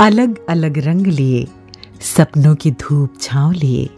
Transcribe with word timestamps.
अलग 0.00 0.46
अलग 0.48 0.78
रंग 0.78 1.06
लिए, 1.06 1.46
सपनों 2.00 2.54
की 2.54 2.70
धूप 2.70 3.14
छांव 3.20 3.52
लिए। 3.52 3.88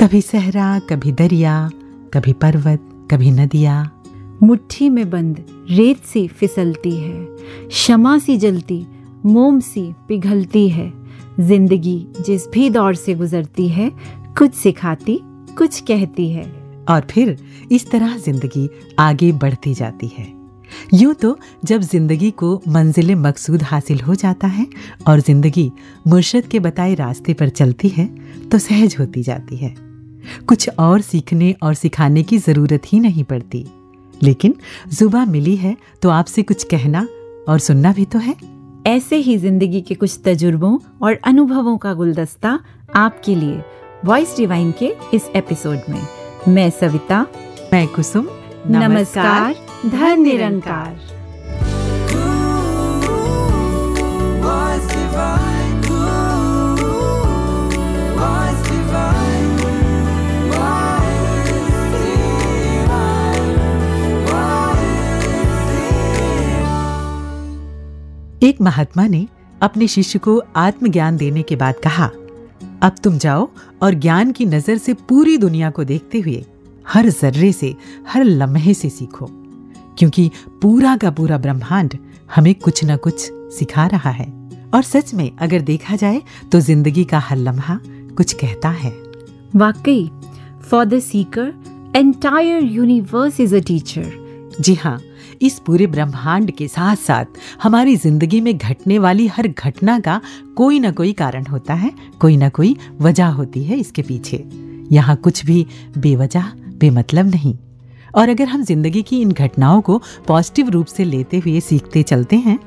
कभी 0.00 0.20
सहरा, 0.20 0.78
कभी 0.78 1.12
दरिया, 1.12 1.70
कभी 2.14 2.32
पर्वत, 2.32 3.08
कभी 3.10 3.30
नदिया। 3.30 3.90
मुट्ठी 4.42 4.88
में 4.88 5.10
बंद, 5.10 5.44
रेत 5.70 6.04
सी 6.04 6.28
फिसलती 6.28 6.90
है। 6.90 7.26
शमा 7.70 8.18
सी 8.18 8.36
जलती, 8.36 8.86
मोम 9.26 9.60
सी 9.60 9.94
पिघलती 10.08 10.68
है। 10.68 10.92
ज़िंदगी 11.40 12.06
जिस 12.26 12.48
भी 12.48 12.70
दौर 12.70 12.94
से 12.94 13.14
गुजरती 13.14 13.68
है, 13.68 13.90
कुछ 14.38 14.54
सिखाती, 14.54 15.20
कुछ 15.58 15.80
कहती 15.80 16.30
है। 16.30 16.44
और 16.88 17.06
फिर 17.10 17.36
इस 17.72 17.90
तरह 17.90 18.16
ज़िंदगी 18.16 18.68
आगे 18.98 19.32
बढ़ती 19.32 19.74
जाती 19.74 20.06
है। 20.18 20.41
यूँ 20.94 21.14
तो 21.14 21.38
जब 21.64 21.80
ज़िंदगी 21.82 22.30
को 22.32 22.54
मंजिल 22.68 23.14
मकसूद 23.16 23.62
हासिल 23.62 24.00
हो 24.00 24.14
जाता 24.14 24.46
है 24.46 24.66
और 25.08 25.20
ज़िंदगी 25.20 25.70
मुर्शद 26.06 26.46
के 26.46 26.60
बताए 26.60 26.94
रास्ते 26.94 27.34
पर 27.34 27.48
चलती 27.50 27.88
है 27.88 28.06
तो 28.48 28.58
सहज 28.58 28.96
होती 28.98 29.22
जाती 29.22 29.56
है। 29.56 29.74
कुछ 30.46 30.68
और 30.70 31.00
सीखने 31.00 31.54
और 31.62 31.74
सिखाने 31.74 32.22
की 32.22 32.38
ज़रूरत 32.38 32.82
ही 32.86 33.00
नहीं 33.00 33.24
पड़ती। 33.24 33.64
लेकिन 34.20 34.54
जुबा 34.90 35.24
मिली 35.26 35.56
है 35.56 35.76
तो 36.02 36.10
आपसे 36.10 36.42
कुछ 36.42 36.64
कहना 36.64 37.06
और 37.48 37.58
सुनना 37.58 37.92
भी 37.92 38.04
तो 38.04 38.18
है। 38.18 38.34
ऐसे 38.86 39.16
ही 39.16 39.36
ज़िंदगी 39.38 39.80
के 39.80 39.94
कुछ 39.94 40.18
तजुर्बों 40.24 40.78
और 41.02 41.18
अनुभवों 41.24 41.76
का 41.78 41.94
गुलदस्ता 41.94 42.58
आपके 42.94 43.34
लिए 43.34 43.62
वॉइस 44.04 44.36
डिवाइन 44.36 44.72
के 44.78 44.92
इस 45.14 45.30
एपिसोड 45.36 45.78
में। 45.88 46.02
मैं 46.48 46.70
सविता 46.70 47.26
मैं 47.72 47.86
कुसुम। 47.88 48.28
नमस्कार, 48.66 49.54
धन 49.86 50.20
निरंकार। 50.20 51.00
एक 68.42 68.60
महात्मा 68.60 69.06
ने 69.06 69.26
अपने 69.62 69.86
शिष्य 69.88 70.18
को 70.18 70.42
आत्मज्ञान 70.56 71.16
देने 71.16 71.42
के 71.42 71.56
बाद 71.56 71.74
कहा, 71.84 72.10
अब 72.82 72.94
तुम 73.04 73.18
जाओ 73.18 73.48
और 73.82 73.94
ज्ञान 73.94 74.32
की 74.32 74.46
नज़र 74.46 74.78
से 74.78 74.94
पूरी 75.08 75.36
दुनिया 75.38 75.70
को 75.70 75.84
देखते 75.84 76.20
हुए 76.20 76.44
हर 76.88 77.08
जर्रे 77.10 77.52
से 77.52 77.74
हर 78.08 78.24
लम्हे 78.24 78.74
से 78.74 78.90
सीखो 78.90 79.28
क्योंकि 79.98 80.30
पूरा 80.62 80.96
का 80.96 81.10
पूरा 81.10 81.38
ब्रह्मांड 81.38 81.96
हमें 82.34 82.54
कुछ 82.54 82.84
न 82.84 82.96
कुछ 82.96 83.28
सिखा 83.58 83.86
रहा 83.86 84.10
है। 84.10 84.26
और 84.74 84.82
सच 84.82 85.12
में 85.14 85.30
अगर 85.36 85.60
देखा 85.60 85.96
जाए 85.96 86.22
तो 86.52 86.60
ज़िंदगी 86.60 87.04
का 87.04 87.18
हर 87.18 87.36
लम्हा 87.36 87.78
कुछ 88.16 88.32
कहता 88.32 88.68
है। 88.68 88.90
वाकई 89.56 90.10
for 90.62 90.84
the 90.84 90.98
seeker 91.00 91.52
entire 91.96 92.62
universe 92.62 93.40
is 93.40 93.54
a 93.56 93.58
teacher 93.58 94.10
जी 94.60 94.74
हाँ 94.74 95.00
इस 95.42 95.58
पूरे 95.58 95.86
ब्रह्मांड 95.86 96.50
के 96.50 96.68
साथ 96.68 96.96
साथ 96.96 97.38
हमारी 97.62 97.96
ज़िंदगी 97.96 98.40
में 98.40 98.56
घटने 98.58 98.98
वाली 98.98 99.26
हर 99.26 99.48
घटना 99.48 99.98
का 100.00 100.20
कोई 100.56 100.80
ना 100.80 100.90
कोई 100.90 101.12
कारण 101.12 101.46
होता 101.46 101.74
है 101.74 101.92
कोई 102.20 102.36
ना 102.36 102.48
कोई 102.48 102.76
वजह 103.00 103.26
होती 103.26 103.64
है 103.64 103.76
इसके 103.76 104.02
पीछे। 104.02 104.44
यहाँ 104.92 105.16
कुछ 105.16 105.44
भी 105.46 105.66
बेवजह 105.98 106.50
बेमतलब 106.82 107.26
नहीं। 107.26 107.56
और 108.14 108.28
अगर 108.28 108.48
हम 108.48 108.62
ज़िंदगी 108.64 109.02
की 109.02 109.20
इन 109.22 109.32
घटनाओं 109.32 109.80
को 109.80 109.98
पॉजिटिव 110.28 110.68
रूप 110.70 110.86
से 110.86 111.04
लेते 111.04 111.38
हुए 111.38 111.60
सीखते 111.62 112.02
चलते 112.04 112.36
हैं 112.38 112.58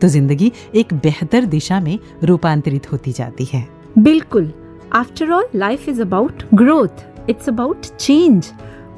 तो 0.00 0.08
ज़िंदगी 0.08 0.52
एक 0.74 0.94
बेहतर 0.94 1.44
दिशा 1.46 1.80
में 1.80 1.98
रूपांतरित 2.24 2.90
होती 2.92 3.12
जाती 3.12 3.44
है। 3.44 3.66
बिल्कुल। 3.98 4.52
After 4.92 5.30
all 5.30 5.48
life 5.54 5.88
is 5.88 6.00
about 6.02 6.42
growth 6.54 7.28
it's 7.30 7.48
about 7.48 7.86
change 7.88 8.50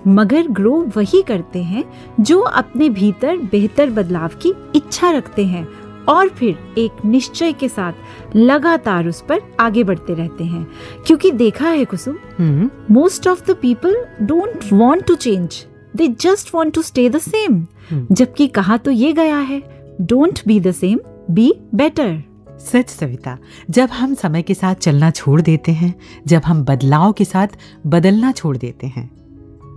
मगर 0.08 0.48
ग्रो 0.50 0.72
वही 0.96 1.22
करते 1.22 1.62
हैं 1.62 1.84
जो 2.20 2.38
अपने 2.40 2.88
भीतर 2.90 3.36
बेहतर 3.52 3.90
बदलाव 3.90 4.30
की 4.42 4.52
इच्छा 4.76 5.10
रखते 5.10 5.44
हैं। 5.46 5.66
और 6.08 6.28
फिर 6.28 6.74
एक 6.78 7.04
निश्चय 7.04 7.52
के 7.52 7.68
साथ 7.68 8.36
लगातार 8.36 9.08
उस 9.08 9.20
पर 9.28 9.40
आगे 9.60 9.84
बढ़ते 9.84 10.14
रहते 10.14 10.44
हैं। 10.44 10.66
क्योंकि 11.06 11.30
देखा 11.30 11.68
है 11.68 11.84
Kusum 11.84 12.70
most 12.90 13.28
of 13.28 13.52
the 13.52 13.56
people 13.62 14.06
don't 14.22 14.72
want 14.72 15.04
to 15.06 15.14
change 15.14 15.66
they 15.96 16.08
just 16.08 16.54
want 16.54 16.74
to 16.74 16.82
stay 16.82 17.08
the 17.08 17.18
same. 17.18 17.66
जबकि 18.12 18.46
कहा 18.46 18.76
तो 18.76 18.90
ये 18.90 19.12
गया 19.12 19.38
है 19.38 19.62
don't 20.00 20.40
be 20.46 20.60
the 20.60 20.72
same 20.72 20.98
be 21.30 21.52
better 21.74 22.22
सच 22.58 22.88
सविता 22.88 23.38
जब 23.70 23.88
हम 23.88 24.14
समय 24.14 24.42
के 24.42 24.54
साथ 24.54 24.74
चलना 24.74 25.10
छोड़ 25.10 25.40
देते 25.40 25.72
हैं 25.72 25.94
जब 26.26 26.42
हम 26.46 26.64
बदलाव 26.64 27.12
के 27.12 27.24
साथ 27.24 27.48
बदलना 27.86 28.32
छोड़ 28.32 28.56
देते 28.56 28.86
हैं 28.86 29.10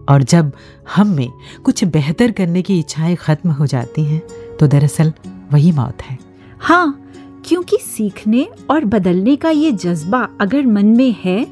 और 0.09 0.23
जब 0.23 0.51
हम 0.95 1.07
में 1.07 1.29
कुछ 1.63 1.83
बेहतर 1.83 2.31
करने 2.31 2.61
की 2.61 2.79
इच्छाएँ 2.79 3.15
खत्म 3.15 3.49
हो 3.49 3.65
जाती 3.65 4.03
हैं 4.03 4.21
तो 4.59 4.67
दरअसल 4.67 5.13
वही 5.51 5.71
मौत 5.71 6.01
है। 6.01 6.17
हाँ 6.59 7.05
क्योंकि 7.45 7.77
सीखने 7.77 8.47
और 8.69 8.85
बदलने 8.85 9.35
का 9.35 9.49
ये 9.49 9.71
जज्बा 9.73 10.27
अगर 10.41 10.65
मन 10.67 10.85
में 10.87 11.15
है 11.23 11.43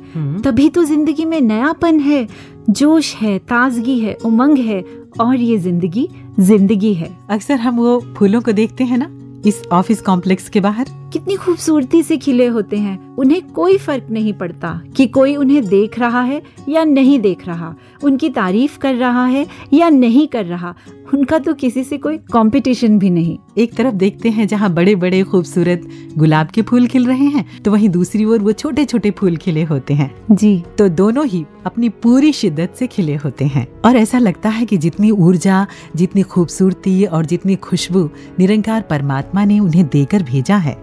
तभी 0.41 0.69
तो 0.69 0.83
ज़िंदगी 0.83 1.25
में 1.25 1.39
नयापन 1.41 1.99
है 1.99 2.27
जोश 2.69 3.13
है 3.15 3.37
ताजगी 3.39 3.99
है 3.99 4.13
उमंग 4.25 4.57
है 4.57 4.83
और 5.19 5.35
ये 5.35 5.57
ज़िंदगी 5.57 6.07
ज़िंदगी 6.39 6.93
है। 6.93 7.09
अक्सर 7.29 7.59
हम 7.59 7.77
वो 7.77 7.99
फूलों 8.17 8.41
को 8.41 8.51
देखते 8.51 8.83
हैं 8.83 8.97
ना 8.97 9.09
इस 9.45 9.61
ऑफ़िस 9.71 10.01
कॉम्प्लेक्स 10.01 10.49
के 10.49 10.59
बाहर? 10.59 10.87
कितनी 11.13 11.35
खूबसूरती 11.35 12.01
से 12.03 12.17
खिले 12.17 12.45
होते 12.47 12.77
हैं। 12.77 13.15
उन्हें 13.15 13.41
कोई 13.47 13.77
फ़र्क 13.77 14.07
नहीं 14.11 14.33
पड़ता 14.33 14.81
कि 14.95 15.05
कोई 15.07 15.35
उन्हें 15.35 15.67
देख 15.67 15.97
रहा 15.99 16.21
है 16.21 16.41
या 16.69 16.83
नहीं 16.83 17.19
देख 17.19 17.45
रहा 17.47 17.73
उनकी 18.03 18.29
तारीफ़ 18.29 18.77
कर 18.79 18.95
रहा 18.95 19.25
है 19.25 19.45
या 19.73 19.89
नहीं 19.89 20.27
कर 20.27 20.45
रहा। 20.45 20.73
उनका 21.13 21.37
तो 21.39 21.53
किसी 21.53 21.83
से 21.83 21.97
कोई 21.97 22.17
कंपटीशन 22.33 22.97
भी 22.99 23.09
नहीं। 23.09 23.37
एक 23.57 23.73
तरफ़ 23.73 23.93
देखते 23.93 24.29
हैं 24.29 24.47
जहाँ 24.47 24.73
बड़े 24.73 24.95
बड़े 24.95 25.23
खूबसूरत 25.23 25.87
गुलाब 26.17 26.47
के 26.47 26.61
फूल 26.61 26.87
खिल 26.87 27.05
रहे 27.07 27.25
हैं 27.25 27.45
तो 27.63 27.71
वहीं 27.71 27.89
दूसरी 27.89 28.25
ओर 28.25 28.39
वो 28.39 28.51
छोटे 28.51 28.85
छोटे 28.85 29.11
फूल 29.11 29.37
खिले 29.37 29.63
होते 29.63 29.93
हैं। 29.93 30.11
जी। 30.31 30.63
तो 30.77 30.87
दोनों 30.89 31.25
ही 31.25 31.45
अपनी 31.65 31.89
पूरी 31.89 32.31
शिद्दत 32.33 32.73
से 32.79 32.87
खिले 32.87 33.15
होते 33.15 33.45
हैं। 33.45 33.67
और 33.85 33.95
ऐसा 33.95 34.19
लगता 34.19 34.49
है 34.49 34.65
कि 34.65 34.77
जितनी 34.77 35.11
ऊर्जा 35.11 35.65
जितनी 35.95 36.21
खूबसूरती 36.23 37.03
और 37.05 37.25
जितनी 37.25 37.55
खुशबू 37.55 38.09
निरंकार 38.39 38.81
परमात्मा 38.81 39.45
ने 39.45 39.59
उन्हें 39.59 39.85
देकर 39.87 40.23
भेजा 40.23 40.57
है 40.57 40.75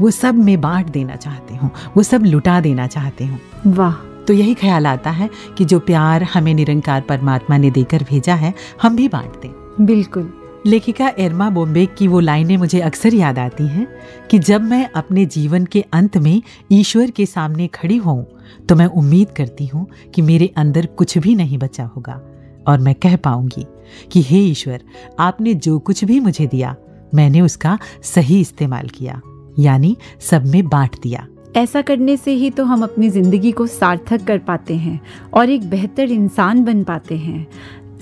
वो 0.00 0.10
सब 0.10 0.34
में 0.34 0.60
बांट 0.60 0.90
देना 0.90 1.16
चाहती 1.16 1.56
हूँ 1.56 1.70
वो 1.96 2.02
सब 2.02 2.24
लुटा 2.24 2.60
देना 2.60 2.86
चाहती 2.86 3.26
हूँ। 3.26 3.40
वाह। 3.66 3.92
तो 4.26 4.32
यही 4.32 4.54
ख्याल 4.54 4.86
आता 4.86 5.10
है 5.10 5.28
कि 5.58 5.64
जो 5.64 5.78
प्यार 5.80 6.22
हमें 6.22 6.52
निरंकार 6.54 7.00
परमात्मा 7.00 7.56
ने 7.56 7.70
देकर 7.70 8.02
भेजा 8.02 8.34
है 8.34 8.52
हम 8.82 8.96
भी 8.96 9.08
बांट 9.08 9.40
दें। 9.42 9.86
बिल्कुल। 9.86 10.32
लेखिका 10.66 11.10
एर्मा 11.18 11.48
बोम्बे 11.50 11.84
की 11.86 12.08
वो 12.08 12.20
लाइनें 12.20 12.56
मुझे 12.56 12.80
अक्सर 12.80 13.14
याद 13.14 13.38
आती 13.38 13.66
हैं 13.66 13.86
कि 14.30 14.38
जब 14.38 14.62
मैं 14.62 14.88
अपने 14.96 15.26
जीवन 15.26 15.64
के 15.64 15.84
अंत 15.92 16.16
में 16.16 16.42
ईश्वर 16.72 17.10
के 17.10 17.26
सामने 17.26 17.66
खड़ी 17.66 17.96
हूँ 17.96 18.26
तो 18.68 18.76
मैं 18.76 18.86
उम्मीद 18.86 19.30
करती 19.30 19.66
हूँ 19.66 19.86
कि 20.14 20.22
मेरे 20.22 20.52
अंदर 20.56 20.86
कुछ 20.86 21.16
भी 21.18 21.34
नहीं 21.34 21.58
बचा 21.58 21.84
होगा 21.86 22.20
और 22.68 22.78
मैं 22.78 22.94
कह 22.94 23.16
पाऊँगी 23.16 23.66
कि 24.12 24.22
हे 24.22 24.38
ईश्वर 24.38 24.82
आपने 25.18 25.54
जो 25.54 25.78
कुछ 25.78 26.04
भी 26.04 26.20
मुझे 26.20 26.46
दिया 26.46 26.74
मैंने 27.14 27.40
उसका 27.40 27.78
सही 28.02 28.40
इस्तेमाल 28.40 28.88
किया। 28.88 29.20
यानी 29.58 29.96
सब 30.20 30.46
में 30.46 30.68
बांट 30.68 31.00
दिया। 31.02 31.26
ऐसा 31.56 31.82
करने 31.82 32.16
से 32.16 32.32
ही 32.32 32.50
तो 32.50 32.64
हम 32.64 32.82
अपनी 32.82 33.08
ज़िंदगी 33.10 33.52
को 33.52 33.66
सार्थक 33.66 34.24
कर 34.24 34.38
पाते 34.38 34.74
हैं 34.76 35.00
और 35.34 35.50
एक 35.50 35.68
बेहतर 35.70 36.10
इंसान 36.12 36.64
बन 36.64 36.82
पाते 36.84 37.16
हैं। 37.16 37.46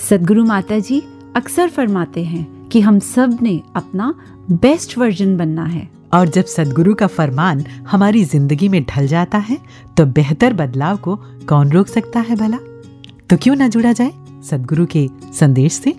सदगुरु 0.09 0.45
माता 0.45 0.79
जी 0.79 1.03
अक्सर 1.37 1.69
फरमाते 1.69 2.25
हैं 2.25 2.69
कि 2.69 2.81
हम 2.81 2.99
सबने 2.99 3.61
अपना 3.77 4.15
बेस्ट 4.53 4.97
वर्जन 4.99 5.37
बनना 5.37 5.65
है। 5.65 5.89
और 6.15 6.29
जब 6.29 6.45
सदगुरु 6.45 6.95
का 6.95 7.07
फरमान 7.07 7.65
हमारी 7.89 8.25
ज़िंदगी 8.25 8.69
में 8.69 8.83
ढल 8.85 9.07
जाता 9.07 9.39
है 9.39 9.59
तो 9.97 10.07
बेहतर 10.09 10.53
बदलाव 10.53 10.97
को 10.97 11.17
कौन 11.49 11.73
रोक 11.73 11.87
सकता 11.87 12.21
है 12.21 12.37
भला? 12.37 12.59
तो 13.31 13.37
क्यों 13.37 13.57
ना 13.57 13.69
जुड़ा 13.69 13.93
जाए 13.93 14.13
सदगुरु 14.51 14.87
के 14.87 15.09
संदेश 15.35 15.73
से? 15.73 15.95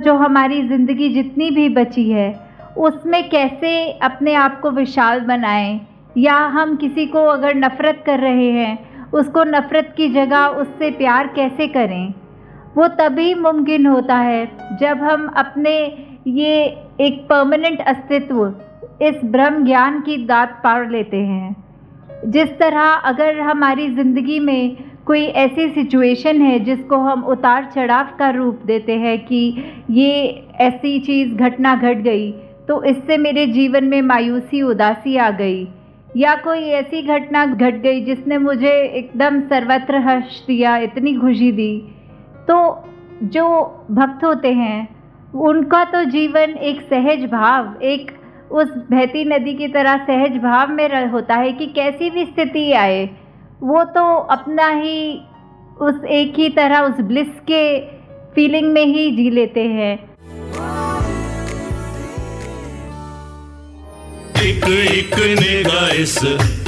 जो 0.00 0.14
हमारी 0.14 0.62
ज़िंदगी 0.68 1.08
जितनी 1.08 1.50
भी 1.50 1.68
बची 1.68 2.10
है, 2.10 2.40
उसमें 2.76 3.28
कैसे 3.28 3.92
अपने 3.92 4.34
आप 4.34 4.60
को 4.60 4.70
विशाल 4.70 5.20
बनाएँ? 5.20 5.80
या 6.18 6.34
हम 6.34 6.76
किसी 6.76 7.06
को 7.06 7.24
अगर 7.24 7.54
नफ़रत 7.54 8.02
कर 8.06 8.18
रहे 8.18 8.50
हैं, 8.50 8.78
उसको 9.10 9.44
नफ़रत 9.44 9.94
की 9.96 10.08
जगह 10.08 10.46
उससे 10.46 10.90
प्यार 10.90 11.26
कैसे 11.26 11.66
करें? 11.68 12.14
वो 12.76 12.88
तभी 12.88 13.34
मुमकिन 13.34 13.86
होता 13.86 14.16
है 14.16 14.46
जब 14.80 14.98
हम 15.02 15.26
अपने 15.36 15.76
ये 16.26 16.64
एक 17.00 17.26
परमानेंट 17.30 17.80
अस्तित्व, 17.80 18.54
इस 19.02 19.20
ब्रह्म 19.24 19.64
ज्ञान 19.64 20.00
की 20.00 20.16
दात 20.26 20.60
पार 20.64 20.90
लेते 20.90 21.16
हैं। 21.16 21.56
जिस 22.24 22.48
तरह 22.48 22.80
अगर 22.80 23.40
हमारी 23.40 23.88
ज़िंदगी 23.94 24.40
में 24.40 24.76
कोई 25.08 25.24
ऐसी 25.40 25.68
सिचुएशन 25.68 26.42
है 26.42 26.58
जिसको 26.58 26.96
हम 26.96 27.24
उतार 27.24 27.70
चढ़ाव 27.74 28.08
का 28.18 28.28
रूप 28.30 28.60
देते 28.66 28.92
हैं 28.92 29.18
कि 29.26 29.40
ये 29.90 30.44
ऐसी 30.60 30.98
चीज़ 31.00 31.34
घटना 31.34 31.74
घट 31.74 31.96
गई 31.96 32.30
तो 32.68 32.82
इससे 32.84 33.16
मेरे 33.16 33.46
जीवन 33.46 33.84
में 33.84 34.02
मायूसी, 34.02 34.62
उदासी 34.62 35.16
आ 35.16 35.30
गई। 35.30 35.66
या 36.16 36.34
कोई 36.34 36.58
ऐसी 36.58 37.02
घटना 37.02 37.44
घट 37.46 37.74
गई 37.74 38.00
जिसने 38.00 38.38
मुझे 38.38 38.72
एकदम 38.72 39.40
सर्वत्र 39.40 39.98
हर्ष 39.98 40.46
दिया, 40.46 40.76
इतनी 40.76 41.14
खुशी 41.14 41.52
दी। 41.52 41.82
तो 42.48 42.84
जो 43.22 43.46
भक्त 43.90 44.24
होते 44.24 44.52
हैं, 44.52 44.88
उनका 45.34 45.84
तो 45.84 46.04
जीवन 46.04 46.50
एक 46.62 46.80
सहज 46.80 47.24
भाव, 47.24 47.74
एक 47.82 48.10
उस 48.50 48.68
बहती 48.90 49.24
नदी 49.24 49.54
की 49.54 49.68
तरह 49.68 49.96
सहज 49.96 50.36
भाव 50.36 50.72
में 50.72 51.06
होता 51.06 51.34
है 51.34 51.52
कि 51.52 51.66
कैसी 51.66 52.10
भी 52.10 52.24
स्थिति 52.24 52.72
आए। 52.72 53.08
वो 53.62 53.82
तो 53.84 54.02
अपना 54.32 54.68
ही 54.70 54.98
उस 55.80 56.04
एक 56.08 56.34
ही 56.38 56.48
तरह 56.48 56.80
उस 56.80 57.00
ब्लिस 57.06 57.28
के 57.50 57.62
फीलिंग 58.34 58.72
में 58.72 58.84
ही 58.86 59.10
जी 59.16 59.30
लेते 59.30 59.62
हैं। 59.68 59.92
एक 64.38 64.64
एक 64.64 65.14
ने 65.40 65.62
गाइस 65.64 66.18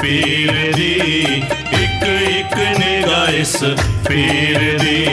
पीर 0.01 0.51
दी, 0.75 0.91
एक 1.77 2.03
एक 2.05 2.57
ने 2.79 3.01
गाइस 3.03 3.57
पीर 4.09 4.59
दी, 4.81 5.05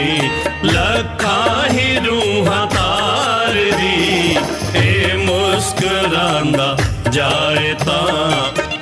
लखा 0.64 1.38
ही 1.68 1.88
रूह 1.98 2.48
तार 2.74 3.54
दी। 3.54 4.36
ए 4.78 5.16
मुस्कुरांदा 5.26 6.74
जाए 7.10 7.72
ता, 7.82 8.00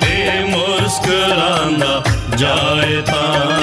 ए 0.05 0.43
मुस्कुरांदा 0.49 1.95
ਜਾਏ 2.38 3.00
ਤਾਂ 3.02 3.60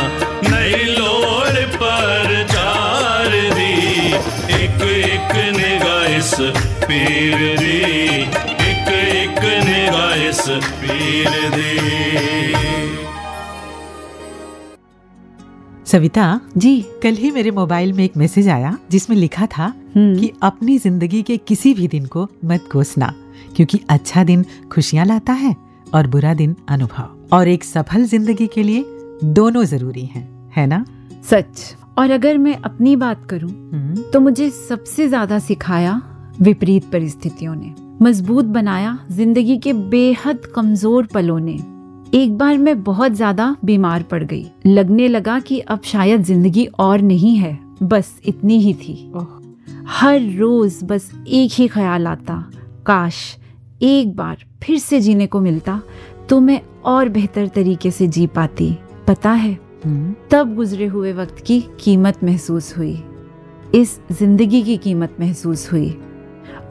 ਨਹੀਂ 0.50 0.85
ਲੋੜ 0.88 1.65
ਪਰ 1.79 2.44
ਚਾਰ 2.53 3.29
ਦੀ 3.56 3.73
ਇੱਕ 4.56 4.83
ਇੱਕ 4.83 5.35
ਨਿਗਾਹ 5.57 6.17
ਇਸ 6.17 6.33
ਪੀਰ 6.88 7.57
ਦੀ 7.57 7.79
ਇੱਕ 8.69 8.91
ਇੱਕ 8.91 9.44
ਨਿਗਾਹ 9.65 10.27
ਇਸ 10.29 10.50
ਪੀਰ 10.81 11.50
ਦੀ 11.56 11.77
सविता 15.85 16.25
जी 16.57 16.71
कल 17.03 17.15
ही 17.15 17.29
मेरे 17.31 17.51
मोबाइल 17.51 17.94
में 17.94 18.03
एक 18.03 18.17
मैसेज 18.17 18.50
आया 18.50 18.75
जिसमें 18.91 19.15
लिखा 19.17 19.45
था 19.47 19.65
हम्म, 19.95 20.19
कि 20.19 20.31
अपनी 20.44 20.77
जिंदगी 20.79 21.21
के 21.23 21.38
किसी 21.44 21.73
भी 21.73 21.88
दिन 21.88 22.06
को 22.07 22.27
मत 22.45 22.67
कोसना 22.71 23.13
क्योंकि 23.56 23.79
अच्छा 23.89 24.23
दिन 24.23 24.45
खुशियां 24.71 25.07
लाता 25.07 25.33
है 25.35 25.56
और 25.94 26.07
बुरा 26.07 26.33
दिन 26.33 26.56
अनुभव 26.69 27.12
और 27.32 27.48
एक 27.48 27.64
सफल 27.64 28.04
ज़िंदगी 28.04 28.46
के 28.46 28.62
लिए 28.62 28.84
दोनों 29.24 29.64
ज़रूरी 29.64 30.04
हैं 30.04 30.50
है 30.56 30.66
ना? 30.66 30.84
सच। 31.24 31.74
और 31.98 32.10
अगर 32.10 32.38
मैं 32.38 32.56
अपनी 32.56 32.94
बात 32.96 33.24
करूँ 33.24 33.50
हम्म, 33.50 34.02
तो 34.02 34.20
मुझे 34.20 34.48
सबसे 34.50 35.08
ज़्यादा 35.08 35.38
सिखाया 35.38 36.00
विपरीत 36.40 36.90
परिस्थितियों 36.92 37.54
ने। 37.54 37.74
मज़बूत 38.02 38.44
बनाया 38.44 38.98
ज़िंदगी 39.10 39.56
के 39.58 39.72
बेहद 39.72 40.46
कमज़ोर 40.54 41.06
पलों 41.06 41.38
ने। 41.40 41.52
एक 42.14 42.36
बार 42.38 42.58
मैं 42.58 42.82
बहुत 42.84 43.12
ज़्यादा 43.12 43.54
बीमार 43.64 44.02
पड़ 44.02 44.22
गई। 44.24 44.46
लगने 44.66 45.08
लगा 45.08 45.38
कि 45.40 45.58
अब 45.60 45.82
शायद 45.84 46.22
ज़िंदगी 46.22 46.66
और 46.78 47.00
नहीं 47.02 47.36
है 47.36 47.58
बस 47.82 48.12
इतनी 48.26 48.58
ही 48.60 48.74
थी। 48.74 49.12
हर 49.90 50.20
रोज 50.32 50.78
बस 50.82 51.10
एक 51.28 51.52
ही 51.52 51.68
ख्याल 51.68 52.06
आता 52.06 52.44
काश 52.86 53.16
एक 53.82 54.14
बार 54.16 54.44
फिर 54.62 54.78
से 54.78 55.00
जीने 55.00 55.26
को 55.26 55.40
मिलता 55.40 55.80
तो 56.28 56.38
मैं 56.40 56.60
और 56.84 57.08
बेहतर 57.08 57.46
तरीके 57.48 57.90
से 57.90 58.06
जी 58.06 58.26
पाती 58.26 58.76
पता 59.06 59.30
है? 59.30 59.52
हम्म, 59.84 60.14
तब 60.30 60.54
गुजरे 60.54 60.86
हुए 60.86 61.12
वक्त 61.12 61.40
की 61.46 61.60
कीमत 61.80 62.22
महसूस 62.24 62.76
हुई। 62.78 63.02
इस 63.74 63.98
ज़िंदगी 64.12 64.62
की 64.62 64.76
कीमत 64.76 65.16
महसूस 65.20 65.70
हुई। 65.72 65.90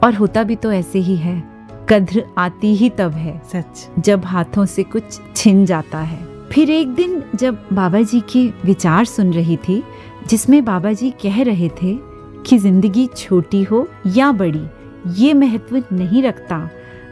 और 0.04 0.14
होता 0.14 0.42
भी 0.42 0.56
तो 0.56 0.72
ऐसे 0.72 0.98
ही 0.98 1.16
है 1.16 1.42
कद्र 1.88 2.24
आती 2.38 2.74
ही 2.74 2.88
तब 2.90 3.12
है 3.12 3.40
सच। 3.52 3.88
जब 3.98 4.24
हाथों 4.24 4.64
से 4.66 4.82
कुछ 4.82 5.20
छिन 5.36 5.64
जाता 5.66 5.98
है। 5.98 6.48
फिर 6.48 6.70
एक 6.70 6.94
दिन 6.94 7.22
जब 7.34 7.58
बाबा 7.72 8.00
जी 8.00 8.20
के 8.32 8.46
विचार 8.64 9.04
सुन 9.04 9.32
रही 9.32 9.56
थी 9.56 9.82
जिसमें 10.28 10.64
बाबा 10.64 10.92
जी 10.92 11.10
कह 11.22 11.42
रहे 11.42 11.68
थे 11.82 11.96
कि 12.46 12.58
ज़िंदगी 12.58 13.06
छोटी 13.16 13.62
हो 13.62 13.86
या 14.06 14.32
बड़ी 14.32 14.66
ये 15.16 15.34
महत्व 15.34 15.82
नहीं 15.92 16.22
रखता। 16.22 16.68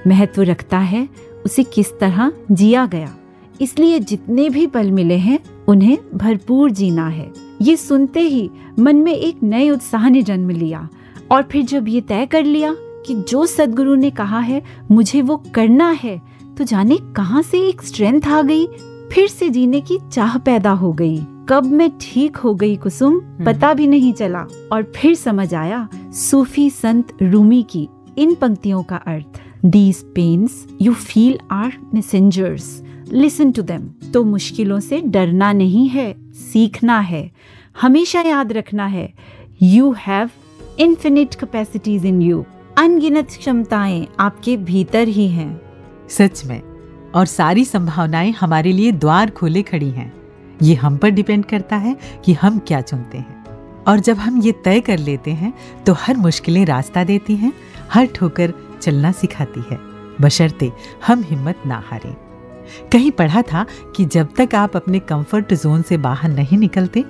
महत्व 0.06 0.42
रखता 0.42 0.78
है 0.78 1.08
उसे 1.44 1.62
किस 1.64 1.92
तरह 2.00 2.32
जिया 2.50 2.86
गया। 2.86 3.14
इसलिए 3.60 3.98
जितने 4.00 4.48
भी 4.50 4.66
पल 4.66 4.90
मिले 4.90 5.16
हैं 5.16 5.38
उन्हें 5.68 5.98
भरपूर 6.14 6.70
जीना 6.70 7.08
है। 7.08 7.30
ये 7.62 7.76
सुनते 7.76 8.20
ही 8.20 8.50
मन 8.78 8.96
में 8.96 9.12
एक 9.12 9.42
नए 9.42 9.68
उत्साह 9.70 10.08
ने 10.08 10.22
जन्म 10.22 10.50
लिया 10.50 10.88
और 11.32 11.42
फिर 11.42 11.64
जब 11.64 11.88
ये 11.88 12.00
तय 12.00 12.26
कर 12.26 12.44
लिया 12.44 12.74
कि 13.06 13.14
जो 13.28 13.44
सदगुरु 13.46 13.94
ने 13.94 14.10
कहा 14.10 14.38
है 14.40 14.62
मुझे 14.90 15.22
वो 15.22 15.36
करना 15.54 15.90
है 15.92 16.20
तो 16.58 16.64
जाने 16.64 16.96
कहाँ 17.16 17.42
से 17.42 17.60
एक 17.68 17.82
स्ट्रेंथ 17.82 18.26
आ 18.26 18.42
गई 18.42 18.66
फिर 19.12 19.28
से 19.28 19.48
जीने 19.50 19.80
की 19.80 19.98
चाह 20.12 20.36
पैदा 20.38 20.70
हो 20.70 20.92
गई। 20.92 21.18
कब 21.48 21.64
मैं 21.66 21.90
ठीक 22.00 22.36
हो 22.36 22.54
गई 22.54 22.76
कुसुम 22.76 23.20
पता 23.46 23.72
भी 23.74 23.86
नहीं 23.86 24.12
चला 24.12 24.46
और 24.72 24.92
फिर 24.96 25.14
समझ 25.14 25.52
आया 25.54 25.88
सूफी 26.20 26.68
संत 26.70 27.16
रूमी 27.22 27.62
की 27.70 27.88
इन 28.18 28.34
पंक्तियों 28.34 28.82
का 28.82 28.96
अर्थ। 28.96 29.41
These 29.64 30.02
pains 30.14 30.66
you 30.82 30.92
feel 30.94 31.38
are 31.52 31.72
messengers 31.94 32.64
listen 33.12 33.50
to 33.52 33.62
them 33.62 33.82
तो 34.12 34.22
मुश्किलों 34.24 34.78
से 34.80 35.00
डरना 35.00 35.52
नहीं 35.52 35.88
है, 35.88 36.14
सीखना 36.32 36.98
है। 37.00 37.30
हमेशा 37.80 38.20
याद 38.20 38.52
रखना 38.52 38.86
है। 38.86 39.12
You 39.62 39.92
have 39.98 40.30
infinite 40.78 41.34
capacities 41.34 42.06
in 42.06 42.20
you 42.22 42.44
अनगिनत 42.78 43.28
क्षमताएँ 43.28 44.06
आपके 44.20 44.56
भीतर 44.56 45.08
ही 45.08 45.28
हैं। 45.28 45.60
सच 46.08 46.44
में, 46.44 46.60
और 47.14 47.26
सारी 47.26 47.64
संभावनाएँ 47.64 48.32
हमारे 48.32 48.72
लिए 48.72 48.92
द्वार 48.92 49.30
खोले 49.30 49.62
खड़ी 49.62 49.90
हैं। 49.90 50.12
ये 50.62 50.74
हम 50.74 50.96
पर 50.96 51.10
डिपेंड 51.10 51.44
करता 51.44 51.76
है 51.76 51.96
कि 52.24 52.32
हम 52.32 52.58
क्या 52.58 52.80
चुनते 52.80 53.18
हैं। 53.18 53.41
और 53.88 54.00
जब 54.00 54.16
हम 54.16 54.42
ये 54.42 54.52
तय 54.52 54.80
कर 54.80 54.98
लेते 54.98 55.30
हैं 55.30 55.54
तो 55.86 55.92
हर 55.92 56.16
मुश्किलें 56.16 56.66
रास्ता 56.66 57.04
देती 57.04 57.36
हैं, 57.36 57.52
हर 57.92 58.06
ठोकर 58.06 58.54
चलना 58.82 59.12
सिखाती 59.12 59.64
है। 59.70 59.78
बशर्ते 60.20 60.72
हम 61.06 61.22
हिम्मत 61.22 61.62
ना 61.66 61.84
हारें। 61.86 62.16
कहीं 62.92 63.10
पढ़ा 63.10 63.42
था 63.42 63.66
कि 63.96 64.04
जब 64.04 64.28
तक 64.38 64.54
आप 64.54 64.76
अपने 64.76 64.98
कंफर्ट 64.98 65.54
जोन 65.54 65.82
से 65.82 65.96
बाहर 65.96 66.30
नहीं 66.30 66.58
निकलते, 66.58 67.04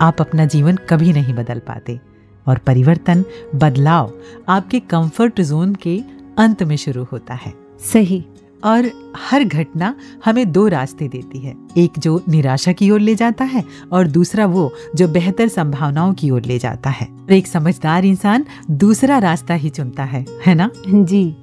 आप 0.00 0.20
अपना 0.20 0.44
जीवन 0.44 0.76
कभी 0.76 1.12
नहीं 1.12 1.34
बदल 1.34 1.58
पाते। 1.58 2.00
और 2.46 2.58
परिवर्तन, 2.58 3.24
बदलाव 3.54 4.12
आपके 4.48 4.80
कंफर्ट 4.80 5.40
जोन 5.40 5.74
के 5.74 6.02
अंत 6.38 6.62
में 6.62 6.76
शुरू 6.76 7.04
होता 7.04 7.34
है। 7.34 7.54
सही। 7.92 8.26
और 8.64 8.90
हर 9.20 9.44
घटना 9.44 9.94
हमें 10.24 10.50
दो 10.52 10.66
रास्ते 10.68 11.08
देती 11.08 11.38
है। 11.38 11.54
एक 11.78 11.98
जो 11.98 12.20
निराशा 12.28 12.72
की 12.72 12.90
ओर 12.90 13.00
ले 13.00 13.14
जाता 13.14 13.44
है 13.44 13.64
और 13.92 14.06
दूसरा 14.06 14.46
वो 14.46 14.72
जो 14.96 15.08
बेहतर 15.08 15.48
संभावनाओं 15.48 16.14
की 16.14 16.30
ओर 16.30 16.42
ले 16.42 16.58
जाता 16.58 16.90
है। 16.90 17.08
एक 17.30 17.46
समझदार 17.46 18.04
इंसान 18.04 18.44
दूसरा 18.70 19.18
रास्ता 19.18 19.54
ही 19.54 19.70
चुनता 19.70 20.04
है 20.04 20.24
है 20.46 20.54
ना? 20.54 20.70
जी। 20.86 21.36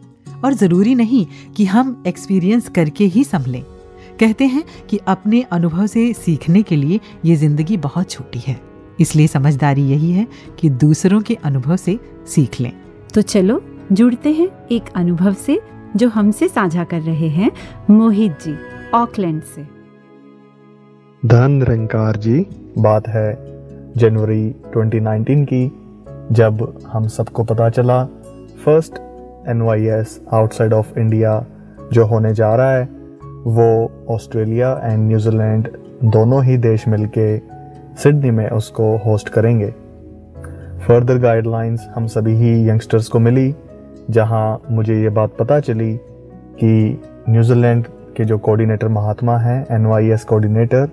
और 0.46 0.54
ज़रूरी 0.54 0.96
नहीं 0.96 1.26
कि 1.56 1.66
हम 1.66 2.04
एक्सपीरियंस 2.08 2.70
करके 2.70 3.06
ही 3.06 3.24
संभलें। 3.24 3.64
कहते 4.20 4.46
हैं 4.46 4.64
कि 4.90 4.98
अपने 4.98 5.42
अनुभव 5.42 5.88
से 5.88 6.12
सीखने 6.14 6.62
के 6.62 6.76
लिए 6.76 7.00
ये 7.26 7.36
ज़िंदगी 7.36 7.78
बहुत 7.78 8.10
छोटी 8.10 8.40
है। 8.40 8.60
इसलिए 9.00 9.28
समझदारी 9.28 9.84
यही 9.84 10.12
है 10.12 10.28
कि 10.60 10.70
दूसरों 10.70 11.22
के 11.22 11.36
अनुभव 11.36 11.76
से 11.76 11.98
सीख 12.28 12.60
लें। 12.62 12.72
तो 13.14 13.22
चलो 13.22 13.62
जुड़ते 13.92 14.32
हैं 14.32 14.48
एक 14.72 14.90
अनुभव 14.96 15.34
से 15.36 15.60
जो 15.96 16.10
हमसे 16.10 16.48
साझा 16.48 16.84
कर 16.84 17.02
रहे 17.02 17.28
हैं, 17.28 17.52
मोहित 17.90 18.32
जी, 18.32 18.56
ऑकलैंड 18.94 19.42
से। 19.42 19.64
धन 21.26 21.52
निरंकार 21.52 22.16
जी, 22.16 22.46
बात 22.78 23.08
है 23.08 23.38
जनवरी 23.98 24.56
2019 24.78 25.46
की, 25.46 25.72
जब 26.32 26.82
हम 26.88 27.08
सबको 27.08 27.44
पता 27.44 27.70
चला 27.70 28.06
first 28.66 28.94
an 29.48 29.62
outside 30.32 30.74
of 30.74 31.00
India 31.00 31.46
जो 31.94 32.06
होने 32.06 32.34
जा 32.34 32.56
रहा 32.56 32.72
है, 32.72 32.90
वो 33.46 33.92
ऑस्ट्रेलिया 34.10 34.82
एंड 34.84 35.08
न्यूजीलैंड 35.08 35.68
दोनों 36.04 36.44
ही 36.44 36.58
देश 36.58 36.88
मिलके 36.88 37.40
सिडनी 37.98 38.32
में 38.32 38.50
उसको 38.50 38.98
होस्ट 38.98 39.30
करेंगे। 39.30 39.74
फर्दर 40.88 41.18
गाइडलाइंस 41.18 41.88
हम 41.96 42.08
सभी 42.08 42.34
ही 42.34 42.70
यंगस्टर्स 42.70 43.08
को 43.08 43.20
मिली 43.20 43.56
जहाँ 44.10 44.62
मुझे 44.72 45.02
ये 45.02 45.10
बात 45.10 45.36
पता 45.40 45.60
चली 45.60 45.94
कि 46.60 47.02
न्यूजीलैंड 47.30 47.86
के 48.18 48.26
जो 48.26 48.38
कोऑर्डिनेटर 48.38 48.88
महात्मा 48.88 49.38
हैं 49.38 49.66
एन 49.72 49.86
कोऑर्डिनेटर, 50.30 50.90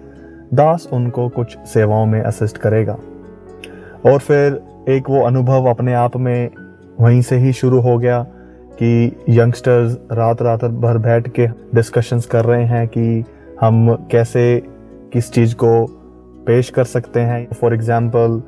दास 0.55 0.89
उनको 0.93 1.29
कुछ 1.29 1.59
सेवाओं 1.59 2.07
में 2.07 2.21
असिस्ट 2.21 2.59
करेगा। 2.59 2.97
और 4.07 4.19
फिर 4.19 4.61
एक 4.89 5.11
वो 5.11 5.23
अनुभव 5.23 5.71
अपने 5.71 5.95
आप 5.95 6.17
में 6.17 6.51
वहीं 7.01 7.23
से 7.23 7.37
ही 7.37 7.53
शुरू 7.53 7.81
हो 7.81 7.99
गया 7.99 8.23
कि 8.73 9.17
यंगस्टर्स 9.29 9.99
रात 10.13 10.43
रात 10.43 10.65
भर 10.65 10.99
बैठ 10.99 11.29
के 11.29 11.47
डिस्कशंस 11.47 12.27
कर 12.27 12.45
रहे 12.45 12.65
हैं 12.65 12.89
कि 12.89 13.25
हम 13.61 13.95
कैसे 14.11 14.63
किस 15.13 15.33
चीज़ 15.33 15.55
को 15.55 15.87
पेश 16.47 16.71
कर 16.71 16.85
सकते 16.85 17.21
हैं। 17.21 17.47
फॉर 17.61 17.75
एग्ज़ाम्पल 17.75 18.43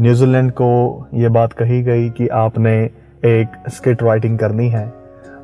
न्यूजीलैंड 0.00 0.50
को 0.52 1.06
ये 1.14 1.28
बात 1.28 1.52
कही 1.52 1.82
गई 1.82 2.10
कि 2.10 2.28
आपने 2.28 2.90
एक 3.24 3.48
स्किट 3.68 4.02
राइटिंग 4.02 4.38
करनी 4.38 4.68
है। 4.68 4.94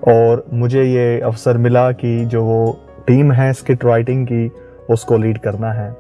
और 0.08 0.44
मुझे 0.52 0.84
ये 0.84 1.20
अवसर 1.20 1.58
मिला 1.58 1.92
कि 1.92 2.24
जो 2.24 2.44
वो 2.44 2.86
टीम 3.06 3.32
है 3.32 3.52
स्किट 3.52 3.84
राइटिंग 3.84 4.26
की, 4.26 4.50
उसको 4.90 5.18
लीड 5.18 5.38
करना 5.38 5.72
है। 5.72 5.96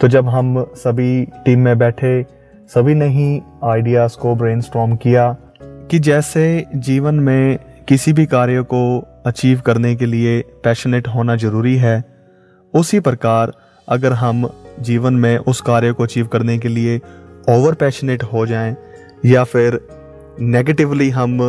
तो 0.00 0.08
जब 0.08 0.28
हम 0.28 0.66
सभी 0.74 1.24
टीम 1.24 1.60
में 1.60 1.78
बैठे, 1.78 2.26
सभी 2.68 2.94
ने 2.94 3.06
ही 3.06 3.42
आइडियाज़ 3.64 4.16
को 4.16 4.34
ब्रेनस्टॉर्म 4.34 4.96
किया 4.96 5.36
कि 5.62 5.98
जैसे 5.98 6.66
जीवन 6.76 7.14
में 7.14 7.58
किसी 7.88 8.12
भी 8.12 8.26
कार्य 8.26 8.62
को 8.62 9.08
अचीव 9.26 9.60
करने 9.60 9.96
के 9.96 10.06
लिए 10.06 10.40
पैशनेट 10.40 11.08
होना 11.08 11.36
ज़रूरी 11.36 11.76
है, 11.76 12.04
उसी 12.74 13.00
प्रकार 13.00 13.52
अगर 13.88 14.12
हम 14.12 14.50
जीवन 14.80 15.14
में 15.14 15.38
उस 15.38 15.60
कार्य 15.60 15.92
को 15.92 16.02
अचीव 16.02 16.26
करने 16.26 16.58
के 16.58 16.68
लिए 16.68 17.00
ओवर 17.48 17.74
पैशनेट 17.74 18.22
हो 18.22 18.46
जाएँ 18.46 18.76
या 19.24 19.44
फिर 19.44 19.80
नेगेटिवली 20.40 21.08
हम 21.10 21.40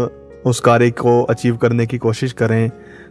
उस 0.45 0.59
कार्य 0.59 0.89
को 0.91 1.21
अचीव 1.23 1.55
करने 1.57 1.85
की 1.85 1.97
कोशिश 1.97 2.33
करें 2.33 2.69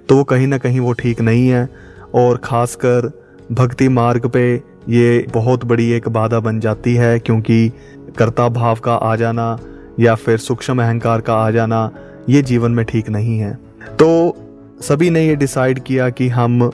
तो 0.09 0.16
वो 0.16 0.25
कहीं 0.25 0.47
ना 0.47 0.59
कहीं 0.59 0.81
वो 0.81 0.93
ठीक 0.93 1.21
नहीं 1.21 1.49
है। 1.49 1.69
और 2.14 2.37
ख़ासकर 2.37 3.11
भक्ति 3.52 3.88
मार्ग 3.88 4.26
पे 4.26 4.54
ये 4.88 5.26
बहुत 5.35 5.64
बड़ी 5.64 5.90
एक 5.90 6.09
बाधा 6.09 6.40
बन 6.40 6.61
जाती 6.61 6.95
है, 6.95 7.19
क्योंकि 7.19 7.73
कर्ता 8.19 8.49
भाव 8.49 8.78
का 8.78 8.95
आ 8.95 9.14
जाना 9.16 9.59
या 10.00 10.14
फिर 10.14 10.38
सूक्ष्म 10.38 10.83
अहंकार 10.83 11.21
का 11.21 11.35
आ 11.35 11.50
जाना, 11.50 11.90
ये 12.28 12.43
जीवन 12.43 12.71
में 12.71 12.85
ठीक 12.85 13.09
नहीं 13.09 13.38
है। 13.38 13.52
तो 13.99 14.37
सभी 14.83 15.11
ने 15.11 15.26
ये 15.26 15.37
डिसाइड 15.37 15.81
किया 15.81 16.09
कि 16.11 16.28
हम 16.28 16.71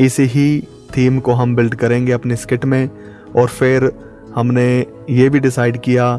इस 0.00 0.16
ही 0.20 0.60
थीम 0.96 1.18
को 1.20 1.32
हम 1.32 1.54
बिल्ड 1.56 1.74
करेंगे 1.74 2.12
अपने 2.12 2.36
स्किट 2.36 2.64
में, 2.64 2.88
और 3.36 3.48
फिर 3.48 3.90
हमने 4.34 4.86
ये 5.10 5.28
भी 5.28 5.40
डिसाइड 5.40 5.80
किया 5.80 6.18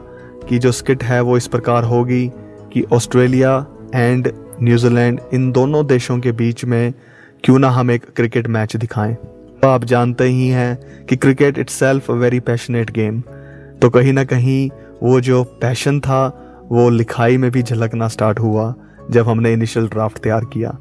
कि 0.50 0.60
जो 0.60 0.72
स्किट 0.72 1.03
है 1.03 1.22
वो 1.22 1.38
इस 1.38 1.48
प्रकार 1.48 1.84
होगी 1.84 2.32
कि 2.74 2.84
ऑस्ट्रेलिया 2.94 3.65
एंड 3.96 4.32
न्यूजीलैंड 4.63 5.20
इन 5.34 5.51
दोनों 5.51 5.86
देशों 5.88 6.20
के 6.20 6.32
बीच 6.32 6.65
में 6.65 6.94
क्यों 7.44 7.60
ना 7.60 7.70
हम 7.70 7.91
एक 7.91 8.06
क्रिकेट 8.15 8.48
मैच 8.48 8.75
दिखाएँ। 8.75 9.13
तो 9.13 9.68
आप 9.68 9.84
जानते 9.84 10.24
ही 10.24 10.48
हैं 10.48 11.06
कि 11.06 11.15
cricket 11.15 11.58
itself 11.74 12.10
very 12.12 12.39
passionate 12.39 12.91
game 12.91 13.22
तो 13.82 13.89
कहीं 13.89 14.13
ना 14.13 14.24
कहीं 14.24 14.70
वो 15.03 15.20
जो 15.22 15.44
पैशन 15.44 16.00
था, 16.00 16.68
वो 16.72 16.89
लिखाई 16.89 17.38
में 17.38 17.51
भी 17.51 17.63
झलकना 17.63 18.08
स्टार्ट 18.08 18.39
हुआ 18.39 18.74
जब 19.12 19.27
हमने 19.27 19.53
इनिशियल 19.53 19.88
ड्राफ्ट 19.88 20.18
तैयार 20.18 20.46
किया। 20.46 20.77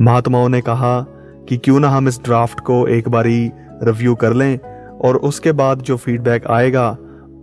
महात्माओं 0.00 0.48
ने 0.48 0.60
कहा 0.60 1.00
कि 1.48 1.56
क्यों 1.56 1.80
ना 1.80 1.88
हम 1.88 2.08
इस 2.08 2.20
ड्राफ्ट 2.24 2.60
को 2.60 2.86
एक 2.88 3.08
बारी 3.08 3.50
रिव्यू 3.82 4.14
कर 4.14 4.32
लें 4.32 4.58
और 5.00 5.16
उसके 5.16 5.52
बाद 5.52 5.80
जो 5.80 5.96
फीडबैक 5.96 6.46
आएगा 6.46 6.96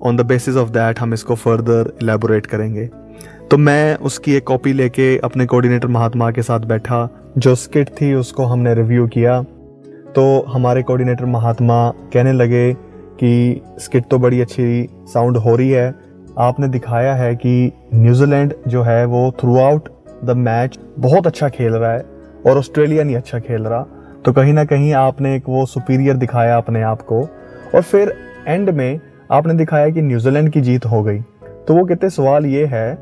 on 0.04 0.18
the 0.18 0.22
basis 0.22 0.56
of 0.56 0.70
that 0.70 1.00
हम 1.00 1.14
इसको 1.14 1.36
फर्दर 1.36 1.94
इलेबोरेट 2.04 2.46
करेंगे। 2.46 2.90
तो 3.52 3.58
मैं 3.58 3.96
उसकी 3.96 4.34
एक 4.34 4.48
कॉपी 4.48 4.74
लेके 4.74 5.18
अपने 5.18 5.46
कोऑर्डिनेटर 5.46 5.88
महात्मा 5.88 6.32
के 6.32 6.42
साथ 6.42 6.60
बैठा। 6.60 7.10
जो 7.38 7.56
स्किट 7.56 7.90
थी, 7.90 8.14
उसको 8.14 8.44
हमने 8.44 8.74
रिव्यू 8.74 9.08
किया। 9.08 9.44
तो 10.16 10.46
हमारे 10.48 10.84
कोऑर्डिनेटर 10.84 11.26
महात्मा 11.26 11.90
कहने 11.90 12.34
लगे 12.34 12.74
कि 13.20 13.62
स्किट 13.80 14.04
तो 14.12 14.20
बड़ी 14.20 14.42
अच्छी 14.42 14.90
साउंड 15.06 15.38
हो 15.38 15.56
रही 15.56 15.70
है। 15.70 15.96
आपने 16.40 16.68
दिखाया 16.68 17.16
है 17.16 17.36
कि 17.36 17.72
न्यूजीलैंड 17.94 18.54
जो 18.68 18.82
है, 18.82 19.06
वो 19.06 19.34
थ्रू 19.42 19.60
आउट 19.60 19.90
द 20.24 20.30
मैच 20.30 20.80
बहुत 21.00 21.28
अच्छा 21.28 21.50
खेल 21.50 21.74
रहा 21.74 21.92
है 21.92 22.06
और 22.48 22.58
ऑस्ट्रेलिया 22.58 23.04
नहीं 23.04 23.16
अच्छा 23.16 23.40
खेल 23.40 23.62
रहा। 23.62 23.86
तो 24.26 24.34
कहीं 24.34 24.54
ना 24.54 24.66
कहीं 24.66 24.94
आपने 24.94 25.36
एक 25.36 25.44
वो 25.50 25.66
सुपीरियर 25.66 26.16
दिखाया 26.16 26.58
अपने 26.58 26.82
आप 26.82 27.02
को। 27.02 27.22
और 27.76 27.82
फिर 27.82 28.14
एंड 28.48 28.70
में 28.70 29.00
आपने 29.32 29.54
दिखाया 29.54 29.90
कि 29.90 30.02
न्यूजीलैंड 30.02 30.50
की 30.50 30.62
जीत 30.62 30.86
हो 30.86 31.04
गई। 31.04 31.20
तो 31.68 31.74
वो 31.74 31.86
कहते, 31.86 32.10
सवाल 32.10 32.46
ये 32.46 32.66
है 32.66 32.98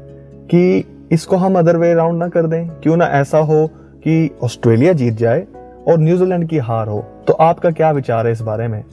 कि 0.52 0.86
इसको 1.12 1.36
हम 1.36 1.58
अदर 1.60 1.78
वे 1.78 1.94
राउंड 1.94 2.20
ना 2.20 2.28
कर 2.28 2.48
दें। 2.48 2.68
क्यों 2.68 2.98
ना 2.98 3.06
ऐसा 3.06 3.38
हो 3.38 3.68
कि 4.04 4.30
ऑस्ट्रेलिया 4.44 4.94
जीत 4.94 5.14
जाए 5.14 5.46
और 5.88 6.00
न्यूजीलैंड 6.00 6.48
की 6.50 6.58
हार 6.58 6.88
हो? 6.88 7.00
तो 7.28 7.34
आपका 7.34 7.72
क्या 7.72 7.92
विचार 7.92 8.26
है 8.26 8.32
इस 8.34 8.42
बारे 8.42 8.68
में? 8.68 8.84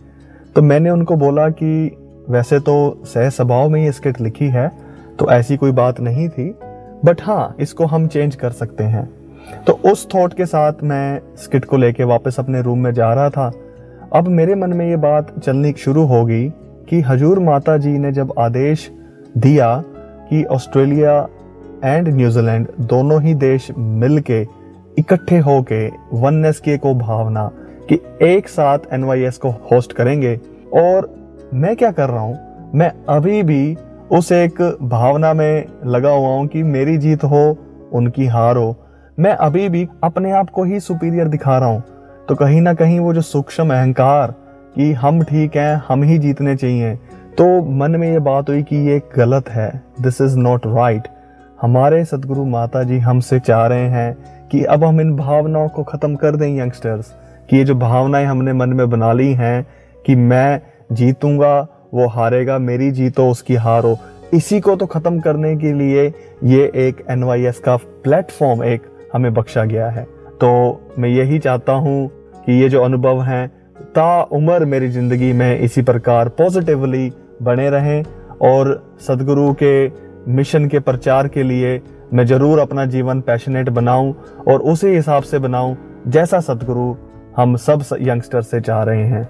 तो 0.55 0.63
मैंने 0.63 0.91
उनको 0.91 1.17
बोला 1.17 1.49
कि, 1.49 1.97
वैसे 2.31 2.59
तो 2.61 3.03
सह 3.05 3.29
स्वभाव 3.29 3.69
में 3.69 3.85
ये 3.85 3.93
स्किट 3.93 4.21
लिखी 4.21 4.47
है 4.47 4.71
तो 5.19 5.31
ऐसी 5.31 5.57
कोई 5.57 5.73
बात 5.73 6.01
नहीं 6.01 6.29
थी 6.29 6.55
बट 7.05 7.21
हाँ 7.23 7.55
इसको 7.61 7.87
हम 7.87 8.07
चेंज 8.07 8.35
कर 8.37 8.51
सकते 8.51 8.85
हैं। 8.85 9.09
तो 9.67 9.73
उस 9.73 10.09
थॉट 10.15 10.35
के 10.35 10.47
साथ 10.47 10.73
मैं 10.83 11.21
स्किट 11.37 11.65
को 11.65 11.77
लेके 11.77 12.05
वापस 12.05 12.37
अपने 12.39 12.63
रूम 12.63 12.79
में 12.79 12.93
जा 12.93 13.13
रहा 13.15 13.31
था। 13.31 13.53
अब 14.13 14.29
मेरे 14.29 14.55
मन 14.55 14.73
में 14.73 14.89
ये 14.89 14.97
बात 14.97 15.39
चलनी 15.39 15.73
शुरू 15.73 16.05
होगी 16.05 16.53
कि 16.93 17.01
हजूर 17.01 17.39
माता 17.39 17.77
जी 17.77 17.91
ने 17.99 18.13
जब 18.13 18.33
आदेश 18.39 18.91
दिया 19.39 19.83
कि 20.31 20.45
ऑस्ट्रेलिया 20.45 21.29
एंड 21.85 22.09
न्यूजीलैंड 22.09 22.67
दोनों 22.81 23.23
ही 23.23 23.35
देश 23.35 23.69
मिलके 23.79 24.41
इकट्ठे 24.99 25.39
होके 25.39 25.87
वननेस 26.13 26.61
की 26.61 26.71
एक 26.71 26.87
भावना 26.87 27.51
कि 27.89 27.99
एक 28.23 28.49
साथ 28.49 28.79
एन 28.93 29.31
को 29.43 29.51
होस्ट 29.73 29.93
करेंगे, 29.93 30.41
और 30.75 31.15
मैं 31.55 31.77
क्या 31.77 31.91
कर 31.91 32.09
रहा 32.09 32.21
हूँ? 32.21 32.71
मैं 32.75 32.93
अभी 33.09 33.43
भी 33.43 33.77
उस 34.11 34.33
एक 34.33 34.79
भावना 34.83 35.33
में 35.35 35.65
लगा 35.87 36.11
हुआ 36.11 36.29
हूँ 36.29 36.47
कि 36.47 36.63
मेरी 36.63 36.99
जीत 36.99 37.25
हो, 37.25 37.59
उनकी 37.93 38.27
हार 38.27 38.57
हो। 38.57 38.77
मैं 39.19 39.33
अभी 39.33 39.69
भी 39.69 39.89
अपने 40.05 40.33
आप 40.33 40.51
को 40.51 40.65
ही 40.65 40.81
सुपीरियर 40.81 41.29
दिखा 41.29 41.59
रहा 41.59 41.69
हूँ। 41.69 41.83
तो 42.29 42.35
कहीं 42.35 42.61
ना 42.61 42.75
कहीं 42.75 43.01
वो 43.01 43.15
जो 43.15 43.21
सूक्ष्म 43.21 43.75
अहंकार 43.75 44.42
कि 44.77 44.93
हम 44.93 45.23
ठीक 45.23 45.57
हैं, 45.57 45.83
हम 45.89 46.03
ही 46.03 46.19
जीतने 46.19 46.57
चाहिए। 46.57 46.95
तो 47.39 47.47
मन 47.71 47.91
में 47.91 48.11
ये 48.13 48.19
बात 48.21 48.49
हुई 48.49 48.63
कि 48.63 48.77
ये 48.89 49.01
गलत 49.17 49.49
है। 49.49 49.71
दिस 50.01 50.21
इज़ 50.21 50.37
नॉट 50.39 50.67
राइट 50.67 51.09
हमारे 51.59 52.05
सदगुरु 52.05 52.45
माता 52.45 52.83
जी 52.83 52.99
हमसे 52.99 53.39
चाह 53.41 53.67
रहे 53.67 53.89
हैं 53.89 54.49
कि 54.49 54.63
अब 54.65 54.85
हम 54.85 55.01
इन 55.01 55.15
भावनाओं 55.17 55.69
को 55.69 55.83
खत्म 55.83 56.15
कर 56.15 56.37
दें 56.37 56.49
यंगस्टर्स, 56.49 57.13
कि 57.51 57.57
ये 57.57 57.65
जो 57.65 57.75
भावनाएँ 57.75 58.27
हमने 58.27 58.53
मन 58.53 58.69
में 58.69 58.89
बना 58.91 59.13
ली 59.13 59.33
हैं 59.33 59.67
कि 60.05 60.15
मैं 60.17 60.61
जीतूँगा, 60.93 61.61
वो 61.95 62.07
हारेगा, 62.09 62.59
मेरी 62.59 62.91
जीतो 62.91 63.29
उसकी 63.31 63.55
हार 63.55 63.85
हो, 63.85 63.97
इसी 64.35 64.61
को 64.61 64.77
तो 64.77 64.87
खत्म 64.87 65.21
करने 65.21 65.57
के 65.57 65.73
लिए 65.73 66.07
ये 66.45 66.71
एक 66.79 67.05
एनवाईएस 67.11 67.59
का 67.59 67.77
प्लेटफॉर्म 67.77 68.65
एक 68.65 68.83
हमें 69.13 69.33
बख्शा 69.35 69.65
गया 69.65 69.89
है। 69.89 70.05
तो 70.41 70.81
मैं 70.99 71.09
यही 71.09 71.39
चाहता 71.39 71.73
हूँ 71.73 72.09
कि 72.47 72.61
ये 72.63 72.69
जो 72.69 72.83
अनुभव 72.83 73.23
हैं 73.23 73.51
ता 73.95 74.23
उम्र 74.33 74.65
मेरी 74.65 74.89
ज़िंदगी 74.89 75.33
में 75.33 75.59
इसी 75.61 75.83
प्रकार 75.83 76.29
पॉजिटिवली 76.39 77.13
बने 77.43 77.69
रहें 77.71 78.03
और 78.49 78.71
सदगुरु 79.07 79.53
के 79.63 79.73
मिशन 80.33 80.69
के 80.69 80.79
प्रचार 80.81 81.29
के 81.29 81.43
लिए 81.43 81.81
मैं 82.15 82.25
ज़रूर 82.27 82.59
अपना 82.59 82.85
जीवन 82.87 83.21
पैशनेट 83.21 83.69
बनाऊँ 83.79 84.15
और 84.49 84.61
उसी 84.73 84.95
हिसाब 84.95 85.23
से 85.23 85.39
बनाऊँ 85.39 85.77
जैसा 86.09 86.41
सदगुरु 86.41 86.95
हम 87.37 87.57
सब 87.57 87.85
यंगस्टर 88.01 88.43
से 88.43 88.61
चाह 88.61 88.83
रहे 88.83 89.05
हैं। 89.05 89.29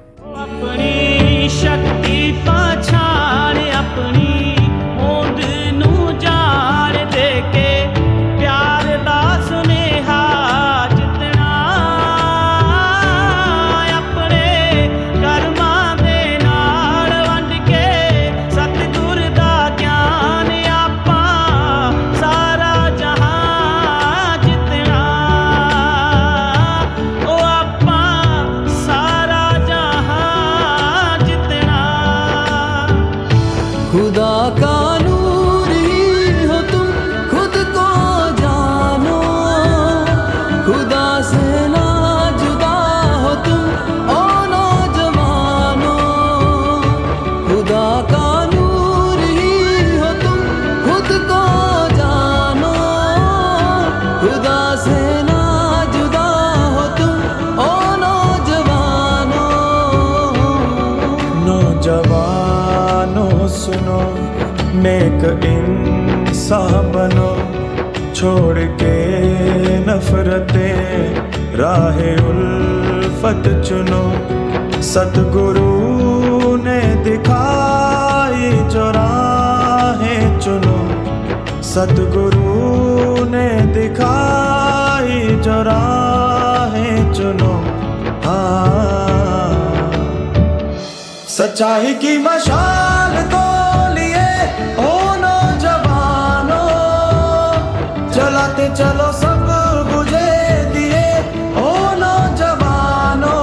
छोड़ 68.22 68.58
के 68.58 69.18
नफरते, 69.78 70.68
राह 71.56 71.96
उल्फत 72.28 73.64
चुनो। 73.68 74.02
सतगुरु 74.82 76.56
ने 76.56 76.80
दिखाई 76.80 78.52
जो 78.70 78.90
राहें 78.90 80.40
चुनो। 80.40 80.78
सतगुरु 81.62 83.24
ने 83.30 83.60
दिखाई 83.60 85.20
जो 85.20 85.62
राहें 85.62 87.12
चुनो। 87.12 87.54
हाँ। 88.24 89.92
सच्चाई 91.28 91.94
की 91.94 92.18
मशाल 92.18 93.22
तो 93.22 93.41
चलो 98.74 99.12
सब 99.12 99.46
बुझे 99.92 100.30
दिए 100.74 101.04
ओ 101.60 101.72
नौजवानों। 101.94 103.36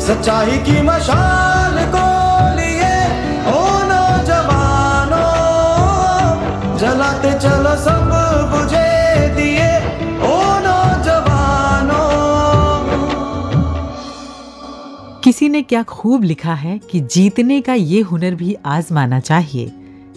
सच्चाई 0.00 0.58
की 0.58 0.82
मशाल 0.82 1.76
को 1.94 2.06
लिए 2.56 2.96
ओ 3.52 3.62
नौजवानों। 3.84 5.30
जलाते 6.78 7.32
चलो 7.38 7.76
सब 7.76 8.10
बुझे 8.52 9.28
दिए 9.36 9.70
ओ 10.26 10.36
नौजवानों। 10.66 12.10
किसी 15.24 15.48
ने 15.48 15.62
क्या 15.62 15.82
खूब 15.82 16.22
लिखा 16.22 16.54
है 16.54 16.78
कि 16.78 17.00
जीतने 17.00 17.60
का 17.60 17.74
ये 17.74 18.00
हुनर 18.00 18.34
भी 18.34 18.56
आजमाना 18.66 19.20
चाहिए, 19.20 19.72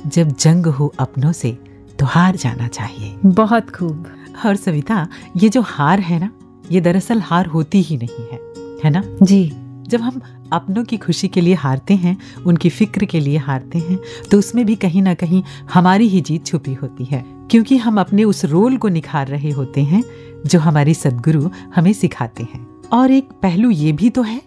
जब 0.07 0.35
जंग 0.39 0.65
हो 0.65 0.93
अपनों 0.99 1.31
से। 1.31 1.68
तो 1.99 2.05
हार 2.05 2.35
जाना 2.35 2.67
चाहिए। 2.67 3.15
बहुत 3.25 3.69
खूब। 3.69 4.05
और 4.45 4.55
सविता 4.55 5.07
ये 5.37 5.49
जो 5.49 5.61
हार 5.61 5.99
है 5.99 6.19
ना 6.19 6.29
ये 6.71 6.81
दरअसल 6.81 7.21
हार 7.21 7.45
होती 7.45 7.81
ही 7.81 7.97
नहीं 7.97 8.25
है 8.25 8.39
है 8.83 8.89
ना? 8.89 9.03
जी। 9.23 9.45
जब 9.89 10.01
हम 10.01 10.21
अपनों 10.53 10.83
की 10.83 10.97
खुशी 10.97 11.27
के 11.27 11.41
लिए 11.41 11.53
हारते 11.53 11.95
हैं 11.95 12.17
उनकी 12.45 12.69
फ़िक्र 12.69 13.05
के 13.05 13.19
लिए 13.19 13.37
हारते 13.37 13.79
हैं 13.79 13.97
तो 14.31 14.37
उसमें 14.37 14.65
भी 14.65 14.75
कहीं 14.75 15.01
ना 15.01 15.13
कहीं 15.13 15.43
हमारी 15.73 16.07
ही 16.07 16.21
जीत 16.21 16.45
छुपी 16.45 16.73
होती 16.73 17.05
है। 17.05 17.23
क्योंकि 17.51 17.77
हम 17.77 17.99
अपने 17.99 18.23
उस 18.23 18.43
रोल 18.45 18.77
को 18.77 18.87
निखार 18.87 19.27
रहे 19.27 19.51
होते 19.51 19.83
हैं 19.83 20.03
जो 20.45 20.59
हमारे 20.59 20.93
सदगुरु 20.93 21.49
हमें 21.75 21.93
सिखाते 21.93 22.43
हैं। 22.43 22.65
और 22.93 23.11
एक 23.11 23.29
पहलू 23.41 23.69
ये 23.69 23.91
भी 23.91 24.09
तो 24.09 24.21
है 24.21 24.41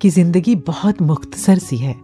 कि 0.00 0.10
ज़िंदगी 0.10 0.54
बहुत 0.66 1.02
मुख्तसर 1.02 1.58
सी 1.58 1.76
है। 1.76 1.94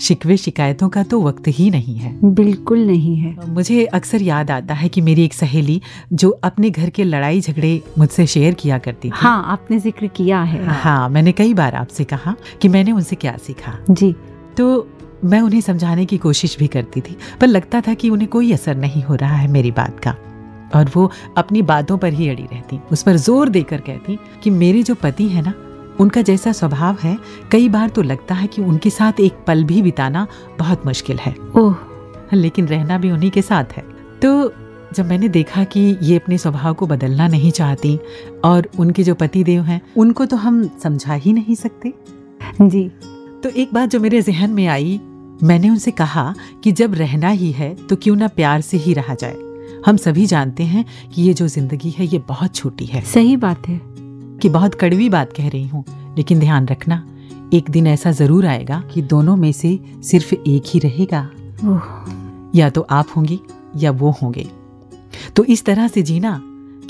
शिकवे 0.00 0.36
शिकायतों 0.36 0.88
का 0.88 1.02
तो 1.02 1.20
वक्त 1.22 1.48
ही 1.48 1.68
नहीं 1.70 1.96
है। 1.96 2.12
बिल्कुल 2.24 2.86
नहीं 2.86 3.16
है। 3.16 3.34
मुझे 3.48 3.84
अक्सर 3.86 4.22
याद 4.22 4.50
आता 4.50 4.74
है 4.74 4.88
कि 4.88 5.00
मेरी 5.00 5.24
एक 5.24 5.34
सहेली 5.34 5.80
जो 6.12 6.30
अपने 6.44 6.70
घर 6.70 6.90
के 6.90 7.04
लड़ाई 7.04 7.40
झगड़े 7.40 7.80
मुझसे 7.98 8.26
शेयर 8.26 8.54
किया 8.54 8.78
करती 8.78 9.08
थी। 9.08 9.12
हाँ 9.14 9.42
आपने 9.52 9.78
ज़िक्र 9.78 10.06
किया 10.06 10.42
है। 10.42 10.64
हाँ 10.66 11.08
मैंने 11.08 11.32
कई 11.32 11.54
बार 11.54 11.74
आपसे 11.74 12.04
कहा 12.04 12.34
कि 12.62 12.68
मैंने 12.68 12.92
उनसे 12.92 13.16
क्या 13.16 13.36
सीखा। 13.36 13.78
जी। 13.90 14.14
तो 14.56 14.86
मैं 15.24 15.40
उन्हें 15.40 15.60
समझाने 15.60 16.04
की 16.04 16.18
कोशिश 16.18 16.56
भी 16.58 16.66
करती 16.66 17.00
थी 17.00 17.16
पर 17.40 17.46
लगता 17.46 17.80
था 17.80 17.94
कि 17.94 18.10
उन्हें 18.10 18.28
कोई 18.30 18.52
असर 18.52 18.76
नहीं 18.76 19.02
हो 19.02 19.14
रहा 19.14 19.36
है 19.36 19.48
मेरी 19.48 19.70
बात 19.70 20.00
का। 20.00 20.14
और 20.74 20.90
वो 20.96 21.10
अपनी 21.38 21.62
बातों 21.62 21.96
पर 21.98 22.12
ही 22.12 22.28
अड़ी 22.28 22.42
रहती। 22.42 22.78
उस 22.92 23.02
पर 23.02 23.16
ज़ोर 23.16 23.48
देकर 23.48 23.80
कहती 23.80 24.18
कि 24.42 24.50
मेरे 24.50 24.82
जो 24.82 24.94
पति 24.94 25.28
है 25.28 25.42
ना 25.42 25.52
उनका 26.00 26.22
जैसा 26.22 26.52
स्वभाव 26.52 26.96
है 27.02 27.16
कई 27.52 27.68
बार 27.68 27.88
तो 27.88 28.02
लगता 28.02 28.34
है 28.34 28.46
कि 28.46 28.62
उनके 28.62 28.90
साथ 28.90 29.20
एक 29.20 29.44
पल 29.46 29.64
भी 29.64 29.82
बिताना 29.82 30.26
बहुत 30.58 30.86
मुश्किल 30.86 31.18
है। 31.18 31.34
ओह। 31.56 31.76
लेकिन 32.34 32.66
रहना 32.68 32.98
भी 32.98 33.10
उन्हीं 33.10 33.30
के 33.30 33.42
साथ 33.42 33.72
है। 33.72 33.84
तो 34.22 34.52
जब 34.94 35.06
मैंने 35.06 35.28
देखा 35.28 35.64
कि 35.64 35.80
ये 36.02 36.16
अपने 36.16 36.38
स्वभाव 36.38 36.74
को 36.74 36.86
बदलना 36.86 37.26
नहीं 37.28 37.50
चाहती 37.50 37.98
और 38.44 38.68
उनके 38.78 39.02
जो 39.04 39.14
पति 39.14 39.42
देव 39.44 39.62
हैं 39.62 39.80
उनको 39.96 40.26
तो 40.26 40.36
हम 40.36 40.62
समझा 40.82 41.14
ही 41.14 41.32
नहीं 41.32 41.54
सकते। 41.54 41.92
जी। 42.62 42.88
तो 43.42 43.48
एक 43.50 43.74
बात 43.74 43.90
जो 43.90 44.00
मेरे 44.00 44.22
जहन 44.22 44.50
में 44.50 44.66
आई 44.66 45.00
मैंने 45.42 45.70
उनसे 45.70 45.90
कहा 45.90 46.34
कि 46.64 46.72
जब 46.72 46.94
रहना 46.94 47.28
ही 47.28 47.50
है 47.52 47.74
तो 47.86 47.96
क्यों 47.96 48.16
ना 48.16 48.28
प्यार 48.28 48.60
से 48.60 48.76
ही 48.76 48.94
रहा 48.94 49.14
जाए। 49.14 49.36
हम 49.86 49.96
सभी 49.96 50.26
जानते 50.26 50.62
हैं 50.62 50.84
कि 51.14 51.22
ये 51.22 51.34
जो 51.34 51.46
ज़िंदगी 51.48 51.90
है 51.90 52.06
ये 52.06 52.18
बहुत 52.18 52.54
छोटी 52.54 52.86
है। 52.86 53.02
सही 53.04 53.36
बात 53.36 53.68
है। 53.68 53.80
कि 54.42 54.48
बहुत 54.48 54.74
कड़वी 54.74 55.08
बात 55.08 55.32
कह 55.32 55.48
रही 55.48 55.66
हूँ 55.68 55.84
लेकिन 56.16 56.40
ध्यान 56.40 56.66
रखना 56.68 57.04
एक 57.54 57.70
दिन 57.70 57.86
ऐसा 57.86 58.10
ज़रूर 58.10 58.46
आएगा 58.46 58.82
कि 58.92 59.02
दोनों 59.02 59.36
में 59.36 59.50
से 59.52 59.78
सिर्फ़ 60.02 60.34
एक 60.34 60.62
ही 60.66 60.80
रहेगा। 60.80 61.28
या 62.54 62.68
तो 62.70 62.86
आप 62.90 63.06
होंगी 63.16 63.40
या 63.76 63.90
वो 63.90 64.10
होंगे। 64.22 64.46
तो 65.36 65.44
इस 65.44 65.64
तरह 65.64 65.88
से 65.88 66.02
जीना 66.02 66.40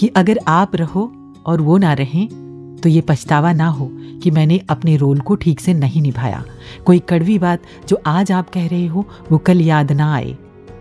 कि 0.00 0.08
अगर 0.16 0.38
आप 0.48 0.76
रहो 0.76 1.10
और 1.46 1.60
वो 1.60 1.76
ना 1.78 1.92
रहें 1.92 2.26
तो 2.82 2.88
ये 2.88 3.00
पछतावा 3.00 3.52
ना 3.52 3.66
हो 3.68 3.88
कि 4.22 4.30
मैंने 4.30 4.60
अपने 4.70 4.96
रोल 4.96 5.20
को 5.20 5.34
ठीक 5.34 5.60
से 5.60 5.74
नहीं 5.74 6.02
निभाया। 6.02 6.44
कोई 6.86 6.98
कड़वी 6.98 7.38
बात 7.38 7.62
जो 7.88 8.00
आज 8.06 8.32
आप 8.32 8.50
कह 8.50 8.66
रहे 8.66 8.86
हो 8.86 9.04
वो 9.32 9.38
कल 9.38 9.60
याद 9.60 9.92
ना 9.92 10.12
आए 10.14 10.36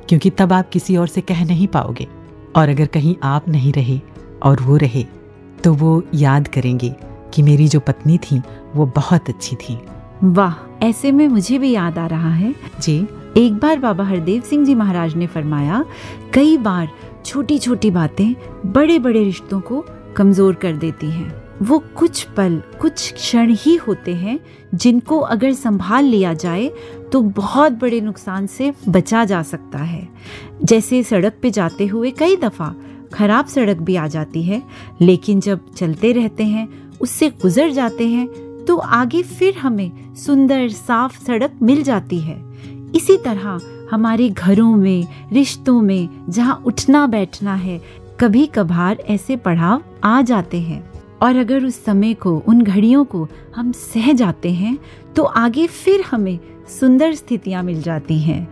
क्योंकि 0.10 0.30
तब 0.30 0.54
आप 0.54 0.70
किसी 0.70 0.96
और 0.98 1.08
से 1.08 1.22
कह 1.22 1.46
नहीं 1.46 1.68
पाओगे। 1.68 2.08
और 2.56 2.70
अगर 2.70 2.86
कहीं 2.86 3.16
आप 3.24 3.48
नहीं 3.50 3.74
रहे 3.74 4.00
और 4.44 4.62
वो 4.62 4.78
रहे 4.78 5.06
तो 5.64 5.74
वो 5.74 6.02
याद 6.14 6.48
करेंगे 6.48 6.96
कि 7.34 7.42
मेरी 7.42 7.68
जो 7.68 7.80
पत्नी 7.80 8.18
थी 8.18 8.42
वो 8.76 8.86
बहुत 8.96 9.30
अच्छी 9.30 9.56
थी। 9.56 9.78
वाह 10.24 10.54
ऐसे 10.86 11.12
में 11.12 11.28
मुझे 11.28 11.58
भी 11.58 11.72
याद 11.72 11.98
आ 11.98 12.06
रहा 12.08 12.34
है। 12.34 12.54
जी। 12.82 12.98
एक 13.38 13.54
बार 13.54 13.80
बाबा 13.80 14.04
हरदेव 14.04 14.42
सिंह 14.42 14.66
जी 14.66 14.76
महाराज 14.76 15.16
ने 15.16 15.28
फरमाया 15.28 15.84
कई 16.34 16.58
बार 16.58 16.88
छोटी 17.26 17.58
छोटी 17.60 17.92
बातें 17.92 18.34
बड़े 18.66 18.98
बड़े 19.00 19.24
रिश्तों 19.24 19.60
को 19.62 19.84
कमज़ोर 20.16 20.56
कर 20.56 20.76
देती 20.76 21.10
हैं। 21.12 21.34
वो 21.62 21.78
कुछ 21.96 22.24
पल 22.38 22.62
कुछ 22.82 23.12
क्षण 23.14 23.54
ही 23.56 23.76
होते 23.78 24.16
हैं 24.16 24.40
जिनको 24.76 25.20
अगर 25.20 25.54
संभाल 25.54 26.06
लिया 26.06 26.34
जाए 26.36 26.70
तो 27.12 27.22
बहुत 27.22 27.72
बड़े 27.74 28.02
नुकसान 28.02 28.48
से 28.48 28.72
बचा 28.88 29.24
जा 29.26 29.42
सकता 29.44 29.78
है। 29.78 30.08
जैसे 30.64 31.02
सड़क 31.04 31.38
पे 31.42 31.52
जाते 31.52 31.86
हुए 31.86 32.12
कई 32.12 32.36
दफ़ा 32.36 32.74
खराब 33.14 33.46
सड़क 33.46 33.78
भी 33.78 33.96
आ 33.96 34.08
जाती 34.08 34.44
है, 34.44 34.62
लेकिन 35.02 35.40
जब 35.40 35.60
चलते 35.74 36.12
रहते 36.12 36.44
हैं, 36.44 36.68
उससे 37.02 37.30
गुजर 37.42 37.72
जाते 37.72 38.08
हैं 38.08 38.28
तो 38.66 38.76
आगे 38.78 39.22
फिर 39.24 39.58
हमें 39.58 40.16
सुंदर, 40.16 40.70
साफ़ 40.70 41.24
सड़क 41.26 41.60
मिल 41.62 41.84
जाती 41.84 42.20
है। 42.20 42.36
इसी 42.96 43.18
तरह 43.18 43.60
हमारे 43.92 44.30
घरों 44.30 44.76
में, 44.76 45.08
रिश्तों 45.32 45.82
में, 45.82 46.10
जहाँ 46.30 46.62
उठना 46.66 47.06
बैठना 47.08 47.56
है 47.56 47.82
कभी 48.20 48.46
कभार 48.46 48.98
ऐसे 49.00 49.36
पड़ाव 49.38 49.84
आ 50.04 50.22
जाते 50.22 50.62
हैं। 50.62 50.84
और 51.22 51.36
अगर 51.36 51.66
उस 51.66 51.84
समय 51.86 52.14
को, 52.14 52.38
उन 52.38 52.62
घड़ियों 52.62 53.06
को 53.06 53.28
हम 53.56 53.72
सह 53.72 54.12
जाते 54.14 54.52
हैं 54.52 54.78
तो 55.16 55.24
आगे 55.24 55.68
फिर 55.68 56.02
हमें 56.02 56.40
सुंदर 56.70 57.14
स्थितियाँ 57.14 57.64
मिल 57.64 57.82
जाती 57.82 58.20
हैं। 58.20 58.48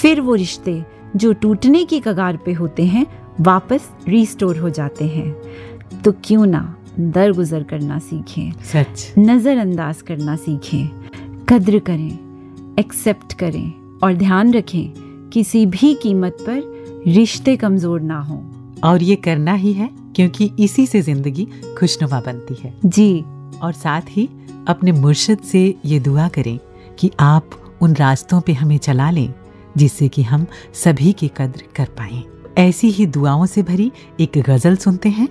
फिर 0.00 0.20
वो 0.20 0.34
रिश्ते, 0.34 0.82
जो 1.16 1.32
टूटने 1.32 1.84
की 1.84 2.00
कगार 2.00 2.36
पे 2.36 2.52
होते 2.52 2.84
हैं 2.84 3.06
वापस 3.40 3.88
रिस्टोर 4.08 4.58
हो 4.58 4.70
जाते 4.70 5.04
हैं। 5.04 6.00
तो 6.02 6.12
क्यों 6.24 6.46
ना 6.46 6.62
दरगुजर 7.00 7.62
करना 7.62 7.98
सीखें। 7.98 8.52
सच। 8.64 9.12
नज़रअंदाज 9.18 10.02
करना 10.02 10.36
सीखें। 10.36 11.44
कद्र 11.48 11.78
करें 11.78 12.74
एक्सेप्ट 12.78 13.32
करें 13.32 13.98
और 14.02 14.14
ध्यान 14.14 14.52
रखें 14.54 15.30
किसी 15.30 15.64
भी 15.66 15.94
कीमत 15.94 16.36
पर 16.40 17.02
रिश्ते 17.06 17.56
कमज़ोर 17.56 18.00
ना 18.00 18.18
हों। 18.20 18.40
और 18.80 19.02
ये 19.02 19.16
करना 19.16 19.52
ही 19.52 19.72
है 19.72 19.90
क्योंकि 20.16 20.50
इसी 20.58 20.86
से 20.86 21.02
ज़िंदगी 21.02 21.46
खुशनुमा 21.78 22.20
बनती 22.20 22.56
है। 22.62 22.74
जी। 22.84 23.24
और 23.62 23.72
साथ 23.72 24.02
ही 24.08 24.28
अपने 24.68 24.92
मुर्शद 24.92 25.38
से 25.38 25.62
ये 25.84 26.00
दुआ 26.00 26.28
करें 26.28 26.58
कि 26.98 27.10
आप 27.20 27.50
उन 27.82 27.94
रास्तों 27.94 28.40
पे 28.40 28.52
हमें 28.52 28.76
चला 28.78 29.10
लें 29.10 29.32
जिससे 29.76 30.08
कि 30.08 30.22
हम 30.22 30.46
सभी 30.74 31.12
की 31.12 31.28
कद्र 31.28 31.62
कर 31.76 31.88
पाएँ। 31.98 32.22
ऐसी 32.58 32.88
ही 32.90 33.06
दुआओं 33.06 33.46
से 33.46 33.62
भरी 33.62 33.92
एक 34.20 34.38
गज़ल 34.38 34.76
सुनते 34.76 35.08
हैं, 35.08 35.28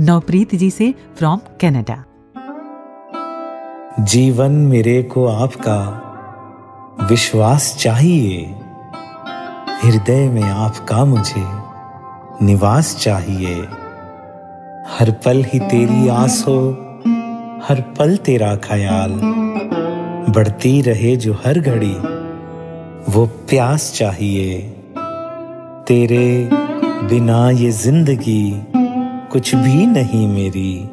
नवप्रीत 0.00 0.54
जी 0.54 0.70
से 0.70 0.94
फ्रॉम 1.18 1.40
कनाडा 1.60 2.04
जीवन 4.00 4.52
मेरे 4.52 5.02
को 5.02 5.26
आपका 5.26 5.78
विश्वास 7.10 7.76
चाहिए, 7.80 8.42
हृदय 9.82 10.28
में 10.28 10.42
आपका 10.42 11.04
मुझे 11.04 11.44
निवास 12.46 12.96
चाहिए। 12.96 13.54
हर 14.88 15.10
पल 15.24 15.44
ही 15.44 15.60
तेरी 15.60 16.08
आस 16.08 16.44
हो, 16.48 16.60
हर 17.68 17.80
पल 17.98 18.16
तेरा 18.16 18.56
ख्याल, 18.56 19.20
बढ़ती 20.32 20.80
रहे 20.82 21.16
जो 21.16 21.32
हर 21.44 21.60
घड़ी, 21.60 21.94
वो 23.12 23.26
प्यास 23.26 23.92
चाहिए। 23.94 24.79
तेरे 25.88 26.48
बिना 27.08 27.50
ये 27.50 27.70
ज़िंदगी 27.70 28.62
कुछ 29.32 29.54
भी 29.54 29.86
नहीं 29.86 30.26
मेरी। 30.28 30.90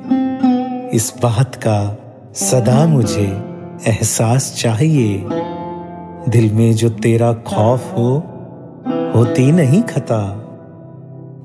इस 0.98 1.14
बात 1.24 1.56
का 1.56 1.98
सदा 2.34 2.86
मुझे 2.86 3.26
एहसास 3.88 4.56
चाहिए। 4.58 5.26
दिल 6.30 6.54
में 6.54 6.74
जो 6.74 6.90
तेरा 6.90 7.34
खौफ 7.34 7.94
हो, 7.98 8.10
होती 9.16 9.52
नहीं 9.52 9.82
खता। 9.82 10.22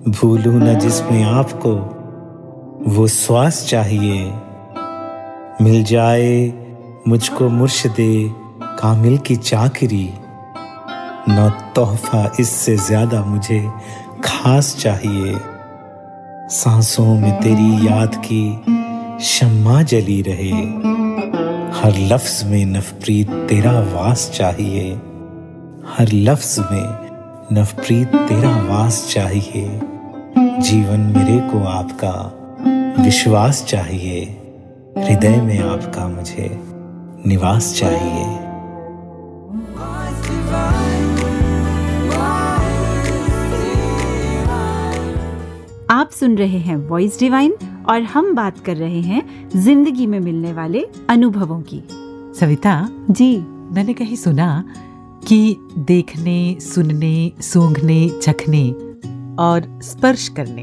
भूलू 0.09 0.53
न 0.53 0.79
जिसमें 0.79 1.23
आपको 1.25 1.75
वो 2.91 3.07
श्वास 3.07 3.67
चाहिए। 3.67 4.33
मिल 5.61 5.83
जाए 5.85 6.53
मुझको 7.09 7.49
मुर्शदे 7.49 8.31
कामिल 8.79 9.19
की 9.19 9.37
चाकरी। 9.37 10.11
न 11.29 11.49
तोहफा 11.77 12.33
इससे 12.41 12.77
ज़्यादा 12.77 13.25
मुझे 13.25 13.61
खास 14.25 14.77
चाहिए। 14.81 15.39
सांसों 16.51 17.15
में 17.15 17.33
तेरी 17.43 17.87
याद 17.87 18.17
की 18.25 18.45
शम्मा 19.25 19.83
जली 19.83 20.21
रहे। 20.23 20.51
हर 21.81 21.99
लफ्ज 22.13 22.43
में 22.47 22.65
नफप्रीत 22.67 23.31
तेरा 23.49 23.73
वास 23.95 24.31
चाहिए। 24.35 24.91
हर 25.89 26.13
लफ्ज 26.13 26.59
में 26.59 27.59
नफप्रीत 27.59 28.17
तेरा 28.29 28.57
वास 28.67 29.07
चाहिए। 29.15 29.81
जीवन 30.39 31.01
मेरे 31.17 31.39
को 31.51 31.65
आपका 31.69 33.05
विश्वास 33.05 33.65
चाहिए। 33.65 34.23
हृदय 34.99 35.41
में 35.41 35.59
आपका 35.61 36.09
मुझे 36.09 36.51
निवास 37.27 37.75
चाहिए। 37.75 38.42
आप 45.93 46.11
सुन 46.11 46.37
रहे 46.39 46.59
हैं 46.59 46.77
वॉइस 46.77 47.19
डिवाइन 47.19 47.53
और 47.89 48.03
हम 48.03 48.35
बात 48.35 48.59
कर 48.59 48.77
रहे 48.77 49.01
हैं 49.01 49.51
ज़िंदगी 49.57 50.07
में 50.07 50.21
मिलने 50.21 50.53
वाले 50.53 50.85
अनुभवों 51.11 51.61
की। 51.63 51.83
सविता 52.41 52.89
जी। 53.11 53.37
मैंने 53.73 53.95
कहीं 53.95 54.17
सुना 54.17 54.65
कि 55.29 55.57
देखने 55.79 56.57
सुनने 56.61 57.33
सूंघने 57.41 58.09
चखने 58.23 58.71
और 59.43 59.81
स्पर्श 59.83 60.29
करने 60.29 60.63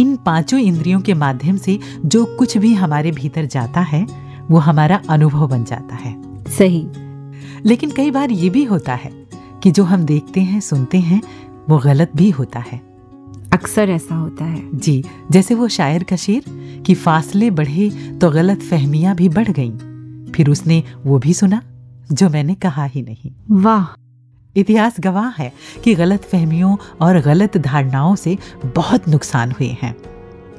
इन 0.00 0.16
पाँचों 0.16 0.60
इंद्रियों 0.60 1.00
के 1.00 1.14
माध्यम 1.14 1.56
से 1.56 1.78
जो 2.04 2.24
कुछ 2.24 2.58
भी 2.58 2.74
हमारे 2.74 3.10
भीतर 3.10 3.46
जाता 3.46 3.80
है 3.80 4.06
वो 4.50 4.58
हमारा 4.58 5.00
अनुभव 5.08 5.48
बन 5.48 5.64
जाता 5.64 5.94
है। 5.94 6.44
सही। 6.48 6.86
लेकिन 7.64 7.90
कई 7.90 8.10
बार 8.10 8.30
ये 8.30 8.50
भी 8.50 8.64
होता 8.64 8.94
है 8.94 9.10
कि 9.62 9.70
जो 9.70 9.84
हम 9.84 10.04
देखते 10.04 10.40
हैं 10.40 10.60
सुनते 10.60 10.98
हैं 10.98 11.22
वो 11.68 11.78
गलत 11.78 12.12
भी 12.16 12.30
होता 12.30 12.58
है। 12.58 12.87
अक्सर 13.52 13.90
ऐसा 13.90 14.14
होता 14.14 14.44
है। 14.44 14.62
जी 14.74 15.02
जैसे 15.30 15.54
वो 15.54 15.68
शायर 15.68 16.02
का 16.02 16.16
शेर 16.16 16.44
कि 16.86 16.94
फासले 16.94 17.50
बढ़े 17.50 17.88
तो 18.20 18.30
गलत 18.30 18.62
फहमियाँ 18.62 19.14
भी 19.16 19.28
बढ़ 19.28 19.48
गईं। 19.50 20.32
फिर 20.32 20.50
उसने 20.50 20.82
वो 21.04 21.18
भी 21.18 21.34
सुना 21.34 21.60
जो 22.12 22.28
मैंने 22.28 22.54
कहा 22.54 22.84
ही 22.84 23.02
नहीं। 23.02 23.30
वाह! 23.62 23.86
इतिहास 24.56 24.96
गवाह 25.00 25.28
है 25.28 25.52
कि 25.84 25.94
गलत 25.94 26.24
फहमियों 26.24 26.76
और 27.00 27.20
गलत 27.20 27.56
धारणाओं 27.56 28.14
से 28.16 28.36
बहुत 28.66 29.08
नुकसान 29.08 29.50
हुए 29.50 29.76
हैं। 29.82 29.94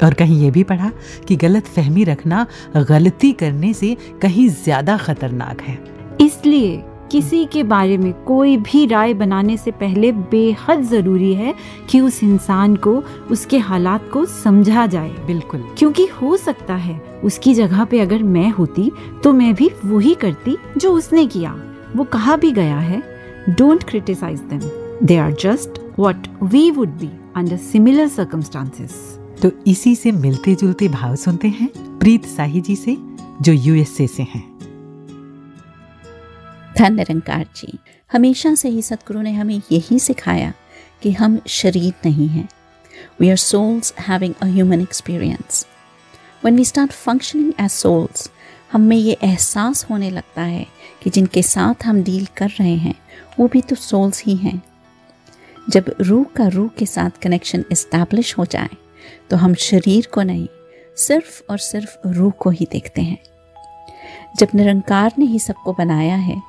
और 0.04 0.14
कहीं 0.14 0.42
ये 0.42 0.52
भी 0.52 0.64
पढ़ा 0.64 0.92
कि 1.28 1.36
गलत 1.36 1.66
फहमी 1.68 2.04
रखना 2.04 2.46
गलती 2.90 3.32
करने 3.32 3.74
से 3.74 3.96
कहीं 4.22 4.48
ज़्यादा 4.50 4.98
खतरनाक 4.98 5.62
है। 5.62 5.78
इसलिए 6.22 6.78
किसी 7.12 7.46
के 7.46 7.64
बारे 7.64 7.98
में 7.98 8.12
कोई 8.24 8.56
भी 8.58 8.86
राय 8.86 9.14
बनाने 9.14 9.58
से 9.58 9.72
पहले 9.72 10.12
बेहद 10.12 10.82
ज़रूरी 10.82 11.34
है 11.34 11.54
कि 11.90 12.00
उस 12.00 12.24
इंसान 12.24 12.76
को 12.76 12.92
उसके 13.32 13.58
हालात 13.58 14.10
को 14.14 14.26
समझा 14.26 14.86
जाए। 14.86 15.10
बिल्कुल। 15.28 15.64
क्योंकि 15.78 16.06
हो 16.22 16.38
सकता 16.38 16.76
है 16.76 17.00
उसकी 17.24 17.54
जगह 17.54 17.84
पे 17.86 18.00
अगर 18.00 18.24
मैं 18.24 18.50
होती 18.50 18.92
तो 19.24 19.34
मैं 19.34 19.54
भी 19.56 19.70
वही 19.86 20.14
करती 20.16 20.58
जो 20.78 20.92
उसने 20.92 21.26
किया। 21.28 21.56
वो 21.96 22.04
कहा 22.04 22.36
भी 22.36 22.52
गया 22.52 22.80
है 22.80 23.02
don't 23.50 23.84
criticize 23.84 24.40
them 24.40 25.06
they 25.08 25.18
are 25.18 25.32
just 25.32 25.80
what 26.00 26.28
we 26.44 26.70
would 26.72 26.90
be 26.90 27.10
under 27.36 27.58
similar 27.58 28.08
circumstances 28.08 29.20
तो 29.42 29.52
इसी 29.68 29.96
से 29.96 30.12
मिलते 30.12 30.56
जुलते 30.56 30.88
भाव 30.88 31.16
सुनते 31.16 31.48
हैं 31.48 31.70
प्रीत 32.00 32.26
साही 32.26 32.62
जी 32.62 32.76
से 32.76 32.98
जो 33.42 33.54
यूएसए 33.54 34.08
से 34.08 34.24
हैं। 34.24 34.49
धन 36.78 36.94
निरंकार 36.94 37.46
जी। 37.56 37.78
हमेशा 38.12 38.54
से 38.56 38.70
ही 38.70 38.82
सतगुरु 38.82 39.22
ने 39.22 39.32
हमें 39.34 39.62
यही 39.72 40.00
सिखाया 40.00 40.54
कि 41.02 41.12
हम 41.12 41.40
शरीर 41.48 41.94
नहीं 42.06 42.28
हैं। 42.28 42.48
We 43.20 43.30
are 43.30 43.38
souls 43.38 43.94
having 44.00 44.34
a 44.42 44.46
human 44.46 44.82
experience 44.82 45.66
when 46.44 46.56
we 46.56 46.66
start 46.66 46.92
functioning 46.92 47.54
as 47.60 47.72
souls 47.72 48.30
हम 48.72 48.82
में 48.82 48.98
ये 48.98 49.18
एहसास 49.24 49.86
होने 49.90 50.10
लगता 50.10 50.42
है 50.42 50.66
कि 51.04 51.10
जिनके 51.10 51.42
साथ 51.44 51.86
हम 51.86 52.02
डील 52.04 52.26
कर 52.38 52.50
रहे 52.50 52.76
हैं, 52.76 52.96
वो 53.40 53.48
भी 53.48 53.62
तो 53.62 53.76
सोल्स 53.76 54.24
ही 54.24 54.36
हैं। 54.36 54.62
जब 55.70 55.94
रूह 56.02 56.26
का 56.36 56.48
रूह 56.48 56.70
के 56.78 56.86
साथ 56.86 57.22
कनेक्शन 57.22 57.64
इस्टेब्लिश 57.72 58.38
हो 58.38 58.46
जाए 58.46 58.70
तो 59.30 59.38
हम 59.38 59.54
शरीर 59.54 60.08
को 60.14 60.22
नहीं, 60.22 60.48
सिर्फ़ 60.98 61.42
और 61.50 61.58
सिर्फ़ 61.58 62.08
रूह 62.08 62.32
को 62.32 62.50
ही 62.50 62.68
देखते 62.72 63.02
हैं। 63.02 63.18
जब 64.38 64.48
निरंकार 64.56 65.14
ने 65.20 65.26
ही 65.26 65.40
सबको 65.40 65.74
बनाया 65.74 66.16
है 66.18 66.42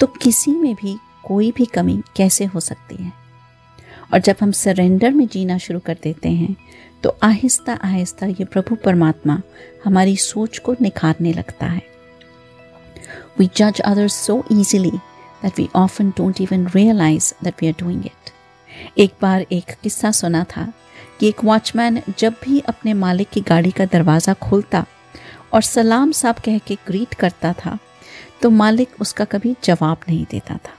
तो 0.00 0.06
किसी 0.22 0.50
में 0.50 0.74
भी 0.74 0.96
कोई 1.24 1.50
भी 1.52 1.64
कमी 1.64 2.02
कैसे 2.16 2.44
हो 2.44 2.60
सकती 2.60 2.96
है? 2.96 3.12
और 4.12 4.18
जब 4.18 4.36
हम 4.42 4.52
सरेंडर 4.52 5.10
में 5.10 5.26
जीना 5.26 5.58
शुरू 5.58 5.78
कर 5.78 5.96
देते 6.02 6.28
हैं 6.28 6.56
तो 7.02 7.16
आहिस्ता 7.22 7.74
आहिस्ता 7.84 8.26
ये 8.26 8.44
प्रभु 8.44 8.74
परमात्मा 8.74 9.40
हमारी 9.84 10.16
सोच 10.16 10.58
को 10.58 10.74
निखारने 10.80 11.32
लगता 11.32 11.66
है। 11.66 11.82
वी 13.38 13.48
जज 13.56 13.80
others 13.80 14.14
so 14.26 14.42
easily 14.52 14.90
that 14.90 15.58
we 15.58 15.68
often 15.76 16.10
don't 16.10 16.40
even 16.40 16.66
realize 16.66 17.32
that 17.44 17.54
we 17.60 17.68
are 17.68 17.74
doing 17.80 18.06
it 18.06 18.30
एक 18.98 19.14
बार 19.22 19.46
एक 19.52 19.74
किस्सा 19.82 20.10
सुना 20.10 20.44
था 20.56 20.72
कि 21.20 21.28
एक 21.28 21.44
वॉचमैन 21.44 22.02
जब 22.18 22.34
भी 22.44 22.60
अपने 22.60 22.94
मालिक 22.94 23.28
की 23.28 23.40
गाड़ी 23.40 23.70
का 23.70 23.84
दरवाज़ा 23.84 24.34
खोलता 24.34 24.84
और 25.52 25.62
सलाम 25.62 26.12
साहब 26.12 26.36
कह 26.44 26.58
के 26.58 26.74
ग्रीट 26.86 27.14
करता 27.14 27.52
था 27.64 27.78
तो 28.42 28.50
मालिक 28.50 28.88
उसका 29.00 29.24
कभी 29.24 29.56
जवाब 29.64 29.96
नहीं 30.08 30.26
देता 30.30 30.54
था। 30.54 30.74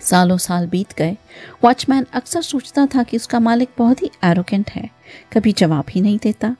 सालों 0.00 0.38
साल 0.38 0.66
बीत 0.66 0.94
गए। 0.98 1.16
वॉचमैन 1.64 2.06
अक्सर 2.12 2.42
सोचता 2.42 2.86
था 2.86 3.02
कि 3.02 3.16
उसका 3.16 3.40
मालिक 3.40 3.68
बहुत 3.78 4.02
ही 4.02 4.10
एरोगेंट 4.24 4.70
है, 4.70 4.90
कभी 5.32 5.52
जवाब 5.52 5.84
ही 5.90 6.00
नहीं 6.00 6.18
देता। 6.22 6.56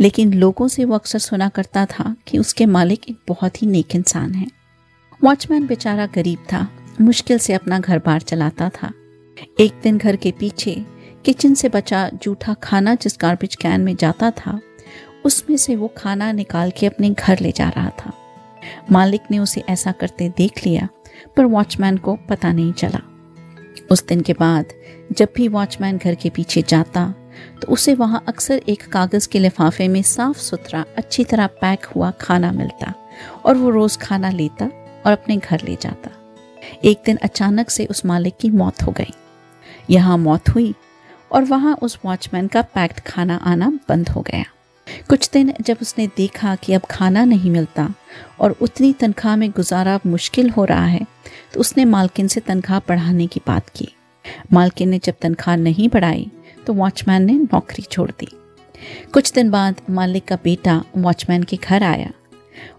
लेकिन 0.00 0.34
लोगों 0.34 0.68
से 0.68 0.84
वो 0.84 0.94
अक्सर 0.94 1.18
सुना 1.18 1.48
करता 1.48 1.86
था 1.86 2.16
कि 2.26 2.38
उसके 2.38 2.66
मालिक 2.66 3.10
एक 3.10 3.18
बहुत 3.28 3.62
ही 3.62 3.68
नेक 3.68 3.94
इंसान 3.94 4.34
है। 4.34 4.46
वॉचमैन 5.24 5.66
बेचारा 5.66 6.06
गरीब 6.06 6.38
था, 6.52 6.68
मुश्किल 7.00 7.38
से 7.38 7.52
अपना 7.52 7.78
घर 7.78 7.98
बार 7.98 8.20
चलाता 8.20 8.68
था। 8.68 8.92
एक 9.60 9.80
दिन 9.82 9.98
घर 9.98 10.16
के 10.16 10.32
पीछे 10.32 10.86
किचन 11.24 11.54
से 11.54 11.68
बचा 11.68 12.10
जूठा 12.22 12.54
खाना 12.54 12.94
जिस 12.94 13.16
गार्बेज 13.20 13.54
कैन 13.54 13.80
में 13.80 13.96
जाता 13.96 14.30
था, 14.30 14.60
उसमें 15.24 15.56
से 15.56 15.76
वो 15.76 15.88
खाना 15.96 16.32
निकाल 16.32 16.72
के 16.78 16.86
अपने 16.86 17.10
घर 17.10 17.40
ले 17.40 17.52
जा 17.52 17.68
रहा 17.68 17.90
था। 17.90 18.12
मालिक 18.90 19.20
ने 19.30 19.38
उसे 19.38 19.62
ऐसा 19.68 19.92
करते 19.92 20.28
देख 20.28 20.66
लिया, 20.66 20.88
पर 21.36 21.44
वॉचमैन 21.44 21.96
को 21.96 22.16
पता 22.28 22.52
नहीं 22.52 22.72
चला। 22.72 23.00
उस 23.90 24.06
दिन 24.06 24.20
के 24.20 24.32
बाद, 24.32 24.72
जब 25.12 25.28
भी 25.36 25.48
वॉचमैन 25.48 25.98
घर 25.98 26.14
के 26.14 26.30
पीछे 26.30 26.62
जाता 26.62 27.14
तो 27.60 27.66
उसे 27.68 27.94
वहाँ 27.94 28.22
अक्सर 28.28 28.60
एक 28.68 28.82
कागज़ 28.92 29.28
के 29.28 29.38
लिफाफे 29.38 29.86
में 29.88 30.00
साफ़ 30.02 30.38
सुथरा 30.38 30.84
अच्छी 30.98 31.24
तरह 31.24 31.46
पैक 31.60 31.84
हुआ 31.86 32.10
खाना 32.10 32.50
मिलता 32.52 32.92
और 33.44 33.56
वो 33.56 33.70
रोज़ 33.70 33.98
खाना 33.98 34.30
लेता 34.30 34.64
और 35.06 35.12
अपने 35.12 35.36
घर 35.36 35.62
ले 35.64 35.76
जाता। 35.80 36.10
एक 36.84 37.02
दिन 37.06 37.16
अचानक 37.16 37.70
से 37.70 37.86
उस 37.86 38.04
मालिक 38.06 38.36
की 38.40 38.50
मौत 38.50 38.82
हो 38.82 38.92
गई। 38.92 39.14
यहाँ 39.90 40.18
मौत 40.18 40.48
हुई 40.48 40.74
और 41.32 41.44
वहाँ 41.44 41.76
उस 41.82 41.98
वॉचमैन 42.04 42.46
का 42.46 42.62
पैक्ड 42.64 43.00
खाना 43.00 43.36
आना 43.36 43.68
बंद 43.88 44.08
हो 44.08 44.20
गया। 44.20 44.44
कुछ 45.08 45.28
दिन 45.32 45.52
जब 45.60 45.76
उसने 45.82 46.06
देखा 46.16 46.54
कि 46.56 46.72
अब 46.72 46.82
खाना 46.90 47.24
नहीं 47.24 47.50
मिलता 47.50 47.88
और 48.40 48.56
उतनी 48.60 48.92
तनख्वाह 48.92 49.36
में 49.36 49.50
गुजारा 49.50 49.98
मुश्किल 50.06 50.50
हो 50.50 50.64
रहा 50.64 50.86
है 50.86 51.06
तो 51.54 51.60
उसने 51.60 51.84
मालकिन 51.84 52.28
से 52.28 52.40
तनख्वाह 52.40 52.78
बढ़ाने 52.78 53.26
की 53.26 53.40
बात 53.46 53.68
की। 53.68 53.88
मालकिन 54.52 54.88
ने 54.88 54.98
जब 54.98 55.14
तनख्वाह 55.22 55.56
नहीं 55.56 55.88
बढ़ाई 55.88 56.30
तो 56.66 56.72
वॉचमैन 56.72 57.22
ने 57.22 57.32
नौकरी 57.32 57.82
छोड़ 57.82 58.10
दी। 58.10 58.28
कुछ 59.12 59.32
दिन 59.32 59.50
बाद 59.50 59.80
मालिक 59.90 60.24
का 60.24 60.36
बेटा 60.44 60.82
वॉचमैन 60.96 61.42
के 61.42 61.56
घर 61.56 61.82
आया 61.82 62.10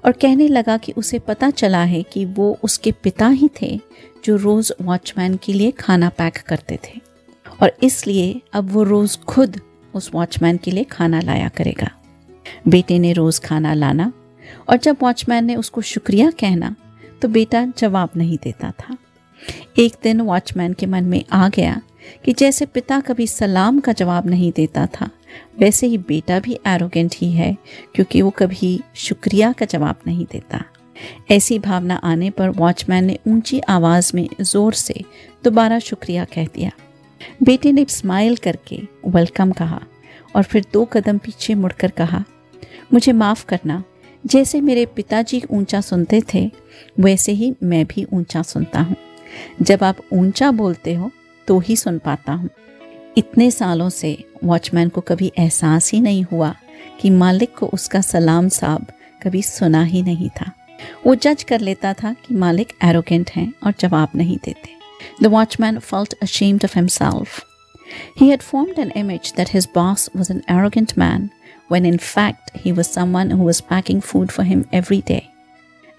और 0.06 0.12
कहने 0.12 0.48
लगा 0.48 0.78
कि 0.78 0.92
उसे 0.92 1.20
पता 1.20 1.50
चला 1.50 1.84
है 1.84 2.02
कि 2.04 2.26
वो 2.26 2.58
उसके 2.64 2.92
पिता 2.92 3.28
ही 3.28 3.50
थे 3.62 3.80
जो 4.26 4.36
रोज़ 4.36 4.72
वॉचमैन 4.82 5.36
के 5.36 5.54
लिए 5.54 5.72
खाना 5.72 6.10
पैक 6.10 6.38
करते 6.38 6.80
थे 6.84 7.00
और 7.62 7.78
इसलिए 7.84 8.42
अब 8.54 8.72
वो 8.72 8.84
रोज़ 8.84 9.18
खुद 9.20 9.60
उस 9.94 10.10
वॉचमैन 10.14 10.58
के 10.58 10.72
लिए 10.72 10.84
खाना 10.84 11.20
लाया 11.22 11.50
करेगा। 11.50 11.90
बेटे 12.68 13.00
ने 13.00 13.14
रोज़ 13.14 13.42
खाना 13.42 13.74
लाना 13.74 14.12
और 14.70 14.78
जब 14.78 14.98
वॉचमैन 15.02 15.46
ने 15.46 15.56
उसको 15.56 15.82
शुक्रिया 15.84 16.30
कहना 16.32 16.76
तो 17.22 17.28
बेटा 17.28 17.66
जवाब 17.78 18.10
नहीं 18.16 18.38
देता 18.44 18.72
था। 18.72 18.98
एक 19.80 19.96
दिन 20.04 20.22
वॉचमैन 20.22 20.74
के 20.74 20.86
मन 20.86 21.04
में 21.04 21.24
आ 21.34 21.48
गया 21.50 21.82
कि 22.26 22.34
जैसे 22.34 22.66
पिता 22.66 23.00
कभी 23.00 23.28
सलाम 23.28 23.80
का 23.80 23.92
जवाब 23.94 24.28
नहीं 24.28 24.52
देता 24.52 24.86
था, 24.86 25.10
वैसे 25.60 25.88
ही 25.88 25.98
बेटा 25.98 26.40
भी 26.40 26.60
एरोगेंट 26.68 27.16
ही 27.16 27.32
है, 27.32 27.56
क्योंकि 27.96 28.22
वो 28.22 28.30
कभी 28.30 28.80
शुक्रिया 28.98 29.52
का 29.52 29.66
जवाब 29.66 30.00
नहीं 30.08 30.26
देता। 30.26 30.64
ऐसी 31.32 31.58
भावना 31.60 31.96
आने 31.96 32.30
पर 32.30 32.50
वॉचमैन 32.50 33.06
ने 33.06 33.18
ऊँची 33.28 33.60
आवाज़ 33.60 34.12
में 34.16 34.28
ज़ोर 34.42 34.74
से 34.74 35.04
दोबारा 35.44 35.80
शुक्रिया 35.80 36.26
कह 36.26 36.46
दिया। 36.46 36.72
बेटे 37.44 37.72
ने 37.72 37.86
स्माइल 37.90 38.36
करके 38.38 38.82
वेलकम 39.08 39.52
कहा 39.52 39.82
और 40.36 40.44
फिर 40.44 40.66
दो 40.74 40.84
कदम 40.86 41.18
पीछे 41.18 41.56
मुड़कर 41.56 41.92
कहा 41.92 42.24
मुझे 42.94 43.12
माफ़ 43.12 43.46
करना। 43.46 43.84
जैसे 44.26 44.62
मेरे 44.62 44.86
पिताजी 44.86 45.42
ऊँचा 45.52 45.82
सुनते 45.82 46.22
थे 46.34 46.52
वैसे 47.00 47.32
ही 47.32 47.54
मैं 47.64 47.86
भी 47.86 48.06
ऊँचा 48.14 48.42
सुनता 48.42 48.82
हूँ। 48.82 48.96
जब 49.62 49.84
आप 49.84 49.98
ऊँचा 50.14 50.52
बोलते 50.52 50.94
हो 50.94 51.12
तो 51.48 51.60
ही 51.60 51.76
सुन 51.76 52.00
पाता 52.00 52.34
हूँ। 52.34 52.50
इतने 53.18 53.52
सालों 53.52 53.90
से 53.90 54.18
वॉचमैन 54.44 54.90
को 54.90 55.02
कभी 55.02 55.32
एहसास 55.38 55.92
ही 55.92 56.02
नहीं 56.02 56.24
हुआ 56.24 56.56
कि 57.00 57.10
मालिक 57.10 57.56
को 57.56 57.66
उसका 57.66 58.02
सलाम 58.02 58.50
साहब 58.50 58.86
कभी 59.24 59.42
सुना 59.42 59.84
ही 59.84 60.02
नहीं 60.02 60.30
था। 60.30 60.52
वो 61.08 61.16
जज 61.16 61.44
कर 61.44 61.60
लेता 61.60 61.94
था 61.94 62.14
कि 62.14 62.36
मालिक 62.36 62.74
एरोगेंट 62.84 63.32
हैं 63.32 63.54
और 63.64 63.74
जवाब 63.80 64.10
नहीं 64.16 64.38
देते। 64.46 64.70
The 65.24 65.28
watchman 65.28 65.80
felt 65.80 66.14
ashamed 66.24 66.64
of 66.64 66.74
himself. 66.74 67.40
He 68.20 68.30
had 68.30 68.44
formed 68.44 68.78
an 68.78 68.92
image 68.96 69.32
that 69.34 69.50
his 69.50 69.68
boss 69.76 70.08
was 70.16 70.30
an 70.30 70.42
arrogant 70.50 70.96
man, 70.98 71.30
when 71.71 71.85
in 71.85 71.99
fact 71.99 72.57
he 72.57 72.73
was 72.73 72.89
someone 72.89 73.31
who 73.31 73.43
was 73.43 73.61
packing 73.61 74.01
food 74.01 74.33
for 74.33 74.45
him 74.45 74.67
every 74.73 75.01
day, 75.03 75.31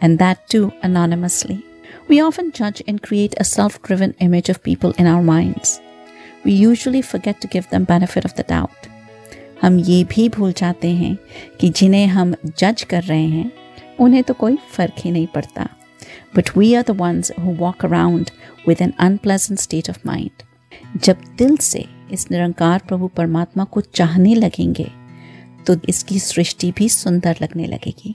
and 0.02 0.20
that 0.20 0.48
too 0.50 0.72
anonymously. 0.82 1.64
We 2.10 2.22
often 2.22 2.52
judge 2.52 2.82
and 2.88 3.02
create 3.02 3.34
a 3.38 3.44
self 3.44 3.82
driven 3.82 4.14
image 4.20 4.50
of 4.50 4.64
people 4.64 4.94
in 4.98 5.08
our 5.08 5.22
minds. 5.22 5.82
We 6.46 6.54
usually 6.54 7.02
forget 7.02 7.42
to 7.42 7.48
give 7.48 7.70
them 7.70 7.84
benefit 7.86 8.26
of 8.26 8.36
the 8.36 8.44
doubt. 8.44 8.88
हम 9.62 9.80
ये 9.80 10.04
भी 10.04 10.28
भूल 10.30 10.52
जाते 10.58 10.92
हैं 10.96 11.18
कि 11.60 11.70
जिन्हें 11.70 12.06
हम 12.08 12.34
जज 12.60 12.84
कर 12.90 13.04
रहे 13.04 13.28
हैं 13.28 13.52
उन्हें 14.00 14.24
तो 14.24 14.34
कोई 14.34 14.58
फर्क 14.74 15.00
ही 15.00 15.12
नहीं 15.12 15.28
पड़ता 15.28 15.68
but 16.36 16.58
we 16.58 16.74
are 16.74 16.84
the 16.88 16.92
ones 17.00 17.32
who 17.40 17.54
walk 17.60 17.86
around 17.86 18.30
with 18.68 18.82
an 18.82 18.94
unpleasant 19.00 19.60
state 19.60 19.90
of 19.90 20.06
mind 20.06 20.44
जब 21.06 21.24
दिल 21.38 21.58
से 21.58 21.86
इस 22.12 22.30
निरंकार 22.32 22.82
प्रभु 22.88 23.08
परमात्मा 23.18 23.64
को 23.64 23.82
चाहने 23.82 24.36
लगेंगे 24.36 24.90
तो 25.67 25.77
इसकी 25.89 26.19
सृष्टि 26.19 26.73
भी 26.73 26.89
सुंदर 26.89 27.37
लगने 27.43 27.67
लगेगी। 27.67 28.15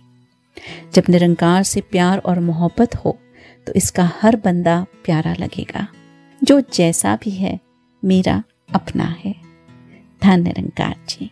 जब 0.93 1.03
निरंकार 1.09 1.63
से 1.63 1.81
प्यार 1.81 2.17
और 2.17 2.39
मोहब्बत 2.39 2.95
हो 2.95 3.17
तो 3.67 3.73
इसका 3.73 4.11
हर 4.21 4.35
बंदा 4.35 4.85
प्यारा 5.05 5.33
लगेगा। 5.39 5.87
जो 6.41 6.61
जैसा 6.73 7.15
भी 7.15 7.31
है, 7.31 7.59
मेरा 8.03 8.43
अपना 8.73 9.15
है। 9.25 9.35
धन 10.23 10.41
निरंकार 10.43 10.95
जी। 11.09 11.31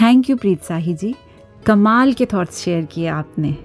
थैंक 0.00 0.30
यू 0.30 0.36
प्रीत 0.36 0.62
साही 0.62 0.94
जी 0.94 1.14
कमाल 1.66 2.12
के 2.12 2.26
थॉट्स 2.26 2.58
शेयर 2.58 2.84
किए 2.84 3.06
आपने। 3.06 3.56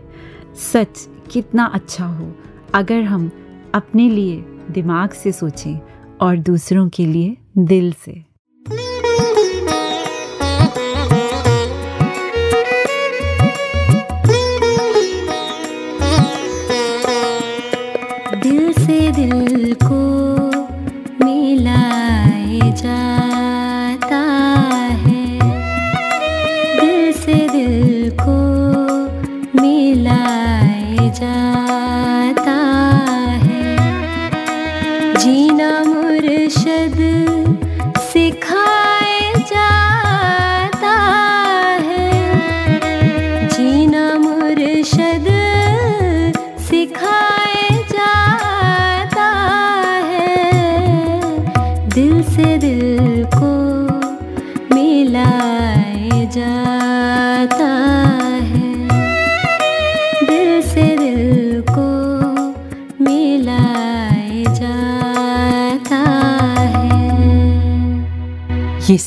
सच, 0.56 1.08
कितना 1.32 1.66
अच्छा 1.66 2.06
हो। 2.06 2.34
अगर 2.74 3.02
हम 3.02 3.32
अपने 3.76 4.10
लिए 4.10 4.44
दिमाग 4.72 5.10
से 5.12 5.32
सोचें 5.32 5.80
और 6.22 6.38
दूसरों 6.38 6.90
के 6.90 7.06
लिए 7.06 7.38
दिल 7.58 7.94
से। 8.06 8.33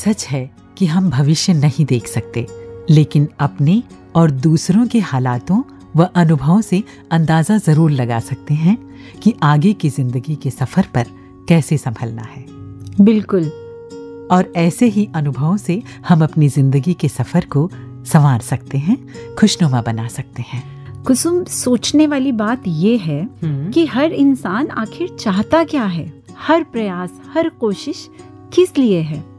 सच 0.07 0.25
है 0.27 0.49
कि 0.77 0.85
हम 0.85 1.09
भविष्य 1.09 1.53
नहीं 1.53 1.85
देख 1.85 2.07
सकते 2.07 2.47
लेकिन 2.89 3.27
अपने 3.39 3.83
और 4.15 4.31
दूसरों 4.31 4.87
के 4.87 4.99
हालातों 4.99 5.61
व 5.95 6.03
अनुभवों 6.15 6.61
से 6.61 6.83
अंदाज़ा 7.11 7.57
ज़रूर 7.57 7.91
लगा 7.91 8.19
सकते 8.19 8.53
हैं 8.53 8.77
कि 9.23 9.33
आगे 9.43 9.73
की 9.73 9.89
ज़िंदगी 9.89 10.35
के 10.35 10.49
सफ़र 10.49 10.87
पर 10.95 11.05
कैसे 11.49 11.77
संभलना 11.77 12.21
है। 12.21 12.45
बिल्कुल। 13.01 13.43
और 14.31 14.51
ऐसे 14.55 14.85
ही 14.85 15.07
अनुभवों 15.15 15.57
से 15.57 15.81
हम 16.07 16.23
अपनी 16.23 16.49
ज़िंदगी 16.49 16.93
के 16.93 17.07
सफ़र 17.07 17.45
को 17.45 17.69
संवार 18.05 18.41
सकते 18.41 18.77
हैं 18.77 18.97
खुशनुमा 19.35 19.81
बना 19.81 20.07
सकते 20.07 20.41
हैं। 20.41 20.63
कुसुम 21.03 21.43
सोचने 21.43 22.07
वाली 22.07 22.31
बात 22.31 22.63
ये 22.67 22.97
है 22.97 23.27
कि 23.43 23.85
हर 23.85 24.13
इंसान 24.13 24.67
आखिर 24.67 25.15
चाहता 25.19 25.63
क्या 25.63 25.85
है? 25.85 26.11
हर 26.39 26.63
प्रयास 26.63 27.21
हर 27.33 27.49
कोशिश 27.49 28.09
किस 28.53 28.77
लिए 28.77 29.01
है? 29.01 29.36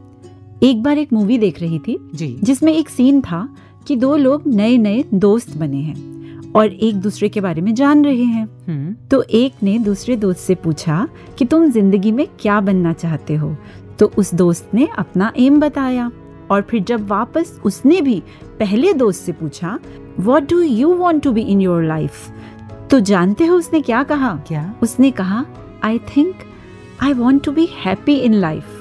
एक 0.63 0.83
बार 0.83 0.97
एक 0.97 1.13
मूवी 1.13 1.37
देख 1.37 1.61
रही 1.61 1.79
थी 1.79 1.97
जी। 2.15 2.39
जिसमें 2.43 2.73
एक 2.73 2.89
सीन 2.89 3.21
था 3.21 3.47
कि 3.87 3.95
दो 3.95 4.15
लोग 4.15 4.47
नए 4.47 4.77
नए 4.77 5.03
दोस्त 5.13 5.57
बने 5.57 5.77
हैं 5.77 6.51
और 6.51 6.65
एक 6.67 6.95
दूसरे 6.95 7.29
के 7.29 7.41
बारे 7.41 7.61
में 7.61 7.73
जान 7.75 8.05
रहे 8.05 8.23
हैं। 8.23 8.45
हम्म, 8.67 8.93
तो 9.11 9.21
एक 9.21 9.53
ने 9.63 9.77
दूसरे 9.79 10.15
दोस्त 10.15 10.39
से 10.39 10.55
पूछा 10.55 11.07
कि 11.37 11.45
तुम 11.45 11.69
ज़िंदगी 11.71 12.11
में 12.11 12.27
क्या 12.39 12.59
बनना 12.61 12.93
चाहते 12.93 13.35
हो? 13.35 13.55
तो 13.99 14.11
उस 14.17 14.33
दोस्त 14.33 14.73
ने 14.73 14.87
अपना 14.97 15.31
एम 15.37 15.59
बताया 15.59 16.11
और 16.51 16.61
फिर 16.61 16.83
जब 16.83 17.07
वापस 17.07 17.59
उसने 17.65 18.01
भी 18.01 18.21
पहले 18.59 18.93
दोस्त 18.93 19.23
से 19.23 19.31
पूछा 19.31 19.79
what 20.19 20.49
do 20.49 20.61
you 20.61 20.93
want 20.93 21.23
to 21.23 21.31
be 21.31 21.41
in 21.41 21.61
your 21.61 21.83
life 21.83 22.11
तो 22.91 22.99
जानते 22.99 23.45
हो 23.45 23.55
उसने 23.57 23.81
क्या 23.81 24.03
कहा? 24.03 24.35
क्या? 24.47 24.73
उसने 24.81 25.11
कहा 25.11 25.45
I 25.83 25.99
think 26.17 26.35
I 27.03 27.13
want 27.13 27.43
to 27.43 27.51
be 27.51 27.67
happy 27.85 28.15
in 28.15 28.33
life 28.33 28.78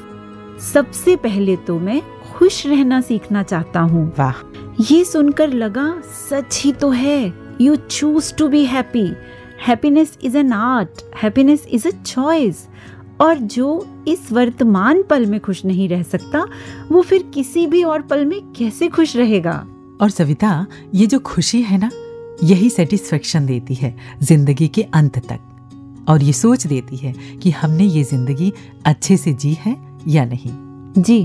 सबसे 0.60 1.16
पहले 1.16 1.56
तो 1.56 1.78
मैं 1.78 2.00
खुश 2.32 2.66
रहना 2.66 3.00
सीखना 3.00 3.42
चाहता 3.42 3.80
हूँ। 3.80 4.12
वाह। 4.18 4.34
ये 4.90 5.04
सुनकर 5.04 5.52
लगा 5.52 6.02
सच 6.30 6.60
ही 6.64 6.72
तो 6.72 6.90
है। 6.90 7.32
You 7.60 7.76
choose 7.76 8.34
to 8.34 8.48
be 8.48 8.64
happy 8.64 9.06
happiness 9.66 10.18
is 10.22 10.36
an 10.36 10.52
art 10.52 11.02
happiness 11.22 11.66
is 11.66 11.88
a 11.88 11.90
choice 11.90 12.66
और 13.20 13.38
जो 13.38 13.86
इस 14.08 14.32
वर्तमान 14.32 15.02
पल 15.02 15.26
में 15.26 15.40
खुश 15.40 15.64
नहीं 15.64 15.88
रह 15.88 16.02
सकता 16.02 16.46
वो 16.90 17.02
फिर 17.02 17.22
किसी 17.34 17.66
भी 17.66 17.82
और 17.82 18.02
पल 18.02 18.24
में 18.26 18.40
कैसे 18.52 18.88
खुश 18.88 19.16
रहेगा? 19.16 19.66
और 20.00 20.10
सविता 20.10 20.66
ये 20.94 21.06
जो 21.06 21.18
खुशी 21.18 21.62
है 21.62 21.78
ना 21.78 21.90
यही 22.44 22.70
सेटिस्फेक्शन 22.70 23.46
देती 23.46 23.74
है 23.74 23.96
ज़िंदगी 24.22 24.68
के 24.68 24.82
अंत 24.82 25.18
तक। 25.18 26.04
और 26.08 26.22
ये 26.22 26.32
सोच 26.32 26.66
देती 26.66 26.96
है 26.96 27.12
कि 27.42 27.50
हमने 27.50 27.84
ये 27.84 28.04
ज़िंदगी 28.04 28.52
अच्छे 28.86 29.16
से 29.16 29.32
जी 29.32 29.52
है 29.60 29.87
या 30.08 30.24
नहीं? 30.24 30.52
जी। 31.02 31.22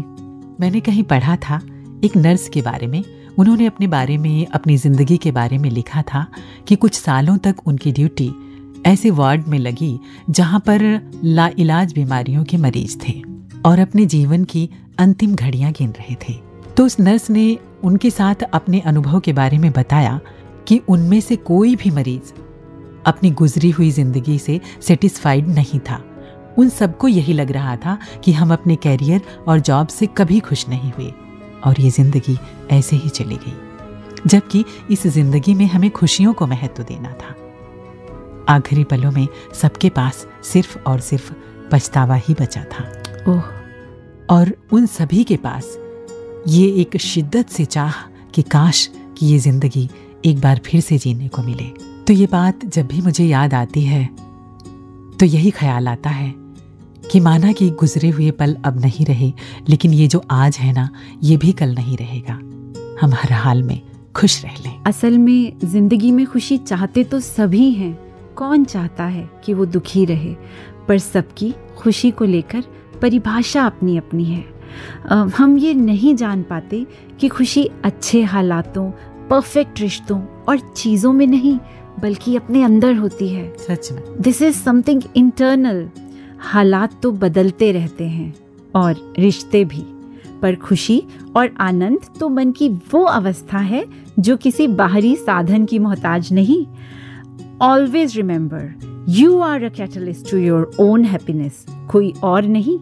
मैंने 0.60 0.80
कहीं 0.80 1.04
पढ़ा 1.04 1.36
था 1.36 1.62
एक 2.04 2.18
नर्स 2.18 2.48
के 2.50 2.62
बारे 2.62 2.88
में। 2.88 3.04
उन्होंने 3.40 3.66
अपने 3.66 3.88
बारे 3.88 4.18
में 4.18 4.46
अपनी 4.46 4.78
ज़िंदगी 4.78 5.18
के 5.18 5.32
बारे 5.32 5.58
में 5.58 5.70
लिखा 5.70 6.02
था 6.02 6.26
कि 6.68 6.76
कुछ 6.76 6.94
सालों 6.96 7.38
तक 7.38 7.56
उनकी 7.66 7.92
ड्यूटी 7.92 8.32
ऐसे 8.86 9.12
वार्ड 9.12 9.48
में 9.48 9.58
लगी 9.60 10.00
जहाँ 10.30 10.60
पर 10.60 10.82
लाइलाज 11.24 11.94
बीमारियों 11.94 12.44
के 12.44 12.58
मरीज़ 12.58 12.98
थे 13.08 13.22
और 13.66 13.80
अपने 13.80 14.06
जीवन 14.06 14.44
की 14.44 14.70
अंतिम 15.00 15.36
घड़ियाँ 15.36 15.72
गिन 15.72 15.90
रहे 15.90 16.16
थे। 16.16 16.34
तो 16.78 16.86
उस 16.86 17.00
नर्स 17.00 17.30
ने 17.30 17.58
उनके 17.84 18.10
साथ 18.10 18.44
अपने 18.54 18.80
अनुभव 18.80 19.20
के 19.20 19.34
बारे 19.34 19.58
में 19.58 19.72
बताया 19.72 20.20
कि 20.68 20.82
उनमें 20.90 21.20
से 21.22 21.36
कोई 21.36 21.76
भी 21.76 21.92
मरीज़ 21.92 22.34
अपनी 23.06 23.32
गुजरी 23.32 23.70
हुई 23.70 23.92
ज़िंदगी 23.92 24.40
से 24.40 24.60
सेटिस्फाइड 24.82 25.48
नहीं 25.48 25.80
था। 25.80 26.04
उन 26.58 26.70
सबको 26.70 27.08
यही 27.08 27.34
लग 27.34 27.52
रहा 27.52 27.76
था 27.76 27.98
कि 28.24 28.32
हम 28.32 28.54
अपने 28.54 28.76
कैरियर 28.76 29.22
और 29.48 29.60
जॉब 29.60 29.88
से 29.88 30.06
कभी 30.08 30.40
खुश 30.40 30.68
नहीं 30.70 30.92
हुए 30.92 31.14
और 31.66 31.82
ये 31.82 31.90
ज़िंदगी 31.90 32.38
ऐसे 32.72 32.96
ही 32.96 33.10
चली 33.10 33.36
गई 33.36 34.28
जबकि 34.28 34.64
इस 34.92 35.08
ज़िंदगी 35.08 35.54
में 35.54 35.66
हमें 35.66 35.90
खुशियों 35.92 36.34
को 36.34 36.48
महत्व 36.48 36.84
देना 36.84 37.12
था। 37.14 37.36
आखिरी 38.50 38.84
पलों 38.84 39.12
में 39.12 39.28
सबके 39.62 39.90
पास 39.90 40.26
सिर्फ़ 40.44 40.78
और 40.80 41.00
सिर्फ़ 41.00 41.32
पछतावा 41.72 42.16
ही 42.16 42.34
बचा 42.34 42.64
था। 42.64 42.84
ओह। 43.32 43.44
और 44.30 44.52
उन 44.74 44.86
सभी 44.86 45.24
के 45.24 45.38
पास 45.38 45.78
ये 46.48 46.68
एक 46.82 46.98
शिद्दत 46.98 47.50
से 47.50 47.66
चाह 47.66 48.02
कि 48.36 48.42
काश 48.42 48.90
कि 49.18 49.26
ये 49.26 49.40
ज़िंदगी 49.40 49.90
एक 50.26 50.40
बार 50.42 50.60
फिर 50.66 50.82
से 50.82 50.98
जीने 50.98 51.28
को 51.28 51.42
मिले। 51.42 51.68
तो 52.08 52.14
ये 52.14 52.26
बात 52.26 52.66
जब 52.66 52.88
भी 52.88 53.02
मुझे 53.02 53.26
याद 53.26 53.54
आती 53.54 53.82
है 53.82 54.06
तो 55.20 55.26
यही 55.26 55.52
ख्याल 55.52 55.88
आता 55.88 56.10
है 56.10 56.43
कि 57.12 57.20
माना 57.20 57.52
कि 57.52 57.70
गुजरे 57.70 58.10
हुए 58.10 58.30
पल 58.32 58.56
अब 58.66 58.80
नहीं 58.82 59.06
रहे 59.06 59.32
लेकिन 59.70 59.94
ये 59.94 60.08
जो 60.08 60.22
आज 60.32 60.58
है 60.58 60.72
ना 60.74 60.90
ये 61.24 61.38
भी 61.38 61.52
कल 61.52 61.74
नहीं 61.76 61.98
रहेगा। 61.98 62.34
हम 63.02 63.14
हर 63.14 63.32
हाल 63.34 63.64
में 63.64 63.82
खुश 64.16 64.44
रह 64.46 64.56
लें। 64.66 64.84
असल 64.88 65.18
में 65.18 65.60
ज़िंदगी 65.64 66.12
में 66.12 66.26
खुशी 66.26 66.58
चाहते 66.58 67.04
तो 67.04 67.20
सभी 67.20 67.72
हैं। 67.72 67.94
कौन 68.36 68.64
चाहता 68.66 69.04
है 69.06 69.30
कि 69.46 69.54
वो 69.54 69.66
दुखी 69.66 70.06
रहे? 70.06 70.36
पर 70.88 70.98
सबकी 71.00 71.54
खुशी 71.78 72.12
को 72.12 72.26
लेकर 72.26 72.64
परिभाषा 73.02 73.66
अपनी 73.66 73.98
अपनी 73.98 74.24
है। 74.24 74.44
हम 75.38 75.58
ये 75.58 75.74
नहीं 75.74 76.16
जान 76.16 76.44
पाते 76.44 76.86
कि 77.20 77.28
खुशी 77.28 77.70
अच्छे 77.84 78.22
हालातों 78.24 78.90
परफेक्ट 79.30 79.80
रिश्तों 79.82 80.20
और 80.50 80.60
चीज़ों 80.76 81.14
में 81.14 81.26
नहीं 81.28 81.58
बल्कि 82.02 82.36
अपने 82.36 82.64
अंदर 82.64 82.96
होती 82.96 83.28
है। 83.30 83.52
सच 83.60 83.92
में। 83.92 84.02
दिस 84.22 84.42
इज़ 84.42 84.56
समथिंग 84.56 85.02
इंटरनल 85.16 85.88
हालात 86.44 87.02
तो 87.04 87.12
बदलते 87.12 87.72
रहते 87.72 88.08
हैं 88.08 88.34
और 88.76 89.14
रिश्ते 89.20 89.64
भी। 89.66 89.84
पर 90.42 90.56
खुशी 90.56 91.02
और 91.36 91.50
आनंद 91.60 92.00
तो 92.20 92.30
मन 92.30 92.52
की 92.52 92.70
वो 92.94 93.04
अवस्था 93.04 93.58
है 93.58 93.86
जो 94.20 94.38
किसी 94.38 94.68
बाहरी 94.68 95.16
साधन 95.16 95.66
की 95.66 95.80
मोहताज 95.80 96.32
नहीं। 96.34 96.66
Always 97.62 98.16
remember 98.18 99.06
you 99.10 99.40
are 99.40 99.64
a 99.64 99.70
catalyst 99.70 100.32
to 100.32 100.38
your 100.38 100.72
own 100.80 101.06
happiness 101.06 101.66
कोई 101.92 102.14
और 102.24 102.46
नहीं। 102.48 102.78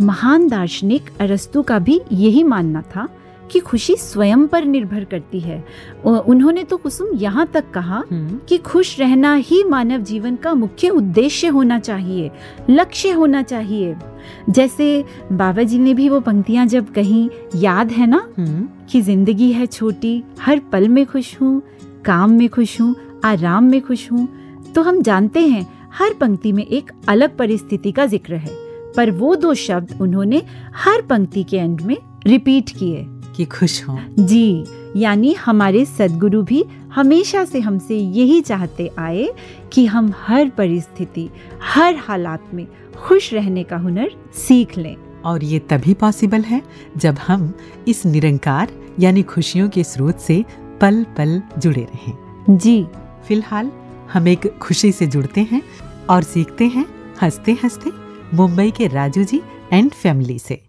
महान 0.00 0.48
दार्शनिक 0.48 1.10
अरस्तु 1.20 1.62
का 1.62 1.78
भी 1.78 2.00
यही 2.12 2.42
मानना 2.42 2.82
था 2.94 3.08
कि 3.52 3.60
खुशी 3.60 3.94
स्वयं 3.96 4.46
पर 4.46 4.64
निर्भर 4.64 5.04
करती 5.04 5.40
है। 5.40 5.62
उन्होंने 6.04 6.62
तो 6.64 6.76
कुसुम 6.76 7.08
यहाँ 7.16 7.46
तक 7.46 7.70
कहा 7.70 8.02
हम्म, 8.10 8.38
कि 8.48 8.58
खुश 8.58 8.98
रहना 9.00 9.34
ही 9.36 9.62
मानव 9.64 10.02
जीवन 10.02 10.36
का 10.36 10.54
मुख्य 10.54 10.88
उद्देश्य 10.90 11.48
होना 11.48 11.78
चाहिए 11.78 12.30
लक्ष्य 12.70 13.10
होना 13.10 13.42
चाहिए। 13.42 13.94
जैसे 14.50 15.04
बाबा 15.32 15.62
जी 15.62 15.78
ने 15.78 15.94
भी 15.94 16.08
वो 16.08 16.20
पंक्तियाँ 16.20 16.66
जब 16.66 16.92
कहीं 16.92 17.28
याद 17.54 17.92
है 17.92 18.06
ना? 18.06 18.26
हम्म, 18.38 18.68
कि 18.90 19.00
ज़िंदगी 19.02 19.52
है 19.52 19.66
छोटी 19.66 20.22
हर 20.40 20.60
पल 20.72 20.88
में 20.88 21.04
खुश 21.06 21.36
हूँ 21.40 21.62
काम 22.04 22.30
में 22.30 22.48
खुश 22.48 22.80
हूँ 22.80 22.94
आराम 23.24 23.64
में 23.64 23.80
खुश 23.80 24.10
हूँ 24.12 24.28
तो 24.74 24.82
हम 24.82 25.00
जानते 25.02 25.40
हैं 25.40 25.66
हर 25.94 26.14
पंक्ति 26.14 26.52
में 26.52 26.64
एक 26.64 26.90
अलग 27.08 27.36
परिस्थिति 27.36 27.92
का 27.92 28.06
ज़िक्र 28.06 28.34
है। 28.34 28.54
पर 28.96 29.10
वो 29.10 29.34
दो 29.36 29.52
शब्द 29.54 29.98
उन्होंने 30.00 30.42
हर 30.76 31.02
पंक्ति 31.02 31.42
के 31.44 31.56
एंड 31.56 31.80
में 31.80 31.96
रिपीट 32.26 32.70
किए। 32.70 33.04
कि 33.36 33.44
खुश 33.44 33.82
हों। 33.88 34.26
जी 34.26 34.64
यानी 34.96 35.32
हमारे 35.32 35.84
सदगुरु 35.84 36.42
भी 36.42 36.64
हमेशा 36.94 37.44
से 37.44 37.60
हमसे 37.60 37.96
यही 37.96 38.40
चाहते 38.40 38.90
आए 38.98 39.28
कि 39.72 39.86
हम 39.86 40.12
हर 40.26 40.48
परिस्थिति 40.48 41.28
हर 41.62 41.96
हालात 41.96 42.50
में 42.54 42.66
खुश 42.96 43.34
रहने 43.34 43.62
का 43.62 43.76
हुनर 43.76 44.10
सीख 44.34 44.78
लें। 44.78 44.96
और 45.24 45.44
ये 45.44 45.58
तभी 45.58 45.94
पॉसिबल 45.94 46.40
है 46.40 46.62
जब 46.96 47.16
हम 47.26 47.54
इस 47.88 48.06
निरंकार 48.06 48.72
यानी 49.00 49.22
खुशियों 49.22 49.68
के 49.68 49.84
स्रोत 49.84 50.18
से 50.18 50.44
पल 50.80 51.04
पल 51.04 51.42
जुड़े 51.58 51.82
रहें। 51.82 52.16
जी। 52.50 52.86
फ़िलहाल 53.28 53.70
हम 54.12 54.28
एक 54.28 54.58
खुशी 54.58 54.92
से 54.92 55.06
जुड़ते 55.06 55.40
हैं 55.40 55.62
और 56.10 56.22
सीखते 56.22 56.64
हैं 56.64 56.86
हँसते 57.22 57.52
हँसते 57.52 57.90
मुंबई 58.34 58.70
के 58.70 58.86
राजू 58.86 59.24
जी 59.24 59.40
एंड 59.72 59.90
फैमिली 59.90 60.38
से। 60.38 60.62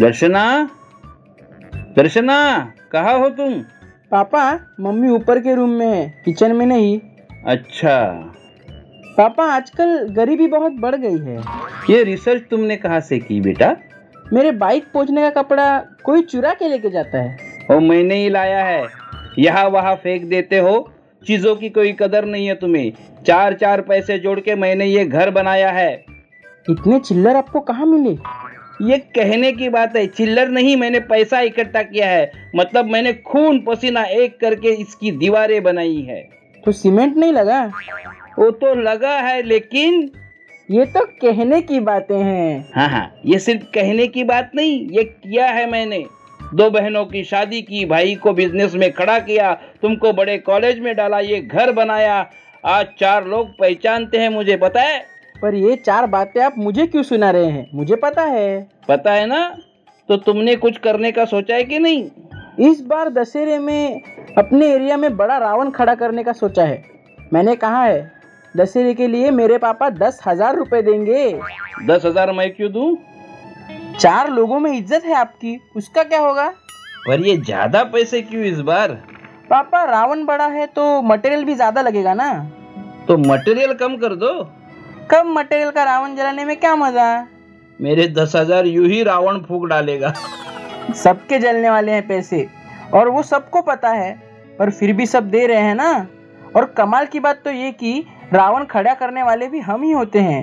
दर्शना? 0.00 0.70
दर्शना 1.96 2.72
कहाँ 2.92 3.18
हो 3.18 3.28
तुम? 3.28 3.54
पापा 4.10 4.60
मम्मी 4.80 5.08
ऊपर 5.08 5.38
के 5.38 5.54
रूम 5.54 5.70
में 5.70 5.86
है 5.86 6.22
किचन 6.24 6.56
में 6.56 6.66
नहीं। 6.66 7.00
अच्छा। 7.46 8.12
पापा 9.18 9.44
आजकल 9.44 10.08
गरीबी 10.08 10.46
बहुत 10.46 10.72
बढ़ 10.72 10.94
गई 10.94 11.18
है। 11.18 11.42
ये 11.90 12.04
रिसर्च 12.04 12.42
तुमने 12.50 12.76
कहाँ 12.76 13.00
से 13.00 13.18
की 13.18 13.40
बेटा? 13.40 13.76
मेरे 14.32 14.52
बाइक 14.52 14.84
पहुँचने 14.94 15.30
का 15.30 15.42
कपड़ा 15.42 15.78
कोई 16.04 16.22
चुरा 16.22 16.54
के 16.54 16.68
लेके 16.68 16.90
जाता 16.90 17.18
है। 17.18 17.38
और 17.70 17.80
मैंने 17.80 18.14
ही 18.14 18.28
लाया 18.28 18.64
है। 18.64 18.86
यहाँ 19.38 19.68
वहाँ 19.68 19.94
फेंक 19.94 20.24
देते 20.24 20.58
हो 20.58 20.92
चीज़ों 21.26 21.56
की 21.56 21.70
कोई 21.70 21.92
कदर 21.92 22.24
नहीं 22.24 22.46
है 22.46 22.54
तुम्हें। 22.54 22.92
चार 23.26 23.54
चार 23.54 23.80
पैसे 23.80 24.18
जोड़ 24.18 24.40
के 24.40 24.54
मैंने 24.54 24.86
ये 24.86 25.04
घर 25.04 25.30
बनाया 25.30 25.70
है। 25.70 26.04
इतने 26.70 26.98
चिल्लर 26.98 27.36
आपको 27.36 27.60
कहाँ 27.60 27.86
मिले? 27.86 28.16
ये 28.82 28.96
कहने 29.16 29.50
की 29.52 29.68
बात 29.68 29.96
है 29.96 30.06
चिल्लर 30.06 30.48
नहीं 30.48 30.76
मैंने 30.76 31.00
पैसा 31.00 31.40
इकट्ठा 31.40 31.82
किया 31.82 32.06
है। 32.08 32.50
मतलब 32.56 32.86
मैंने 32.86 33.12
खून 33.12 33.60
पसीना 33.60 34.02
एक 34.04 34.38
करके 34.40 34.72
इसकी 34.72 35.10
दीवारें 35.12 35.62
बनाई 35.62 36.00
है। 36.00 36.20
तो 36.64 36.72
सीमेंट 36.72 37.16
नहीं 37.16 37.32
लगा? 37.32 37.60
वो 38.38 38.50
तो 38.50 38.74
लगा 38.74 39.16
है 39.18 39.42
लेकिन 39.42 40.10
ये 40.68 40.84
तो 40.86 41.04
कहने 41.22 41.60
की 41.60 41.80
बातें 41.80 42.16
हैं। 42.16 42.72
हाँ 42.74 42.88
हाँ 42.88 43.14
ये 43.26 43.38
सिर्फ़ 43.38 43.64
कहने 43.64 44.06
की 44.06 44.24
बात 44.24 44.50
नहीं 44.54 44.80
ये 44.90 45.04
किया 45.04 45.46
है 45.46 45.70
मैंने। 45.70 46.04
दो 46.54 46.70
बहनों 46.70 47.04
की 47.04 47.24
शादी 47.24 47.62
की 47.62 47.84
भाई 47.84 48.14
को 48.14 48.32
बिज़नेस 48.32 48.74
में 48.74 48.90
खड़ा 48.92 49.18
किया 49.18 49.52
तुमको 49.82 50.12
बड़े 50.12 50.38
कॉलेज 50.38 50.78
में 50.78 50.94
डाला 50.96 51.18
ये 51.20 51.40
घर 51.40 51.72
बनाया। 51.72 52.26
आज 52.64 52.86
चार 53.00 53.26
लोग 53.26 53.56
पहचानते 53.58 54.18
हैं 54.18 54.28
मुझे 54.28 54.56
पता 54.56 54.82
है? 54.82 55.11
पर 55.42 55.54
ये 55.54 55.76
चार 55.76 56.06
बातें 56.06 56.40
आप 56.42 56.54
मुझे 56.58 56.86
क्यों 56.86 57.02
सुना 57.02 57.30
रहे 57.30 57.46
हैं? 57.46 57.66
मुझे 57.74 57.96
पता 57.96 58.22
है। 58.22 58.68
पता 58.88 59.12
है 59.12 59.26
ना? 59.26 59.40
तो 60.08 60.16
तुमने 60.18 60.54
कुछ 60.56 60.76
करने 60.78 61.12
का 61.12 61.24
सोचा 61.24 61.54
है 61.54 61.64
कि 61.64 61.78
नहीं? 61.78 62.04
इस 62.60 62.80
बार 62.80 63.08
दशहरे 63.10 63.58
में 63.58 64.02
अपने 64.38 64.66
एरिया 64.66 64.96
में 64.96 65.16
बड़ा 65.16 65.38
रावण 65.38 65.70
खड़ा 65.70 65.94
करने 65.94 66.24
का 66.24 66.32
सोचा 66.32 66.64
है। 66.64 66.82
मैंने 67.32 67.56
कहा 67.56 67.82
है 67.84 68.10
दशहरे 68.54 68.94
के 68.94 69.06
लिए 69.06 69.30
मेरे 69.30 69.58
पापा 69.58 69.90
दस 69.90 70.20
हज़ार 70.26 70.56
रुपए 70.56 70.82
देंगे। 70.82 71.32
दस 71.86 72.04
हज़ार 72.04 72.32
मैं 72.32 72.50
क्यों 72.54 72.72
दूँ? 72.72 72.96
चार 73.98 74.30
लोगों 74.30 74.58
में 74.60 74.70
इज़्ज़त 74.72 75.04
है 75.04 75.14
आपकी 75.14 75.58
उसका 75.76 76.02
क्या 76.04 76.20
होगा? 76.20 76.48
पर 77.06 77.20
ये 77.20 77.36
ज़्यादा 77.36 77.84
पैसे 77.84 78.22
क्यों 78.22 78.44
इस 78.44 78.60
बार? 78.62 78.92
पापा 79.50 79.84
रावण 79.84 80.24
बड़ा 80.24 80.46
है 80.46 80.66
तो 80.66 81.00
मटेरियल 81.02 81.44
भी 81.44 81.54
ज़्यादा 81.54 81.82
लगेगा 81.82 82.14
ना। 82.14 82.32
तो 83.08 83.16
मटेरियल 83.18 83.72
कम 83.74 83.96
कर 83.96 84.14
दो। 84.14 84.32
कम 85.12 85.32
मटेरियल 85.32 85.70
का 85.70 85.82
रावण 85.84 86.14
जलाने 86.16 86.44
में 86.44 86.54
क्या 86.56 86.74
मज़ा? 86.76 87.26
मेरे 87.80 88.06
दस 88.08 88.34
हज़ार 88.36 88.66
यू 88.66 88.84
ही 88.84 89.02
रावण 89.02 89.40
फूक 89.40 89.66
डालेगा। 89.68 90.12
सबके 90.96 91.38
जलने 91.38 91.70
वाले 91.70 91.92
हैं 91.92 92.06
पैसे। 92.08 92.46
और 92.94 93.08
वो 93.08 93.22
सबको 93.22 93.62
पता 93.62 93.90
है 93.90 94.12
पर 94.58 94.70
फिर 94.70 94.92
भी 94.92 95.06
सब 95.06 95.28
दे 95.30 95.46
रहे 95.46 95.60
हैं 95.60 95.74
ना? 95.74 96.06
और 96.56 96.64
कमाल 96.78 97.06
की 97.06 97.20
बात 97.20 97.42
तो 97.44 97.50
ये 97.50 97.70
कि 97.72 98.04
रावण 98.32 98.64
खड़ा 98.64 98.94
करने 98.94 99.22
वाले 99.22 99.48
भी 99.48 99.60
हम 99.60 99.82
ही 99.82 99.90
होते 99.90 100.20
हैं। 100.20 100.42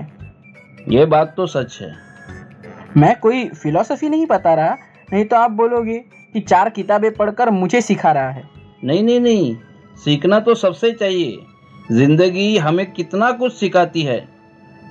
ये 0.89 1.05
बात 1.07 1.33
तो 1.37 1.47
सच 1.47 1.77
है। 1.81 1.93
मैं 2.97 3.15
कोई 3.19 3.47
फिलॉसफी 3.55 4.09
नहीं 4.09 4.25
बता 4.27 4.53
रहा 4.53 4.77
नहीं 5.13 5.25
तो 5.25 5.35
आप 5.35 5.51
बोलोगे 5.53 5.99
कि 6.33 6.39
चार 6.41 6.69
किताबें 6.69 7.13
पढ़कर 7.15 7.49
मुझे 7.51 7.81
सिखा 7.81 8.11
रहा 8.11 8.29
है। 8.29 8.49
नहीं 8.83 9.03
नहीं 9.03 9.19
नहीं 9.19 9.55
सीखना 9.97 10.39
तो 10.39 10.55
सबसे 10.57 10.91
चाहिए। 10.93 11.37
ज़िंदगी 11.91 12.57
हमें 12.57 12.91
कितना 12.91 13.31
कुछ 13.31 13.53
सिखाती 13.53 14.01
है। 14.03 14.27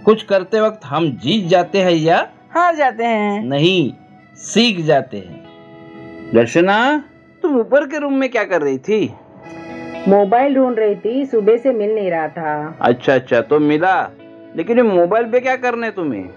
कुछ 0.08 0.22
करते 0.22 0.60
वक्त 0.60 0.80
हम 0.84 1.10
जीत 1.10 1.48
जाते 1.48 1.78
हैं 1.78 1.90
या 1.90 2.28
हार 2.50 2.74
जाते 2.74 3.04
हैं। 3.04 3.44
नहीं 3.44 3.92
सीख 4.36 4.80
जाते 4.80 5.16
हैं। 5.16 6.30
दर्शना 6.34 7.04
तुम 7.42 7.60
ऊपर 7.60 7.86
के 7.86 7.98
रूम 7.98 8.14
में 8.14 8.28
क्या 8.28 8.44
कर 8.44 8.62
रही 8.62 8.78
थी? 8.78 9.14
मोबाइल 10.08 10.54
ढूंढ 10.54 10.78
रही 10.78 10.94
थी 10.94 11.26
सुबह 11.26 11.56
से 11.56 11.72
मिल 11.72 11.94
नहीं 11.94 12.10
रहा 12.10 12.28
था। 12.28 12.78
अच्छा 12.80 13.14
अच्छा 13.14 13.40
तो 13.40 13.58
मिला। 13.58 14.10
लेकिन 14.56 14.76
ये 14.76 14.82
मोबाइल 14.82 15.24
पे 15.24 15.40
क्या 15.40 15.56
करना 15.56 15.90
तुम्हें? 15.90 16.28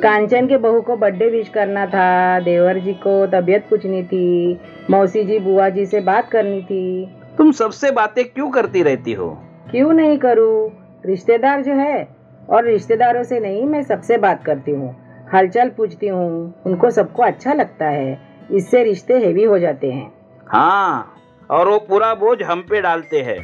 कांचन 0.00 0.46
के 0.46 0.56
बहू 0.56 0.80
को 0.80 0.96
बर्थडे 0.96 1.28
विश 1.28 1.48
करना 1.48 1.86
था 1.86 2.40
देवर 2.40 2.78
जी 2.78 2.92
को 2.92 3.26
तबीयत 3.26 3.68
पूछनी 3.70 4.02
थी 4.02 4.60
मौसी 4.90 5.24
जी 5.24 5.38
बुआ 5.38 5.68
जी 5.68 5.86
से 5.86 6.00
बात 6.00 6.30
करनी 6.30 6.62
थी। 6.62 7.06
तुम 7.38 7.52
सबसे 7.52 7.90
बातें 7.90 8.24
क्यों 8.24 8.50
करती 8.50 8.82
रहती 8.82 9.12
हो? 9.12 9.42
क्यों 9.70 9.92
नहीं 9.92 10.18
करूँ? 10.18 10.70
रिश्तेदार 11.06 11.62
जो 11.62 11.72
है 11.72 12.17
और 12.48 12.64
रिश्तेदारों 12.64 13.22
से 13.22 13.40
नहीं 13.40 13.64
मैं 13.66 13.82
सबसे 13.82 14.18
बात 14.18 14.44
करती 14.44 14.70
हूँ। 14.70 14.94
हालचाल 15.32 15.68
पूछती 15.68 16.08
हूँ 16.08 16.54
उनको 16.66 16.90
सबको 16.90 17.22
अच्छा 17.22 17.52
लगता 17.52 17.86
है। 17.86 18.18
इससे 18.52 18.82
रिश्ते 18.84 19.18
हेवी 19.18 19.44
हो 19.44 19.58
जाते 19.58 19.90
हैं। 19.92 20.12
हाँ 20.48 21.14
और 21.50 21.68
वो 21.68 21.78
पूरा 21.78 22.14
बोझ 22.14 22.42
हम 22.42 22.60
पे 22.60 22.80
डालते 22.80 23.20
हैं। 23.20 23.38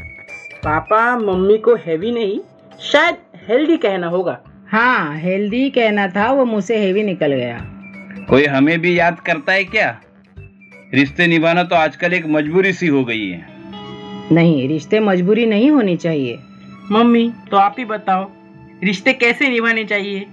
पापा 0.64 1.18
मम्मी 1.18 1.58
को 1.58 1.74
हैवी 1.76 2.12
नहीं 2.12 2.38
शायद 2.80 3.16
हेल्दी 3.48 3.76
कहना 3.76 4.06
होगा। 4.06 4.38
हाँ 4.66 5.16
हेल्दी 5.18 5.68
कहना 5.70 6.06
था 6.08 6.30
वो 6.32 6.44
मुँह 6.44 6.60
से 6.60 6.78
हेवी 6.78 7.02
निकल 7.02 7.32
गया। 7.32 7.58
कोई 8.30 8.44
हमें 8.44 8.78
भी 8.80 8.98
याद 8.98 9.20
करता 9.20 9.52
है 9.52 9.64
क्या? 9.64 10.00
रिश्ते 10.94 11.26
निभाना 11.26 11.62
तो 11.62 11.76
आजकल 11.76 12.14
एक 12.14 12.26
मजबूरी 12.26 12.72
सी 12.72 12.86
हो 12.86 13.04
गई 13.04 13.28
है। 13.28 13.46
नहीं 14.32 14.68
रिश्ते 14.68 15.00
मजबूरी 15.00 15.46
नहीं 15.46 15.70
होनी 15.70 15.96
चाहिए। 15.96 16.38
मम्मी 16.92 17.32
तो 17.50 17.56
आप 17.56 17.76
ही 17.78 17.84
बताओ 17.84 18.24
रिश्ते 18.84 19.12
कैसे 19.14 19.48
निभाने 19.48 19.84
चाहिए? 19.84 20.26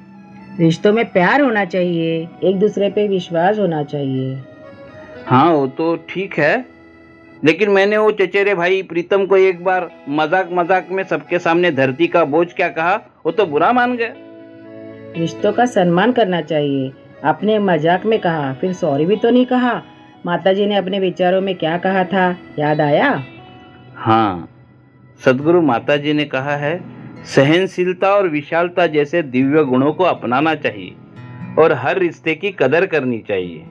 रिश्तों 0.60 0.92
में 0.94 1.06
प्यार 1.12 1.42
होना 1.42 1.64
चाहिए 1.66 2.28
एक 2.44 2.58
दूसरे 2.60 2.90
पे 2.90 3.08
विश्वास 3.08 3.60
होना 3.60 3.84
चाहिए। 3.84 4.36
हाँ 5.28 5.52
वो 5.52 5.68
तो 5.70 5.96
ठीक 6.10 6.38
है। 6.40 6.66
लेकिन 7.44 7.70
मैंने 7.70 7.98
वो 7.98 8.12
चचेरे 8.14 8.56
भाई 8.56 8.82
प्रीतम 8.84 9.26
को 9.26 9.38
एक 9.38 9.64
बार 9.64 9.90
मज़ाक 10.10 10.50
मज़ाक 10.54 10.88
में 10.92 11.04
सबके 11.04 11.40
सामने 11.40 11.72
धरती 11.72 12.08
का 12.08 12.24
बोझ 12.26 12.48
क्या 12.54 12.68
कहा 12.70 12.96
वो 13.26 13.32
तो 13.32 13.46
बुरा 13.46 13.72
मान 13.74 13.96
गए। 13.98 14.14
रिश्तों 15.18 15.54
का 15.54 15.66
सम्मान 15.68 16.12
करना 16.12 16.42
चाहिए 16.44 16.92
आपने 17.26 17.58
मज़ाक 17.62 18.06
में 18.06 18.20
कहा 18.20 18.54
फिर 18.54 18.74
सॉरी 18.76 19.06
भी 19.06 19.16
तो 19.16 19.30
नहीं 19.30 19.46
कहा। 19.46 19.82
माताजी 20.26 20.66
ने 20.66 20.76
अपने 20.76 21.00
विचारों 21.00 21.42
में 21.42 21.56
क्या 21.56 21.78
कहा 21.78 22.04
था 22.06 22.30
याद 22.60 22.82
आया? 22.82 23.12
हाँ 23.96 24.48
सदगुरु 25.22 25.62
माता 25.64 25.98
जी 25.98 26.14
ने 26.14 26.26
कहा 26.26 26.56
है 26.58 26.80
सहनशीलता 27.26 28.14
और 28.16 28.28
विशालता 28.30 28.86
जैसे 28.88 29.22
दिव्य 29.24 29.64
गुणों 29.64 29.92
को 29.94 30.04
अपनाना 30.04 30.56
चाहिए 30.56 30.96
और 31.60 31.74
हर 31.74 32.00
रिश्ते 32.00 32.36
की 32.36 32.52
कदर 32.52 32.86
करनी 32.86 33.20
चाहिए। 33.20 33.66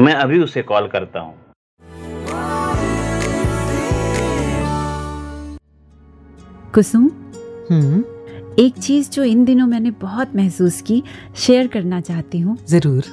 मैं 0.00 0.14
अभी 0.14 0.38
उसे 0.38 0.62
कॉल 0.62 0.86
करता 0.86 1.20
हूँ। 1.20 1.34
कुसुम? 6.74 7.10
हम्म? 7.70 8.02
एक 8.58 8.78
चीज़ 8.78 9.10
जो 9.10 9.24
इन 9.24 9.44
दिनों 9.44 9.66
मैंने 9.66 9.90
बहुत 9.90 10.36
महसूस 10.36 10.80
की 10.82 11.02
शेयर 11.36 11.66
करना 11.66 12.00
चाहती 12.00 12.40
हूँ। 12.40 12.56
ज़रूर। 12.68 13.04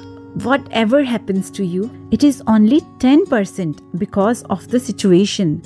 Whatever 0.72 1.04
happens 1.04 1.52
to 1.56 1.64
you 1.64 1.88
it 2.12 2.24
is 2.24 2.42
only 2.50 2.80
ten 3.00 3.24
percent 3.24 3.76
because 3.96 4.44
of 4.44 4.66
the 4.68 4.78
situation 4.78 5.60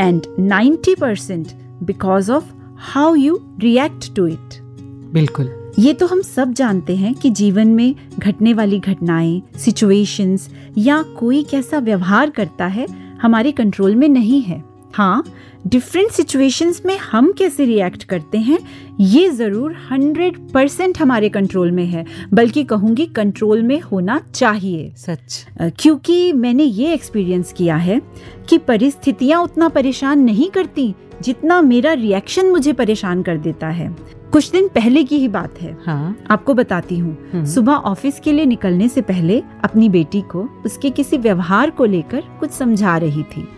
and 0.00 0.26
ninety 0.38 0.94
percent 0.94 1.46
because 1.82 2.32
of 2.32 2.52
how 2.78 3.14
you 3.14 3.40
react 3.60 4.14
to 4.16 4.26
it 4.26 4.54
बिल्कुल। 5.12 5.50
ये 5.78 5.92
तो 5.94 6.06
हम 6.06 6.20
सब 6.22 6.52
जानते 6.52 6.96
हैं 6.96 7.14
कि 7.14 7.30
जीवन 7.30 7.68
में 7.68 7.94
घटने 8.18 8.54
वाली 8.54 8.78
घटनाएँ 8.80 9.42
सिचुएशंस 9.58 10.48
या 10.78 11.02
कोई 11.02 11.42
कैसा 11.42 11.78
व्यवहार 11.78 12.30
करता 12.30 12.66
है 12.66 12.86
हमारे 13.22 13.52
कंट्रोल 13.52 13.94
में 13.94 14.08
नहीं 14.08 14.42
है। 14.42 14.64
हाँ 14.94 15.24
डिफरेंट 15.66 16.10
सिचुएशंस 16.10 16.82
में 16.86 16.96
हम 16.98 17.32
कैसे 17.32 17.64
रिएक्ट 17.64 18.04
करते 18.04 18.38
हैं 18.38 18.58
ये 19.00 19.28
ज़रूर 19.30 19.76
हंड्रेड 19.90 20.36
परसेंट 20.50 20.98
हमारे 20.98 21.28
कंट्रोल 21.28 21.70
में 21.70 21.84
है। 21.86 22.04
बल्कि 22.34 22.64
कहूँगी 22.64 23.06
कंट्रोल 23.06 23.62
में 23.62 23.80
होना 23.80 24.20
चाहिए। 24.34 24.92
सच। 24.96 25.46
क्योंकि 25.60 26.32
मैंने 26.32 26.64
ये 26.64 26.92
एक्सपीरियंस 26.94 27.52
किया 27.52 27.76
है 27.76 28.00
कि 28.48 28.58
परिस्थितियाँ 28.58 29.42
उतना 29.42 29.68
परेशान 29.68 30.20
नहीं 30.20 30.50
करती 30.50 30.94
जितना 31.22 31.60
मेरा 31.62 31.92
रिएक्शन 31.92 32.46
मुझे 32.46 32.72
परेशान 32.72 33.22
कर 33.22 33.36
देता 33.36 33.68
है। 33.68 33.94
कुछ 34.32 34.50
दिन 34.50 34.68
पहले 34.68 35.04
की 35.04 35.18
ही 35.18 35.28
बात 35.28 35.60
है। 35.60 35.76
हाँ। 35.86 36.16
आपको 36.30 36.54
बताती 36.54 36.98
हूँ। 36.98 37.16
हम्म। 37.32 37.44
सुबह 37.44 37.72
ऑफ़िस 37.72 38.20
के 38.20 38.32
लिए 38.32 38.46
निकलने 38.46 38.88
से 38.88 39.02
पहले 39.02 39.42
अपनी 39.64 39.88
बेटी 39.88 40.20
को 40.20 40.48
उसके 40.66 40.90
किसी 40.90 41.18
व्यवहार 41.18 41.70
को 41.70 41.84
लेकर 41.84 42.22
कुछ 42.40 42.50
समझा 42.50 42.96
रही 42.96 43.22
थी। 43.22 43.48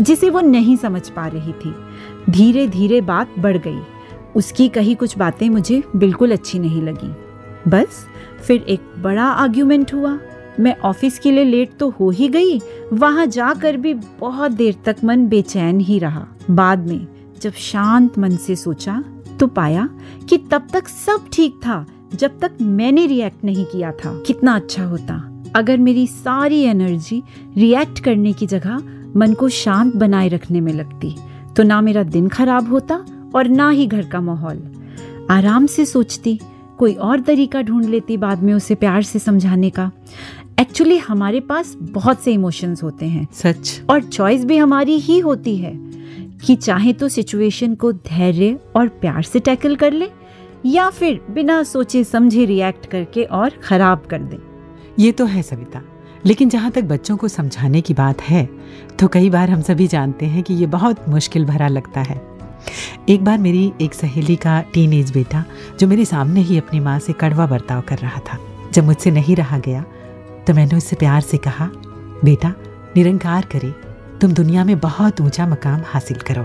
जिसे 0.00 0.30
वो 0.30 0.40
नहीं 0.40 0.76
समझ 0.76 1.08
पा 1.08 1.26
रही 1.26 1.52
थी। 1.52 1.74
धीरे 2.30 2.66
धीरे 2.68 3.00
बात 3.00 3.38
बढ़ 3.38 3.56
गई। 3.56 3.78
उसकी 4.36 4.68
कही 4.68 4.94
कुछ 4.94 5.18
बातें 5.18 5.48
मुझे 5.50 5.82
बिल्कुल 5.96 6.32
अच्छी 6.32 6.58
नहीं 6.58 6.82
लगी। 6.82 7.10
बस, 7.70 8.06
फिर 8.46 8.62
एक 8.62 8.80
बड़ा 8.98 9.24
आर्ग्यूमेंट 9.24 9.94
हुआ। 9.94 10.18
मैं 10.60 10.76
ऑफ़िस 10.78 11.18
के 11.18 11.32
लिए 11.32 11.44
लेट 11.44 11.76
तो 11.78 11.90
हो 11.90 12.10
ही 12.10 12.28
गई, 12.28 12.60
वहाँ 12.92 13.26
जाकर 13.26 13.76
भी 13.76 13.94
बहुत 13.94 14.50
देर 14.50 14.76
तक 14.84 14.96
मन 15.04 15.26
बेचैन 15.26 15.80
ही 15.80 15.98
रहा। 15.98 16.26
बाद 16.50 16.88
में, 16.88 17.06
जब 17.42 17.52
शांत 17.52 18.18
मन 18.18 18.36
से 18.36 18.56
सोचा 18.56 19.04
तो 19.40 19.46
पाया 19.46 19.88
कि 20.28 20.38
तब 20.38 20.66
तक 20.72 20.88
सब 20.88 21.24
ठीक 21.32 21.54
था, 21.66 21.86
जब 22.14 22.38
तक 22.38 22.52
मैंने 22.60 23.06
रिएक्ट 23.06 23.44
नहीं 23.44 23.64
किया 23.64 23.92
था। 23.92 24.22
कितना 24.26 24.54
अच्छा 24.56 24.84
होता। 24.84 25.42
अगर 25.56 25.76
मेरी 25.76 26.06
सारी 26.06 26.60
एनर्जी 26.60 27.22
रिएक्ट 27.56 28.00
करने 28.00 28.32
की 28.32 28.46
जगह 28.46 28.82
मन 29.16 29.34
को 29.34 29.48
शांत 29.48 29.96
बनाए 29.96 30.28
रखने 30.28 30.60
में 30.60 30.72
लगती। 30.72 31.16
तो 31.56 31.62
ना 31.62 31.80
मेरा 31.80 32.02
दिन 32.02 32.28
खराब 32.28 32.70
होता 32.70 33.04
और 33.34 33.48
ना 33.48 33.70
ही 33.70 33.86
घर 33.86 34.06
का 34.06 34.20
माहौल। 34.20 34.62
आराम 35.30 35.66
से 35.66 35.84
सोचती 35.84 36.40
कोई 36.78 36.94
और 36.94 37.20
तरीका 37.20 37.62
ढूंढ 37.62 37.84
लेती 37.84 38.16
बाद 38.16 38.42
में 38.42 38.54
उसे 38.54 38.74
प्यार 38.74 39.02
से 39.02 39.18
समझाने 39.18 39.70
का। 39.70 39.90
एक्चुअली 40.60 40.98
हमारे 40.98 41.40
पास 41.40 41.76
बहुत 41.80 42.20
से 42.20 42.32
इमोशंस 42.32 42.82
होते 42.82 43.06
हैं। 43.06 43.28
सच। 43.32 43.82
और 43.90 44.02
चॉइस 44.02 44.44
भी 44.44 44.56
हमारी 44.56 44.98
ही 44.98 45.18
होती 45.18 45.56
है 45.56 45.72
कि 46.46 46.56
चाहे 46.56 46.92
तो 46.92 47.08
सिचुएशन 47.08 47.74
को 47.74 47.92
धैर्य 47.92 48.58
और 48.76 48.88
प्यार 48.88 49.22
से 49.22 49.40
टैकल 49.40 49.76
कर 49.76 49.92
ले 49.92 50.08
या 50.66 50.90
फिर 50.90 51.20
बिना 51.30 51.62
सोचे 51.62 52.04
समझे 52.04 52.44
रिएक्ट 52.44 52.86
करके 52.86 53.22
और 53.22 53.50
खराब 53.50 54.06
कर 54.10 54.22
दे। 54.22 54.38
ये 54.98 55.12
तो 55.12 55.24
है 55.24 55.42
सविता। 55.42 55.82
लेकिन 56.26 56.48
जहाँ 56.48 56.70
तक 56.70 56.82
बच्चों 56.84 57.16
को 57.16 57.28
समझाने 57.28 57.80
की 57.80 57.94
बात 57.94 58.22
है 58.22 58.44
तो 58.98 59.08
कई 59.08 59.30
बार 59.30 59.50
हम 59.50 59.62
सभी 59.62 59.86
जानते 59.86 60.26
हैं 60.26 60.42
कि 60.42 60.54
ये 60.54 60.66
बहुत 60.66 61.08
मुश्किल 61.08 61.44
भरा 61.44 61.68
लगता 61.68 62.00
है। 62.00 62.20
एक 63.08 63.24
बार 63.24 63.38
मेरी 63.38 63.72
एक 63.80 63.94
सहेली 63.94 64.36
का 64.36 64.60
टीनेज 64.74 65.10
बेटा, 65.10 65.44
जो 65.80 65.86
मेरे 65.86 66.04
सामने 66.04 66.40
ही 66.40 66.58
अपनी 66.58 66.80
माँ 66.80 66.98
से 66.98 67.12
कड़वा 67.12 67.46
बर्ताव 67.46 67.80
कर 67.80 67.98
रहा 67.98 68.20
था, 68.22 68.38
जब 68.72 68.84
मुझसे 68.84 69.10
नहीं 69.10 69.36
रहा 69.36 69.58
गया 69.58 69.82
तो 70.46 70.54
मैंने 70.54 70.76
उससे 70.76 70.96
प्यार 70.96 71.20
से 71.20 71.38
कहा, 71.38 71.70
बेटा, 72.24 72.52
निरंकार 72.96 73.46
करे, 73.52 73.70
तुम 74.20 74.32
दुनिया 74.32 74.64
में 74.64 74.78
बहुत 74.80 75.20
ऊँचा 75.20 75.46
मकाम 75.46 75.82
हासिल 75.86 76.18
करो, 76.18 76.44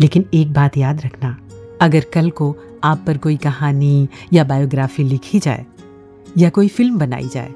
लेकिन 0.00 0.24
एक 0.34 0.52
बात 0.52 0.76
याद 0.76 1.00
रखना, 1.04 1.36
अगर 1.80 2.04
कल 2.12 2.30
को 2.30 2.54
आप 2.84 3.02
पर 3.06 3.18
कोई 3.18 3.36
कहानी 3.36 4.08
या 4.32 4.44
बायोग्राफी 4.44 5.04
लिखी 5.04 5.38
जाए, 5.38 5.66
या 6.38 6.50
कोई 6.50 6.68
फ़िल्म 6.68 6.98
बनाई 6.98 7.28
जाए 7.28 7.52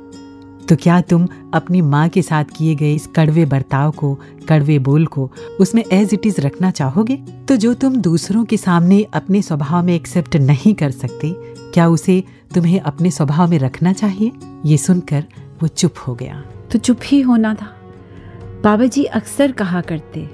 तो 0.68 0.76
क्या 0.76 1.00
तुम 1.00 1.26
अपनी 1.54 1.80
माँ 1.82 2.08
के 2.08 2.22
साथ 2.22 2.44
किए 2.56 2.74
गए 2.74 2.94
इस 2.94 3.06
कड़वे 3.16 3.44
बर्ताव 3.46 3.90
को 3.90 4.14
कड़वे 4.48 4.78
बोल 4.78 5.06
को 5.06 5.30
उसमें 5.60 5.82
एज 5.92 6.14
इट 6.14 6.26
इज़ 6.26 6.40
रखना 6.40 6.70
चाहोगे? 6.70 7.16
तो 7.48 7.56
जो 7.56 7.72
तुम 7.74 7.96
दूसरों 7.96 8.44
के 8.44 8.56
सामने 8.56 9.02
अपने 9.14 9.42
स्वभाव 9.42 9.84
में 9.84 9.94
एक्सेप्ट 9.94 10.36
नहीं 10.36 10.74
कर 10.74 10.90
सकते 10.90 11.34
क्या 11.74 11.88
उसे 11.88 12.22
तुम्हें 12.54 12.80
अपने 12.80 13.10
स्वभाव 13.10 13.50
में 13.50 13.58
रखना 13.58 13.92
चाहिए? 13.92 14.32
ये 14.66 14.76
सुनकर 14.76 15.24
वो 15.62 15.68
चुप 15.68 15.94
हो 16.06 16.14
गया। 16.14 16.42
तो 16.72 16.78
चुप 16.78 16.98
ही 17.04 17.20
होना 17.20 17.54
था। 17.54 17.66
बाबा 18.64 18.86
जी 18.86 19.04
अक्सर 19.04 19.52
कहा 19.52 19.80
करते 19.80 20.28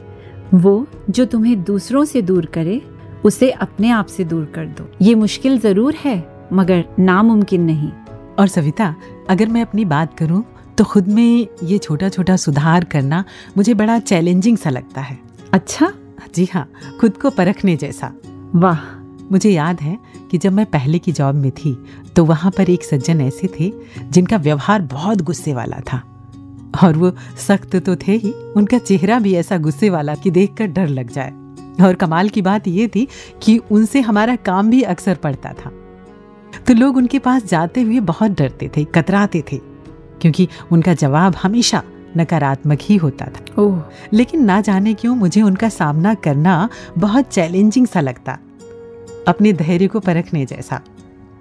वो 0.55 0.87
जो 1.11 1.25
तुम्हें 1.25 1.63
दूसरों 1.65 2.05
से 2.05 2.23
दूर 2.23 2.47
करे 2.47 2.81
उसे 3.25 3.51
अपने 3.51 3.91
आप 3.91 4.07
से 4.07 4.25
दूर 4.25 4.45
कर 4.45 4.67
दो। 4.69 4.91
ये 5.03 5.15
मुश्किल 5.15 5.59
ज़रूर 5.59 5.95
है 5.95 6.17
मगर 6.53 6.85
नामुमकिन 6.99 7.63
नहीं। 7.63 7.91
और 8.39 8.49
सविता 8.49 8.95
अगर 9.31 9.49
मैं 9.49 9.63
अपनी 9.63 9.85
बात 9.85 10.17
करूँ 10.19 10.45
तो 10.79 10.85
खुद 10.85 11.09
में 11.09 11.47
ये 11.63 11.79
छोटा 11.79 12.09
छोटा 12.09 12.37
सुधार 12.37 12.85
करना 12.85 13.25
मुझे 13.57 13.75
बड़ा 13.75 13.99
चैलेंजिंग 13.99 14.57
सा 14.59 14.71
लगता 14.71 15.01
है। 15.01 15.19
अच्छा? 15.53 15.93
जी 16.35 16.49
हाँ 16.55 16.69
खुद 17.01 17.17
को 17.17 17.31
परखने 17.31 17.77
जैसा। 17.77 18.13
वाह। 18.55 18.79
मुझे 19.33 19.51
याद 19.51 19.81
है 19.81 19.99
कि 20.31 20.39
जब 20.39 20.53
मैं 20.53 20.67
पहले 20.67 20.99
की 20.99 21.13
जॉब 21.13 21.35
में 21.35 21.51
थी 21.51 21.77
तो 22.17 22.25
वहाँ 22.25 22.53
पर 22.57 22.71
एक 22.71 22.85
सज्जन 22.85 23.21
ऐसे 23.21 23.49
थे 23.61 23.73
जिनका 24.11 24.37
व्यवहार 24.37 24.83
बहुत 24.83 25.23
गुस्से 25.23 25.55
वाला 25.55 25.81
था। 25.93 26.03
और 26.85 26.97
वो 26.97 27.13
सख्त 27.39 27.77
तो 27.77 27.97
थे 27.97 28.13
ही 28.13 28.33
उनका 28.57 28.79
चेहरा 28.79 29.19
भी 29.19 29.35
ऐसा 29.35 29.59
गुस्से 29.59 29.91
वाला 29.91 30.15
कि 30.15 30.31
देखकर 30.31 30.67
डर 30.67 30.89
लग 30.89 31.11
जाए। 31.11 31.33
और 31.87 31.95
कमाल 31.95 32.29
की 32.29 32.43
बात 32.43 32.69
ये 32.69 32.89
थी 32.89 33.07
कि 33.43 33.57
उनसे 33.71 34.01
हमारा 34.01 34.37
काम 34.37 34.71
भी 34.71 34.83
अक्सर 34.83 35.15
पड़ता 35.15 35.53
था। 35.53 35.71
तो 36.67 36.75
लोग 36.75 36.97
उनके 36.97 37.19
पास 37.19 37.45
जाते 37.45 37.83
हुए 37.83 38.01
बहुत 38.01 38.31
डरते 38.31 38.71
थे 38.77 38.85
कतराते 38.85 39.45
थे 39.53 39.61
क्योंकि 40.21 40.49
उनका 40.73 40.95
जवाब 40.95 41.35
हमेशा 41.43 41.83
नकारात्मक 42.17 42.79
ही 42.83 42.97
होता 42.97 43.27
था। 43.27 43.63
ओह। 43.63 43.83
लेकिन 44.13 44.45
ना 44.45 44.61
जाने 44.61 44.95
क्यों 44.95 45.17
मुझे 45.17 45.43
उनका 45.43 45.69
सामना 45.69 46.15
करना 46.15 46.69
बहुत 46.99 47.25
चैलेंजिंग 47.25 47.87
सा 47.87 48.01
लगता। 48.01 48.39
अपने 49.29 49.53
धैर्य 49.53 49.87
को 49.87 50.01
परखने 50.01 50.47
जैसा। 50.47 50.81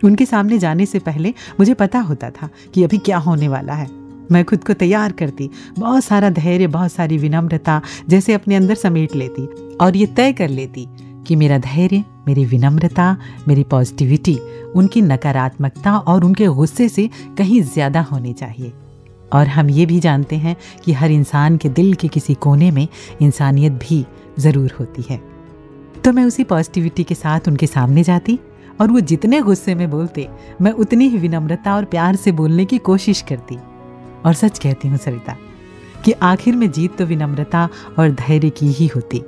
उनके 0.03 0.26
सामने 0.26 0.59
जाने 0.59 0.86
से 0.86 0.99
पहले 0.99 1.34
मुझे 1.59 1.74
पता 1.74 1.99
होता 1.99 2.30
था 2.30 2.49
कि 2.74 2.84
अभी 2.84 2.97
क्या 2.97 3.18
होने 3.18 3.47
वाला 3.47 3.74
है। 3.74 4.07
मैं 4.32 4.45
खुद 4.45 4.63
को 4.63 4.74
तैयार 4.74 5.11
करती 5.11 5.49
बहुत 5.80 6.03
सारा 6.03 6.30
धैर्य 6.30 6.68
बहुत 6.68 6.91
सारी 6.91 7.18
विनम्रता 7.18 7.82
जैसे 8.09 8.34
अपने 8.34 8.55
अंदर 8.55 8.76
समेट 8.76 9.15
लेती 9.15 9.76
और 9.82 9.97
ये 9.97 10.05
तय 10.05 10.34
कर 10.34 10.49
लेती 10.49 10.88
कि 11.28 11.36
मेरा 11.36 11.57
धैर्य, 11.57 12.03
मेरी 12.28 12.45
विनम्रता, 12.45 13.15
मेरी 13.47 13.63
पॉजिटिविटी 13.63 14.38
उनकी 14.75 15.01
नकारात्मकता 15.01 15.97
और 15.97 16.23
उनके 16.25 16.47
गुस्से 16.47 16.89
से 16.89 17.09
कहीं 17.38 17.61
ज़्यादा 17.63 18.01
होनी 18.01 18.34
चाहिए। 18.34 18.73
और 19.34 19.47
हम 19.47 19.69
ये 19.69 19.86
भी 19.86 19.99
जानते 19.99 20.36
हैं 20.36 20.55
कि 20.86 20.93
हर 20.93 21.11
इंसान 21.11 21.57
के 21.57 21.69
दिल 21.69 21.93
के 21.93 22.07
किसी 22.07 22.34
कोने 22.34 22.71
में 22.71 22.88
इंसानियत 23.21 23.71
भी 23.82 24.05
ज़रूर 24.39 24.75
होती 24.80 25.05
है। 25.09 25.19
तो 26.03 26.11
मैं 26.13 26.23
उसी 26.23 26.43
पॉजिटिविटी 26.43 27.03
के 27.03 27.15
साथ 27.15 27.47
उनके 27.47 27.67
सामने 27.67 28.03
जाती 28.03 28.39
और 28.82 28.91
वो 28.91 28.99
जितने 28.99 29.41
गुस्से 29.41 29.75
में 29.75 29.89
बोलते, 29.91 30.28
मैं 30.61 30.71
उतनी 30.71 31.07
ही 31.09 31.17
विनम्रता 31.17 31.75
और 31.75 31.86
प्यार 31.86 32.15
से 32.15 32.32
बोलने 32.32 32.65
की 32.65 32.78
कोशिश 32.78 33.21
करती। 33.21 33.57
और 34.25 34.34
सच 34.34 34.59
कहती 34.59 34.88
हूँ 34.88 34.97
सरिता, 34.97 35.36
कि 36.05 36.11
आखिर 36.11 36.55
में 36.55 36.69
जीत 36.71 36.97
तो 36.97 37.05
विनम्रता 37.05 37.67
और 37.99 38.11
धैर्य 38.11 38.49
की 38.49 38.67
ही 38.67 38.88
होती। 38.88 39.21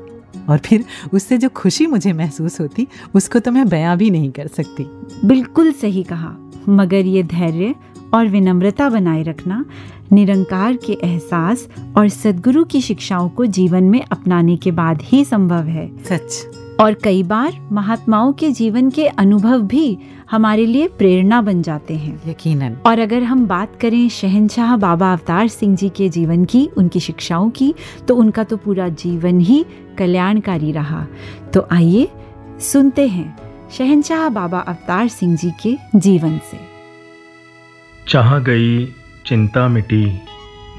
और 0.50 0.58
फिर 0.58 0.86
उससे 1.14 1.38
जो 1.38 1.50
खुशी 1.50 1.88
मुझे 1.88 2.14
महसूस 2.14 2.60
होती 2.62 2.88
उसको 3.16 3.40
तो 3.40 3.52
मैं 3.52 3.70
बयां 3.70 3.98
भी 3.98 4.10
नहीं 4.10 4.32
कर 4.32 4.48
सकती। 4.48 4.84
बिल्कुल 5.28 5.72
सही 5.72 6.04
कहा। 6.04 6.36
मगर 6.70 7.06
ये 7.06 7.24
धैर्य 7.24 7.76
और 8.14 8.28
विनम्रता 8.28 8.90
बनाए 8.90 9.24
रखना 9.24 9.66
निरंकार 10.12 10.76
के 10.76 10.94
एहसास 10.94 11.68
और 11.98 12.10
सदगुरु 12.10 12.64
की 12.64 12.82
शिक्षाओं 12.82 13.30
को 13.30 13.46
जीवन 13.46 13.84
में 13.84 14.02
अपनाने 14.12 14.58
के 14.58 14.72
बाद 14.72 15.02
ही 15.02 15.26
संभव 15.26 15.64
है। 15.64 15.92
सच। 16.04 16.46
और 16.80 16.94
कई 16.94 17.24
बार 17.24 17.54
महात्माओं 17.72 18.34
के 18.34 18.52
जीवन 18.52 18.90
के 18.90 19.08
अनुभव 19.08 19.62
भी 19.62 19.98
हमारे 20.32 20.66
लिए 20.66 20.88
प्रेरणा 20.88 21.42
बन 21.42 21.62
जाते 21.62 21.94
हैं। 21.94 22.30
यकीनन। 22.30 22.78
और 22.86 23.00
अगर 23.00 23.24
हम 23.24 23.46
बात 23.48 23.76
करें 23.82 24.10
शहनशाह 24.10 24.78
बाबा 24.78 25.12
अवतार 25.14 25.48
सिंह 25.48 25.76
जी 25.76 25.90
के 25.90 26.10
जीवन 26.10 26.46
की 26.46 26.70
उनकी 26.78 27.00
शिक्षाओं 27.00 27.50
की 27.50 27.74
तो 28.08 28.16
उनका 28.16 28.44
तो 28.44 28.58
पूरा 28.58 28.88
जीवन 28.90 29.40
ही 29.40 29.66
कल्याणकारी 29.98 30.72
रहा। 30.72 31.06
तो 31.54 31.68
आइए 31.72 32.08
सुनते 32.60 33.08
हैं 33.08 33.38
शहनशाह 33.72 34.30
बाबा 34.30 34.60
अवतार 34.60 35.08
सिंह 35.08 35.36
जी 35.38 35.52
के 35.64 36.00
जीवन 36.00 36.38
से। 36.38 36.60
चाह 38.08 38.40
गई 38.40 38.86
चिंता 39.26 39.68
मिटी 39.68 40.20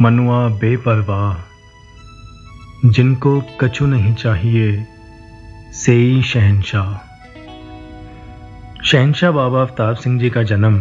मनुआ 0.00 0.48
बेपरवाह। 0.48 1.36
जिनको 2.88 3.42
कछु 3.60 3.86
नहीं 3.86 4.14
चाहिए 4.14 4.86
सेई 5.80 6.22
शहनशाह। 6.22 6.88
शहनशाह 8.84 9.30
बाबा 9.30 9.60
अवतार 9.60 9.94
सिंह 9.94 10.18
जी 10.20 10.30
का 10.30 10.42
जन्म 10.42 10.76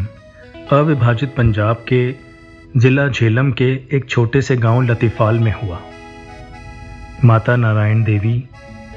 अविभाजित 0.71 1.33
पंजाब 1.35 1.85
के 1.93 1.99
जिला 2.77 3.07
झेलम 3.07 3.51
के 3.51 3.69
एक 3.93 4.09
छोटे 4.09 4.41
से 4.41 4.57
गाँव 4.57 4.81
लतीफाल 4.81 5.39
में 5.39 5.51
हुआ। 5.53 5.79
माता 7.25 7.55
नारायण 7.55 8.03
देवी 8.03 8.43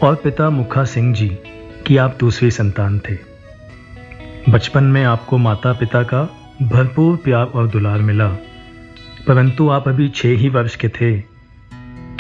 और 0.03 0.15
पिता 0.15 0.51
मुखा 0.51 0.85
सिंह 0.85 1.15
जी 1.15 1.29
की 1.87 1.97
आप 1.97 2.17
दूसरी 2.21 2.51
संतान 2.51 2.99
थे। 2.99 3.17
बचपन 4.49 4.85
में 4.85 5.05
आपको 5.05 5.39
माता 5.39 5.73
पिता 5.73 6.03
का 6.03 6.29
भरपूर 6.63 7.17
प्यार 7.17 7.47
और 7.47 7.69
दुलार 7.69 7.99
मिला, 8.01 8.29
परंतु 9.29 9.69
आप 9.69 9.89
अभी 9.89 10.09
छः 10.09 10.37
ही 10.37 10.49
वर्ष 10.49 10.77
के 10.77 10.89
थे 10.91 11.19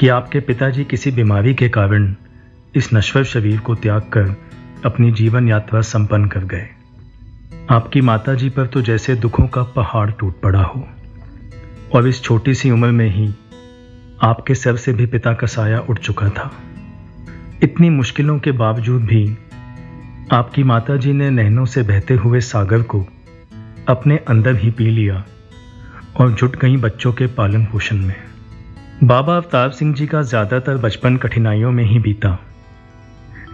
कि 0.00 0.08
आपके 0.08 0.40
पिताजी 0.40 0.84
किसी 0.84 1.10
बीमारी 1.10 1.54
के 1.54 1.68
कारण 1.68 2.14
इस 2.76 2.88
नश्वर 2.94 3.24
शरीर 3.24 3.58
को 3.60 3.74
त्याग 3.74 4.02
कर 4.02 4.34
अपनी 4.84 5.10
जीवन 5.12 5.48
यात्रा 5.48 5.80
संपन्न 5.80 6.28
कर 6.28 6.44
गए। 6.44 6.68
आपकी 7.70 8.00
माता 8.00 8.34
जी 8.34 8.48
पर 8.48 8.66
तो 8.66 8.82
जैसे 8.82 9.14
दुखों 9.14 9.46
का 9.46 9.62
पहाड़ 9.62 10.10
टूट 10.10 10.40
पड़ा 10.40 10.62
हो। 10.62 10.84
और 11.94 12.08
इस 12.08 12.22
छोटी 12.22 12.54
सी 12.54 12.70
उम्र 12.70 12.90
में 12.90 13.08
ही 13.10 13.28
आपके 14.22 14.54
सर 14.54 14.76
से 14.76 14.92
भी 14.92 15.06
पिता 15.06 15.32
का 15.32 15.46
साया 15.46 15.80
उठ 15.80 15.98
चुका 15.98 16.28
था। 16.28 16.50
इतनी 17.62 17.90
मुश्किलों 17.90 18.38
के 18.38 18.52
बावजूद 18.52 19.02
भी 19.02 19.24
आपकी 20.32 20.62
माता 20.62 20.96
जी 20.96 21.12
ने 21.12 21.28
नहनों 21.30 21.64
से 21.64 21.82
बहते 21.82 22.14
हुए 22.14 22.40
सागर 22.40 22.82
को 22.82 23.04
अपने 23.88 24.16
अंदर 24.28 24.56
ही 24.56 24.70
पी 24.70 24.84
लिया 24.84 25.24
और 26.20 26.32
जुट 26.32 26.56
गई 26.56 26.76
बच्चों 26.76 27.12
के 27.12 27.26
पालन 27.26 27.64
पोषण 27.64 27.96
में। 27.96 28.16
बाबा 29.04 29.36
अवतार 29.36 29.70
सिंह 29.70 29.94
जी 29.94 30.06
का 30.06 30.22
ज़्यादातर 30.22 30.76
बचपन 30.76 31.16
कठिनाइयों 31.16 31.72
में 31.72 31.84
ही 31.84 31.98
बीता। 31.98 32.38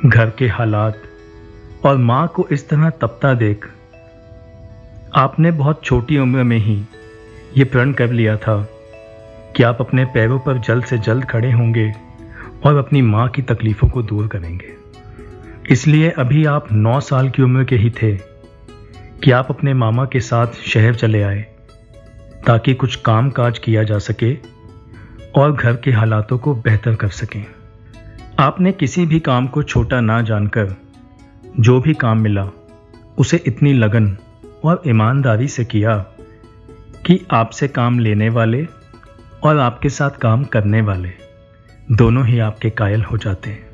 घर 0.06 0.30
के 0.30 0.48
हालात 0.48 1.02
और 1.84 1.96
माँ 1.96 2.28
को 2.28 2.48
इस 2.52 2.68
तरह 2.68 2.90
तपता 2.90 3.34
देख 3.34 3.66
आपने 5.14 5.50
बहुत 5.50 5.84
छोटी 5.84 6.18
उम्र 6.18 6.42
में 6.42 6.56
ही 6.56 6.84
ये 7.56 7.64
प्रण 7.64 7.92
कर 7.92 8.12
लिया 8.12 8.36
था 8.36 8.68
कि 9.56 9.62
आप 9.62 9.76
अपने 9.80 10.04
पैरों 10.04 10.38
पर 10.38 10.58
जल्द 10.58 10.84
से 10.84 10.98
जल्द 10.98 11.24
खड़े 11.24 11.52
होंगे 11.52 11.92
और 12.64 12.76
अपनी 12.76 13.02
माँ 13.02 13.28
की 13.28 13.42
तकलीफ़ों 13.42 13.88
को 13.90 14.02
दूर 14.02 14.28
करेंगे। 14.28 14.76
इसलिए 15.70 16.10
अभी 16.10 16.44
आप 16.44 16.72
नौ 16.72 17.00
साल 17.00 17.30
की 17.30 17.42
उम्र 17.42 17.64
के 17.64 17.76
ही 17.76 17.90
थे 17.90 18.16
कि 19.24 19.30
आप 19.30 19.46
अपने 19.50 19.74
मामा 19.74 20.04
के 20.04 20.20
साथ 20.20 20.46
शहर 20.46 20.94
चले 20.94 21.22
आए, 21.22 21.42
ताकि 22.46 22.74
कुछ 22.74 22.96
काम 22.96 23.30
काज 23.30 23.58
किया 23.58 23.82
जा 23.82 23.98
सके 23.98 24.36
और 25.40 25.52
घर 25.52 25.76
के 25.76 25.90
हालातों 25.90 26.38
को 26.38 26.54
बेहतर 26.54 26.94
कर 26.94 27.08
सकें। 27.08 27.46
आपने 28.40 28.72
किसी 28.72 29.06
भी 29.06 29.20
काम 29.20 29.46
को 29.46 29.62
छोटा 29.62 30.00
ना 30.00 30.22
जानकर, 30.22 30.76
जो 31.60 31.80
भी 31.80 31.94
काम 31.94 32.18
मिला, 32.18 32.48
उसे 33.18 33.42
इतनी 33.46 33.72
लगन 33.72 34.16
और 34.64 34.82
ईमानदारी 34.86 35.48
से 35.48 35.64
किया 35.64 35.96
कि 37.06 37.26
आपसे 37.30 37.68
काम 37.68 37.98
लेने 37.98 38.28
वाले 38.28 38.66
और 39.42 39.58
आपके 39.58 39.88
साथ 39.88 40.10
काम 40.10 40.44
करने 40.44 40.80
वाले 40.80 41.12
दोनों 41.92 42.26
ही 42.26 42.38
आपके 42.38 42.70
कायल 42.70 43.02
हो 43.02 43.18
जाते 43.18 43.50
हैं। 43.50 43.68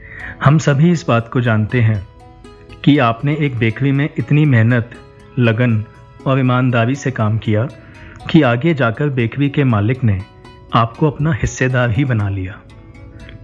हम 0.44 0.58
सभी 0.58 0.90
इस 0.90 1.04
बात 1.08 1.28
को 1.28 1.40
जानते 1.40 1.80
हैं 1.80 2.08
कि 2.84 2.98
आपने 2.98 3.36
एक 3.40 3.58
बेकरी 3.58 3.92
में 3.92 4.08
इतनी 4.18 4.44
मेहनत, 4.44 4.90
लगन 5.38 5.84
और 6.26 6.38
ईमानदारी 6.38 6.94
से 6.94 7.10
काम 7.10 7.38
किया 7.38 7.68
कि 8.30 8.42
आगे 8.42 8.74
जाकर 8.74 9.08
बेकरी 9.08 9.48
के 9.48 9.64
मालिक 9.64 10.04
ने 10.04 10.22
आपको 10.74 11.10
अपना 11.10 11.32
हिस्सेदार 11.32 11.90
ही 11.90 12.04
बना 12.04 12.28
लिया। 12.28 12.60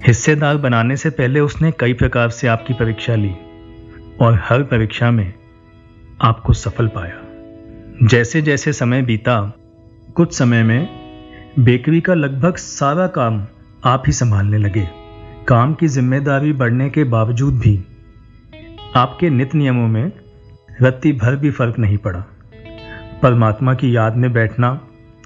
हिस्सेदार 0.06 0.56
बनाने 0.56 0.96
से 0.96 1.10
पहले 1.10 1.40
उसने 1.40 1.72
कई 1.72 1.92
प्रकार 1.92 2.30
से 2.30 2.48
आपकी 2.48 2.74
परीक्षा 2.74 3.14
ली 3.14 3.32
और 4.20 4.40
हर 4.44 4.62
परीक्षा 4.62 5.10
में 5.10 5.34
आपको 6.20 6.52
सफल 6.52 6.86
पाया। 6.86 8.06
जैसे 8.06 8.42
जैसे 8.42 8.72
समय 8.72 9.02
बीता, 9.02 9.52
कुछ 10.14 10.32
समय 10.34 10.62
में 10.62 10.88
बेकरी 11.58 12.00
का 12.00 12.14
लगभग 12.14 12.56
सारा 12.56 13.06
काम 13.06 13.46
आप 13.84 14.02
ही 14.06 14.12
संभालने 14.12 14.58
लगे। 14.58 14.88
काम 15.48 15.74
की 15.74 15.86
ज़िम्मेदारी 15.86 16.52
बढ़ने 16.52 16.90
के 16.90 17.04
बावजूद 17.04 17.54
भी 17.54 17.78
आपके 18.96 19.30
नित 19.30 19.54
नियमों 19.54 19.88
में 19.88 20.12
रत्ती 20.82 21.12
भर 21.12 21.36
भी 21.36 21.50
फ़र्क 21.50 21.78
नहीं 21.78 21.98
पड़ा। 21.98 22.24
परमात्मा 23.22 23.74
की 23.74 23.96
याद 23.96 24.16
में 24.16 24.32
बैठना, 24.32 24.80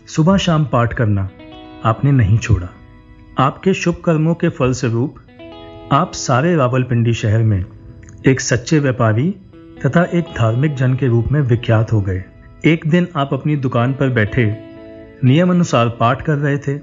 सुबह 0.07 0.37
शाम 0.37 0.65
पाठ 0.65 0.95
करना 0.95 1.29
आपने 1.85 2.13
नहीं 2.13 2.39
छोड़ा। 2.39 2.69
आपके 3.39 3.75
शुभ 3.75 3.95
कर्मों 4.05 4.35
के 4.35 4.49
फलस्वरूप, 4.49 5.15
आप 5.93 6.13
सारे 6.13 6.57
रावलपिंडी 6.57 7.13
शहर 7.13 7.43
में 7.43 7.65
एक 8.27 8.41
सच्चे 8.41 8.79
व्यापारी 8.79 9.31
तथा 9.87 10.03
एक 10.03 10.25
धार्मिक 10.39 10.75
जन 10.75 10.95
के 10.95 11.07
रूप 11.07 11.29
में 11.33 11.41
विख्यात 11.41 11.93
हो 11.93 12.01
गए। 12.01 12.25
एक 12.65 12.87
दिन 12.87 13.09
आप 13.17 13.31
अपनी 13.33 13.57
दुकान 13.57 13.93
पर 13.93 14.09
बैठे 14.09 14.57
नियम 15.25 15.51
अनुसार 15.51 15.89
पाठ 15.89 16.23
कर 16.23 16.35
रहे 16.35 16.59
थे 16.59 16.79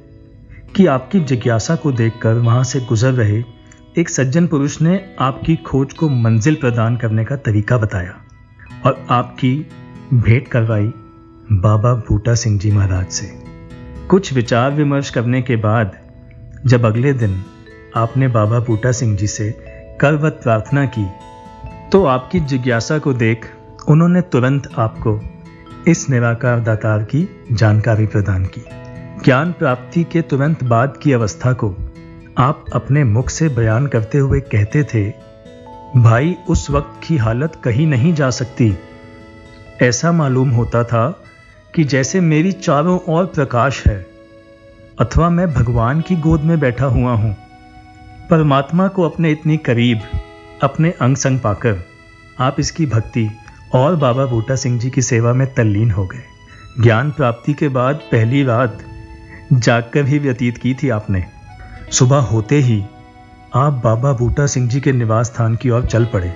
कि 0.76 0.86
आपकी 0.86 1.20
जिज्ञासा 1.20 1.76
को 1.76 1.92
देखकर 1.92 2.34
वहाँ 2.34 2.64
से 2.64 2.80
गुजर 2.80 3.12
रहे 3.12 3.44
एक 3.98 4.10
सज्जन 4.10 4.48
पुरुष 4.48 4.82
ने 4.82 5.16
आपकी 5.20 5.56
खोज 5.56 5.94
को 5.94 6.10
मंजिल 6.10 6.56
प्रदान 6.56 6.98
करने 6.98 7.26
का 7.26 7.36
तरीका 7.36 7.78
बताया 7.78 8.14
और 8.86 9.06
आपकी 9.10 9.68
भेंट 10.14 10.48
करवाई 10.48 10.92
बाबा 11.52 11.94
बूटा 11.94 12.36
सिंह 12.36 12.60
जी 12.60 12.72
महाराज 12.72 13.08
से। 13.08 13.32
कुछ 14.08 14.34
विचार 14.34 14.72
विमर्श 14.72 15.10
करने 15.10 15.42
के 15.42 15.56
बाद 15.56 16.01
जब 16.66 16.86
अगले 16.86 17.14
दिन 17.14 17.44
आपने 17.96 18.28
बाबा 18.28 18.60
बूटा 18.60 18.92
सिंह 18.92 19.18
जी 19.18 19.28
से 19.28 19.52
करवत 20.02 20.40
प्रार्थना 20.44 20.86
की 20.86 21.08
तो 21.90 22.06
आपकी 22.06 22.40
जिज्ञासा 22.40 23.00
को 23.00 23.14
देख 23.14 23.46
उन्होंने 23.88 24.22
तुरंत 24.22 24.70
आपको 24.78 25.22
इस 25.88 26.10
निराकार 26.10 26.60
दातार 26.60 27.04
की 27.04 27.48
जानकारी 27.52 28.06
प्रदान 28.06 28.46
की। 28.46 28.66
ज्ञान 29.24 29.52
प्राप्ति 29.52 30.04
के 30.04 30.22
तुरंत 30.22 30.64
बाद 30.64 30.98
की 30.98 31.14
अवस्था 31.14 31.54
को 31.54 31.76
आप 32.38 32.66
अपने 32.74 33.04
मुख 33.04 33.30
से 33.30 33.50
बयान 33.50 33.88
करते 33.88 34.18
हुए 34.18 34.40
कहते 34.40 34.84
थे, 34.84 35.14
भाई, 36.02 36.36
उस 36.50 36.70
वक्त 36.70 37.08
की 37.08 37.18
हालत 37.18 37.62
कहीं 37.64 37.88
नहीं 37.88 38.14
जा 38.14 38.30
सकती। 38.30 38.78
ऐसा 39.82 40.12
मालूम 40.12 40.50
होता 40.50 40.84
था 40.84 41.24
कि 41.76 41.84
जैसे 41.84 42.20
मेरी 42.20 42.52
चारों 42.52 43.00
ओर 43.08 43.26
प्रकाश 43.26 43.88
है 43.88 44.11
अथवा 45.02 45.30
मैं 45.30 45.54
भगवान 45.54 46.02
की 46.02 46.16
गोद 46.16 46.42
में 46.42 46.60
बैठा 46.60 46.86
हुआ 46.86 47.14
हूँ। 47.14 47.38
परमात्मा 48.30 48.88
को 48.88 49.04
अपने 49.04 49.32
इतनी 49.32 49.58
करीब, 49.58 50.02
अपने 50.64 50.92
अंग 50.92 51.16
संग 51.16 51.40
पाकर, 51.40 51.84
आप 52.40 52.60
इसकी 52.60 52.86
भक्ति 52.86 53.30
और 53.76 53.96
बाबा 53.96 54.26
बूटा 54.26 54.56
सिंह 54.56 54.80
जी 54.80 54.90
की 54.90 55.02
सेवा 55.02 55.34
में 55.34 55.54
तल्लीन 55.54 55.92
हो 55.92 56.06
गए। 56.06 56.24
ज्ञान 56.82 57.12
प्राप्ति 57.12 57.54
के 57.54 57.68
बाद 57.68 57.96
पहली 57.96 58.44
रात 58.44 58.78
जागकर 59.54 60.06
ही 60.06 60.20
व्यतीत 60.20 60.58
की 60.58 60.74
थी 60.74 60.90
आपने। 60.90 61.26
सुबह 61.92 62.18
होते 62.18 62.56
ही 62.56 62.84
आप 63.56 63.74
बाबा 63.74 64.14
बूटा 64.14 64.46
सिंह 64.46 64.70
जी 64.70 64.82
के 64.82 64.92
निवास 64.92 65.26
स्थान 65.26 65.56
की 65.56 65.70
ओर 65.70 65.86
चल 65.86 66.06
पड़े। 66.06 66.34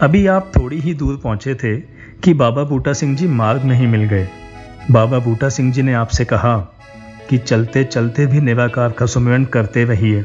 अभी 0.00 0.26
आप 0.26 0.52
थोड़ी 0.56 0.80
ही 0.80 0.94
दूर 0.94 1.16
पहुँचे 1.16 1.54
थे 1.54 1.76
कि 2.20 2.34
बाबा 2.34 2.64
बूटा 2.64 2.92
सिंह 2.92 3.16
जी 3.16 3.28
मार्ग 3.28 3.62
में 3.62 3.76
ही 3.76 3.86
मिल 3.86 4.04
गए। 4.04 4.28
बाबा 4.90 5.18
बूटा 5.18 5.48
सिंह 5.48 5.72
जी 5.72 5.82
ने 5.82 5.94
आपसे 5.94 6.24
कहा 6.24 6.70
कि 7.30 7.38
चलते 7.38 7.84
चलते 7.84 8.26
भी 8.26 8.40
निराकार 8.40 8.90
का 8.90 9.06
सुमिरन 9.06 9.44
करते 9.44 9.84
रहिए। 9.84 10.24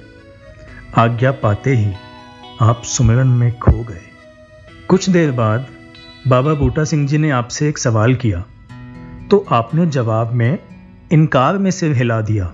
आज्ञा 0.97 1.31
पाते 1.31 1.75
ही 1.75 1.93
आप 2.61 2.81
सुमिरन 2.85 3.27
में 3.27 3.51
खो 3.59 3.71
गए। 3.71 4.01
कुछ 4.89 5.09
देर 5.09 5.31
बाद 5.31 5.67
बाबा 6.27 6.53
बूटा 6.53 6.83
सिंह 6.83 7.07
जी 7.07 7.17
ने 7.17 7.29
आपसे 7.29 7.69
एक 7.69 7.77
सवाल 7.77 8.15
किया। 8.15 8.43
तो 9.31 9.45
आपने 9.51 9.85
जवाब 9.87 10.33
में 10.33 10.57
इनकार 11.11 11.57
में 11.57 11.71
सिर 11.71 11.95
हिला 11.95 12.21
दिया। 12.21 12.51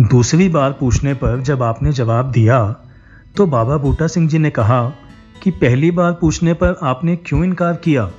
दूसरी 0.00 0.48
बार 0.48 0.72
पूछने 0.72 1.14
पर 1.14 1.40
जब 1.40 1.62
आपने 1.62 1.92
जवाब 1.92 2.30
दिया 2.30 2.76
तो 3.36 3.46
बाबा 3.46 3.76
बूटा 3.76 4.06
सिंह 4.06 4.28
जी 4.28 4.38
ने 4.38 4.50
कहा 4.50 4.82
कि 5.42 5.50
पहली 5.50 5.90
बार 5.90 6.12
पूछने 6.12 6.52
पर 6.54 6.78
आपने 6.82 7.16
क्यों 7.16 7.44
इनकार 7.44 7.74
किया? 7.74 8.10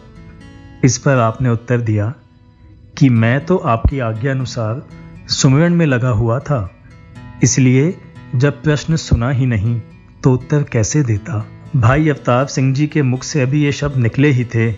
इस 0.84 0.98
पर 0.98 1.18
आपने 1.18 1.50
उत्तर 1.50 1.82
दिया 1.82 2.14
कि 2.98 3.10
मैं 3.10 3.46
तो 3.46 3.58
आपकी 3.58 4.00
आज्ञा 4.00 4.32
अनुसार 4.32 4.82
सुमिरन 5.28 5.74
में 5.74 5.86
लगा 5.86 6.10
हुआ 6.10 6.40
था। 6.40 6.70
इसलिए 7.44 7.94
जब 8.36 8.62
प्रश्न 8.64 8.96
सुना 8.96 9.30
ही 9.30 9.46
नहीं 9.46 9.80
तो 10.24 10.34
उत्तर 10.34 10.64
कैसे 10.64 11.04
देता? 11.04 11.46
भाई 11.76 12.10
अवतार 12.10 12.46
सिंह 12.46 12.74
जी 12.74 12.88
के 12.88 13.02
मुख 13.02 13.24
से 13.24 13.42
अभी 13.42 13.64
ये 13.64 13.72
शब्द 13.72 13.98
निकले 13.98 14.28
ही 14.28 14.46
थे 14.46 14.72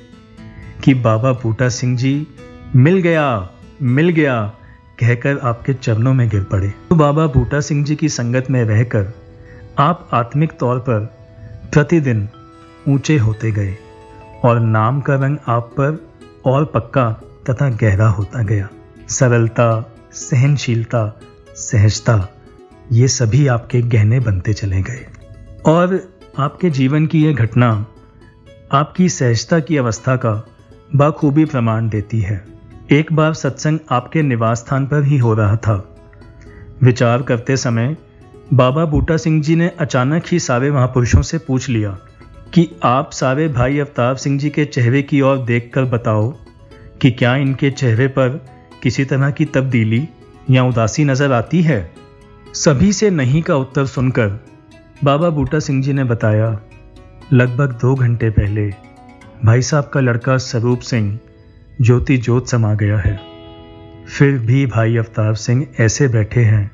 कि 0.83 0.93
बाबा 0.93 1.31
बूटा 1.31 1.69
सिंह 1.69 1.97
जी, 1.97 2.27
मिल 2.75 2.97
गया 2.97 3.49
मिल 3.81 4.09
गया, 4.09 4.41
कहकर 4.99 5.37
आपके 5.39 5.73
चरणों 5.73 6.13
में 6.13 6.27
गिर 6.29 6.43
पड़े। 6.43 6.69
तो 6.89 6.95
बाबा 6.95 7.25
बूटा 7.27 7.59
सिंह 7.59 7.83
जी 7.85 7.95
की 7.95 8.09
संगत 8.09 8.49
में 8.49 8.63
रहकर 8.63 9.13
आप 9.79 10.09
आत्मिक 10.13 10.51
तौर 10.59 10.79
पर 10.79 10.99
प्रतिदिन 11.73 12.27
ऊँचे 12.87 13.17
होते 13.17 13.51
गए 13.51 13.75
और 14.43 14.59
नाम 14.59 15.01
का 15.01 15.15
रंग 15.15 15.37
आप 15.47 15.69
पर 15.79 15.99
और 16.45 16.65
पक्का 16.65 17.09
तथा 17.49 17.69
गहरा 17.69 18.07
होता 18.07 18.43
गया। 18.43 18.69
सरलता 19.09 19.93
सहनशीलता, 20.17 21.19
सहजता, 21.55 22.29
ये 22.91 23.07
सभी 23.07 23.47
आपके 23.47 23.81
गहने 23.81 24.19
बनते 24.19 24.53
चले 24.53 24.81
गए। 24.81 25.07
और 25.65 26.13
आपके 26.39 26.69
जीवन 26.69 27.05
की 27.05 27.25
यह 27.25 27.33
घटना 27.33 27.85
आपकी 28.71 29.09
सहजता 29.09 29.59
की 29.59 29.77
अवस्था 29.77 30.15
का 30.15 30.47
बखूबी 30.95 31.45
प्रमाण 31.45 31.89
देती 31.89 32.21
है। 32.21 32.45
एक 32.91 33.13
बार 33.13 33.33
सत्संग 33.33 33.79
आपके 33.91 34.21
निवास 34.21 34.57
स्थान 34.57 34.87
पर 34.87 35.03
ही 35.03 35.17
हो 35.17 35.33
रहा 35.33 35.55
था। 35.55 35.95
विचार 36.83 37.21
करते 37.21 37.57
समय 37.57 37.97
बाबा 38.53 38.85
बूटा 38.85 39.17
सिंह 39.17 39.41
जी 39.43 39.55
ने 39.55 39.71
अचानक 39.79 40.23
ही 40.31 40.39
सारे 40.39 40.71
महापुरुषों 40.71 41.21
से 41.21 41.37
पूछ 41.37 41.69
लिया 41.69 41.97
कि 42.53 42.69
आप 42.83 43.11
सारे 43.11 43.47
भाई 43.47 43.79
अवतार 43.79 44.15
सिंह 44.15 44.39
जी 44.39 44.49
के 44.49 44.65
चेहरे 44.65 45.01
की 45.01 45.21
ओर 45.21 45.37
देखकर 45.37 45.83
बताओ 45.83 46.35
कि 47.01 47.11
क्या 47.11 47.35
इनके 47.35 47.71
चेहरे 47.71 48.07
पर 48.07 48.56
किसी 48.83 49.05
तरह 49.05 49.31
की 49.31 49.45
तब्दीली 49.45 50.07
या 50.49 50.63
उदासी 50.63 51.05
नज़र 51.05 51.31
आती 51.31 51.61
है? 51.61 51.91
सभी 52.53 52.93
से 52.93 53.09
नहीं 53.09 53.41
का 53.41 53.55
उत्तर 53.55 53.85
सुनकर 53.85 54.27
बाबा 55.03 55.29
बूटा 55.29 55.59
सिंह 55.59 55.81
जी 55.83 55.93
ने 55.93 56.03
बताया, 56.03 56.59
लगभग 57.33 57.71
दो 57.71 57.95
घंटे 57.95 58.29
पहले 58.29 58.69
भाई 59.45 59.61
साहब 59.61 59.89
का 59.93 59.99
लड़का 59.99 60.37
स्वरूप 60.37 60.79
सिंह 60.79 61.19
ज्योति 61.81 62.17
ज्योत 62.17 62.47
समा 62.47 62.73
गया 62.73 62.97
है। 62.97 63.19
फिर 64.07 64.37
भी 64.37 64.65
भाई 64.65 64.97
अवतार 64.97 65.35
सिंह 65.35 65.67
ऐसे 65.79 66.07
बैठे 66.07 66.41
हैं 66.41 66.71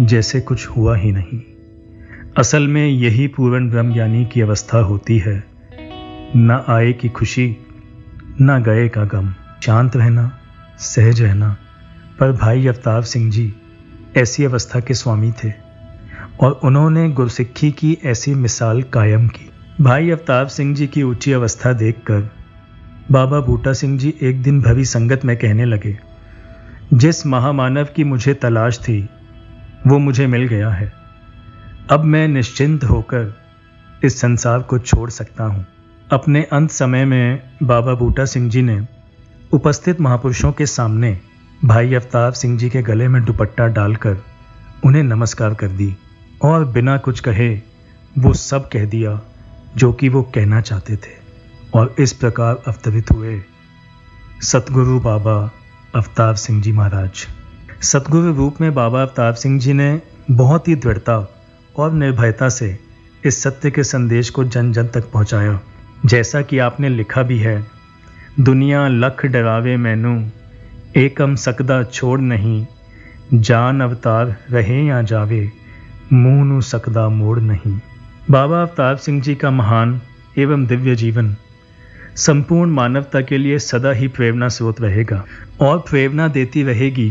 जैसे 0.00 0.40
कुछ 0.40 0.66
हुआ 0.68 0.96
ही 0.96 1.12
नहीं। 1.12 1.40
असल 2.38 2.68
में 2.68 2.86
यही 2.86 3.26
पूर्ण 3.26 3.70
ब्रह्म 3.70 3.92
ज्ञानी 3.92 4.24
की 4.24 4.40
अवस्था 4.40 4.78
होती 4.78 5.18
है। 5.18 5.44
न 6.36 6.64
आए 6.68 6.92
की 6.92 7.08
खुशी, 7.08 7.56
न 8.40 8.62
गए 8.62 8.88
का 8.88 9.04
गम। 9.04 9.34
शांत 9.62 9.96
रहना। 9.96 10.38
सहज 10.78 11.20
रहना 11.22 11.56
पर 12.20 12.32
भाई 12.32 12.66
अवतार 12.66 13.02
सिंह 13.02 13.30
जी, 13.30 13.52
ऐसी 14.16 14.44
अवस्था 14.44 14.80
के 14.80 14.94
स्वामी 14.94 15.32
थे 15.44 15.52
और 16.40 16.60
उन्होंने 16.64 17.08
गुरसिक्खी 17.10 17.70
की 17.72 17.96
ऐसी 18.04 18.34
मिसाल 18.34 18.82
कायम 18.82 19.26
की। 19.28 19.50
भाई 19.80 20.10
अवतार 20.10 20.48
सिंह 20.48 20.74
जी 20.74 20.86
की 20.86 21.02
ऊँची 21.02 21.32
अवस्था 21.32 21.72
देखकर 21.72 22.30
बाबा 23.10 23.40
बूटा 23.40 23.72
सिंह 23.72 23.98
जी 23.98 24.14
एक 24.22 24.42
दिन 24.42 24.60
भरी 24.60 24.84
संगत 24.84 25.24
में 25.24 25.36
कहने 25.36 25.64
लगे, 25.64 25.98
जिस 26.94 27.26
महामानव 27.26 27.88
की 27.96 28.04
मुझे 28.04 28.34
तलाश 28.34 28.78
थी, 28.78 29.08
वो 29.86 29.98
मुझे 29.98 30.26
मिल 30.26 30.46
गया 30.48 30.70
है। 30.70 30.92
अब 31.90 32.04
मैं 32.04 32.26
निश्चिंत 32.28 32.84
होकर 32.84 33.34
इस 34.04 34.20
संसार 34.20 34.60
को 34.60 34.78
छोड़ 34.78 35.08
सकता 35.10 35.44
हूँ। 35.44 35.66
अपने 36.10 36.42
अंत 36.42 36.70
समय 36.70 37.04
में 37.04 37.42
बाबा 37.62 37.94
बूटा 37.94 38.24
सिंह 38.24 38.48
जी 38.50 38.62
ने 38.62 38.80
उपस्थित 39.52 40.00
महापुरुषों 40.00 40.52
के 40.52 40.66
सामने 40.66 41.20
भाई 41.64 41.94
अवतार 41.94 42.32
सिंह 42.32 42.58
जी 42.58 42.70
के 42.70 42.82
गले 42.82 43.08
में 43.08 43.24
दुपट्टा 43.24 43.66
डालकर 43.66 44.16
उन्हें 44.84 45.02
नमस्कार 45.02 45.54
कर 45.54 45.68
दी 45.68 45.96
और 46.42 46.64
बिना 46.64 46.96
कुछ 46.96 47.20
कहे 47.20 47.60
वो 48.18 48.32
सब 48.34 48.68
कह 48.68 48.84
दिया 48.84 49.20
जो 49.76 49.92
कि 49.92 50.08
वो 50.08 50.22
कहना 50.22 50.60
चाहते 50.60 50.96
थे 50.96 51.12
और 51.74 51.94
इस 51.98 52.12
प्रकार 52.12 52.62
अवतरित 52.66 53.10
हुए। 53.10 53.42
सतगुरु 54.42 55.00
बाबा 55.00 55.50
अवतार 55.94 56.34
सिंह 56.34 56.62
जी 56.62 56.72
महाराज। 56.72 57.26
सतगुरु 57.82 58.34
रूप 58.34 58.60
में 58.60 58.74
बाबा 58.74 59.02
अवतार 59.02 59.34
सिंह 59.34 59.60
जी 59.60 59.72
ने 59.72 60.02
बहुत 60.30 60.68
ही 60.68 60.74
दृढ़ता 60.74 61.34
और 61.76 61.92
निर्भयता 61.92 62.48
से 62.48 62.78
इस 63.24 63.42
सत्य 63.42 63.70
के 63.70 63.84
संदेश 63.84 64.30
को 64.30 64.44
जन 64.44 64.72
जन 64.72 64.86
तक 64.86 65.10
पहुँचाया। 65.12 65.60
जैसा 66.06 66.42
कि 66.42 66.58
आपने 66.58 66.88
लिखा 66.88 67.22
भी 67.22 67.38
है 67.38 67.74
दुनिया 68.40 68.86
लख 68.88 69.24
डरावे 69.34 69.76
मैनू 69.76 70.12
एकम 71.00 71.34
सकदा 71.42 71.82
छोड़ 71.82 72.20
नहीं 72.20 72.66
जान 73.48 73.80
अवतार 73.80 74.34
रहे 74.50 74.78
या 74.86 75.00
जावे 75.10 75.38
मुँह 76.12 76.42
नु 76.48 76.60
सकदा 76.70 77.08
मोड़ 77.18 77.38
नहीं 77.40 77.74
बाबा 78.30 78.62
अवतार 78.62 78.96
सिंह 79.04 79.20
जी 79.28 79.34
का 79.42 79.50
महान 79.58 80.00
एवं 80.46 80.64
दिव्य 80.72 80.94
जीवन 81.04 81.34
संपूर्ण 82.24 82.70
मानवता 82.80 83.20
के 83.28 83.38
लिए 83.38 83.58
सदा 83.68 83.92
ही 84.00 84.08
प्रेरणा 84.18 84.48
स्रोत 84.56 84.80
रहेगा 84.80 85.24
और 85.68 85.78
प्रेरणा 85.90 86.28
देती 86.38 86.62
रहेगी 86.70 87.10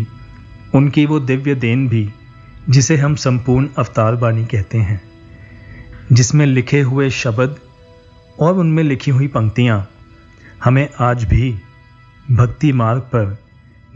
उनकी 0.75 1.05
वो 1.05 1.19
दिव्य 1.31 1.55
देन 1.65 1.87
भी 1.89 2.07
जिसे 2.69 2.97
हम 2.97 3.15
संपूर्ण 3.27 3.67
अवतार 3.77 4.15
वाणी 4.25 4.45
कहते 4.55 4.77
हैं 4.91 5.01
जिसमें 6.11 6.45
लिखे 6.45 6.81
हुए 6.91 7.09
शब्द 7.23 7.55
और 8.41 8.57
उनमें 8.59 8.83
लिखी 8.83 9.11
हुई 9.11 9.27
पंक्तियाँ 9.39 9.83
हमें 10.63 10.89
आज 10.99 11.23
भी 11.23 11.59
भक्ति 12.31 12.71
मार्ग 12.73 12.99
पर 12.99 13.37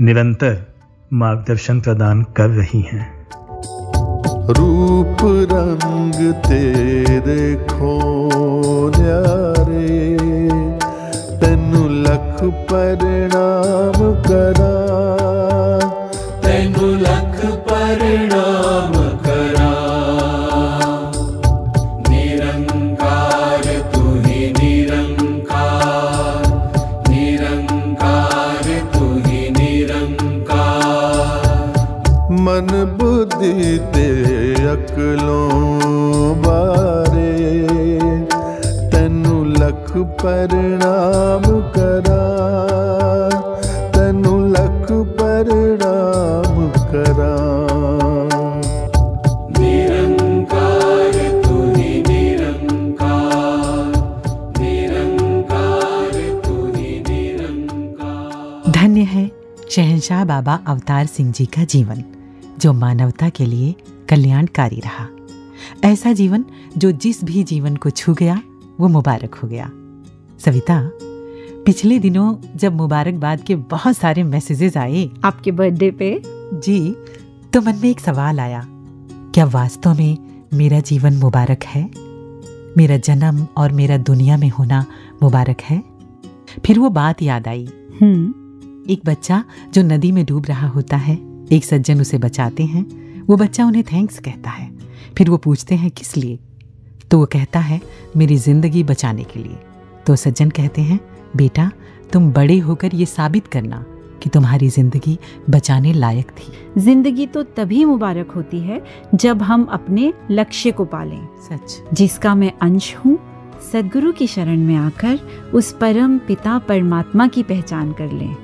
निरंतर 0.02 0.74
मार्गदर्शन 1.14 1.82
प्रदान 1.82 2.24
कर 2.24 2.50
रही 2.50 2.82
हैं। 2.82 3.26
रूप 4.50 5.18
रंग 5.52 6.34
तेरे 6.34 7.56
खो 7.56 7.94
रे, 8.98 10.18
तेनु 11.38 11.88
लख 11.90 12.44
परिणाम 12.44 13.17
अवतार 60.88 61.06
सिंह 61.06 61.32
जी 61.32 61.46
का 61.46 61.64
जीवन 61.64 62.04
जो 62.60 62.74
मानवता 62.74 63.30
के 63.30 63.46
लिए 63.46 63.76
कल्याणकारी 64.10 64.80
रहा। 64.80 65.08
ऐसा 65.84 66.14
जीवन 66.14 66.46
जो 66.78 66.92
जिस 66.92 67.24
भी 67.24 67.44
जीवन 67.44 67.76
को 67.76 67.90
छू 67.90 68.14
गया 68.14 68.42
वो 68.80 68.88
मुबारक 68.88 69.36
हो 69.36 69.48
गया। 69.48 69.72
सविता 70.40 70.92
पिछले 71.66 72.00
दिनों 72.00 72.36
जब 72.56 72.76
मुबारकबाद 72.76 73.42
के 73.42 73.56
बहुत 73.56 73.98
सारे 73.98 74.24
मैसेजेस 74.24 74.78
आए। 74.78 75.10
आपके 75.24 75.52
बर्थडे 75.52 75.92
पे? 75.92 76.22
जी 76.54 76.96
तो 77.54 77.62
मन 77.62 77.76
में 77.76 77.90
एक 77.90 78.00
सवाल 78.00 78.40
आया। 78.40 78.66
क्या 79.34 79.46
वास्तव 79.46 79.94
में 79.94 80.18
मेरा 80.54 80.80
जीवन 80.80 81.14
मुबारक 81.14 81.64
है? 81.64 81.92
मेरा 82.78 82.98
जन्म 82.98 83.48
और 83.58 83.72
मेरा 83.72 83.98
दुनिया 83.98 84.38
में 84.38 84.50
होना 84.50 84.86
मुबारक 85.24 85.62
है? 85.62 85.84
फिर 86.66 86.80
वो 86.80 86.90
बात 86.90 87.22
याद 87.22 87.48
आई। 87.48 87.70
हम्म। 88.02 88.47
एक 88.90 89.02
बच्चा 89.06 89.44
जो 89.74 89.82
नदी 89.84 90.12
में 90.12 90.26
डूब 90.26 90.46
रहा 90.46 90.68
होता 90.68 90.98
है 90.98 91.18
एक 91.52 91.66
सज्जन 91.66 92.02
उसे 92.02 92.18
बचाते 92.18 92.64
हैं। 92.64 92.86
वो 93.26 93.36
बच्चा 93.38 93.66
उन्हें 93.66 93.84
थैंक्स 93.84 94.20
कहता 94.20 94.50
है। 94.50 94.70
फिर 95.18 95.30
वो 95.30 95.38
पूछते 95.38 95.76
हैं 95.76 95.92
किस 95.92 96.16
लिए? 96.18 96.40
तो 97.12 97.20
वो 97.20 97.26
कहता 97.26 97.60
है 97.60 97.82
मेरी 98.18 98.38
ज़िंदगी 98.38 98.84
बचाने 98.84 99.24
के 99.24 99.40
लिए। 99.40 99.58
तो 100.08 100.16
सज्जन 100.16 100.50
कहते 100.50 100.82
हैं 100.82 101.00
बेटा 101.36 101.70
तुम 102.14 102.32
बड़े 102.34 102.58
होकर 102.60 102.96
ये 102.96 103.06
साबित 103.06 103.48
करना 103.48 103.84
कि 104.24 104.30
तुम्हारी 104.30 104.70
ज़िंदगी 104.70 105.18
बचाने 105.50 105.94
लायक 105.94 106.32
थी। 106.32 106.82
ज़िंदगी 106.82 107.26
तो 107.28 107.44
तभी 107.58 107.84
मुबारक 107.86 108.32
होती 108.32 108.60
है 108.60 108.82
जब 109.16 109.42
हम 109.42 109.64
अपने 109.64 110.12
लक्ष्य 110.32 110.72
को 110.72 110.86
पालें। 110.86 111.28
सच। 111.50 111.82
जिसका 111.94 112.36
मैं 112.36 112.52
अंश 112.62 112.96
हूँ 112.96 113.18
सदगुरु 113.72 114.12
की 114.12 114.28
शरण 114.28 114.60
में 114.60 114.76
आकर 114.76 115.20
उस 115.54 115.72
परम 115.74 116.18
पिता 116.18 116.58
परमात्मा 116.60 117.28
की 117.28 117.44
पहचान 117.44 117.92
कर 117.92 118.12
लें। 118.12 118.36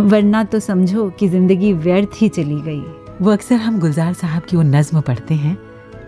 वरना 0.00 0.42
तो 0.44 0.58
समझो 0.60 1.08
कि 1.10 1.28
ज़िंदगी 1.28 1.72
व्यर्थ 1.72 2.10
ही 2.16 2.28
चली 2.28 2.60
गई। 2.60 2.82
वो 3.22 3.30
अक्सर 3.30 3.56
हम 3.56 3.78
गुलजार 3.80 4.12
साहब 4.12 4.42
की 4.42 4.56
वो 4.56 4.62
नज्म 4.62 5.00
पढ़ते 5.00 5.34
हैं। 5.34 5.56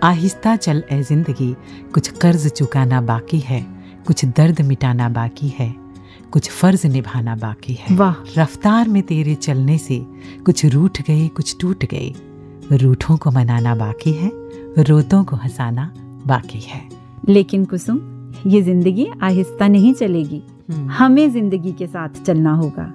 आहिस्ता 0.05 0.55
चल 0.57 0.83
ए 0.93 1.03
ज़िंदगी 1.03 1.55
कुछ 1.95 2.09
कर्ज 2.19 2.47
चुकाना 2.49 3.01
बाकी 3.01 3.39
है 3.41 3.61
कुछ 4.07 4.25
दर्द 4.37 4.61
मिटाना 4.61 5.09
बाकी 5.09 5.49
है 5.49 5.75
कुछ 6.33 6.51
फ़र्ज़ 6.51 6.87
निभाना 6.87 7.35
बाकी 7.37 7.75
है। 7.75 7.97
वाह। 7.97 8.15
रफ्तार 8.37 8.89
में 8.89 9.03
तेरे 9.03 9.35
चलने 9.37 9.79
से 9.79 9.99
कुछ 10.47 10.65
रूठ 10.67 11.01
गए 11.03 11.29
कुछ 11.29 11.57
टूट 11.61 11.85
गए। 11.85 12.13
रूठों 12.73 13.17
को 13.17 13.31
मनाना 13.31 13.75
बाकी 13.75 14.13
है 14.13 14.31
रोतों 14.81 15.23
को 15.25 15.37
हंसाना 15.37 15.93
बाकी 16.27 16.61
है। 16.61 16.83
लेकिन 17.29 17.65
कुसुम 17.65 18.01
ये 18.47 18.63
ज़िंदगी 18.63 19.07
आहिस्ता 19.23 19.69
नहीं 19.69 19.95
चलेगी। 19.95 20.43
हमें 20.91 21.31
ज़िंदगी 21.33 21.73
के 21.73 21.87
साथ 21.87 22.23
चलना 22.25 22.55
होगा। 22.55 22.93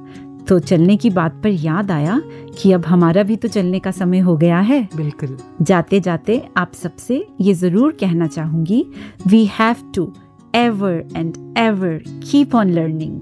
तो 0.48 0.58
चलने 0.60 0.96
की 0.98 1.10
बात 1.10 1.39
पर 1.44 1.50
याद 1.50 1.92
आया 1.92 2.22
कि 2.58 2.72
अब 2.72 2.86
हमारा 2.86 3.24
भी 3.24 3.36
तो 3.36 3.48
चलने 3.48 3.80
का 3.80 3.92
समय 3.92 4.20
हो 4.20 4.36
गया 4.38 4.60
है। 4.60 4.82
बिल्कुल। 4.96 5.38
जाते 5.62 6.00
जाते 6.00 6.42
आप 6.58 6.74
सबसे 6.74 7.26
ये 7.42 7.54
ज़रूर 7.54 7.92
कहना 8.00 8.28
चाहूँगी 8.28 8.86
we 9.28 9.46
have 9.60 9.92
to 9.96 10.12
ever 10.54 11.04
and 11.16 11.38
ever 11.58 12.02
keep 12.24 12.56
on 12.56 12.72
learning 12.72 13.22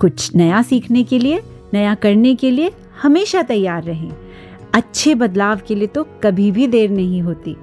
कुछ 0.00 0.34
नया 0.36 0.62
सीखने 0.62 1.02
के 1.04 1.18
लिए 1.18 1.42
नया 1.74 1.94
करने 1.94 2.34
के 2.34 2.50
लिए 2.50 2.72
हमेशा 3.02 3.42
तैयार 3.42 3.82
रहें। 3.82 4.10
अच्छे 4.74 5.14
बदलाव 5.14 5.60
के 5.68 5.74
लिए 5.74 5.86
तो 5.86 6.06
कभी 6.22 6.50
भी 6.50 6.66
देर 6.66 6.90
नहीं 6.90 7.22
होती। 7.22 7.56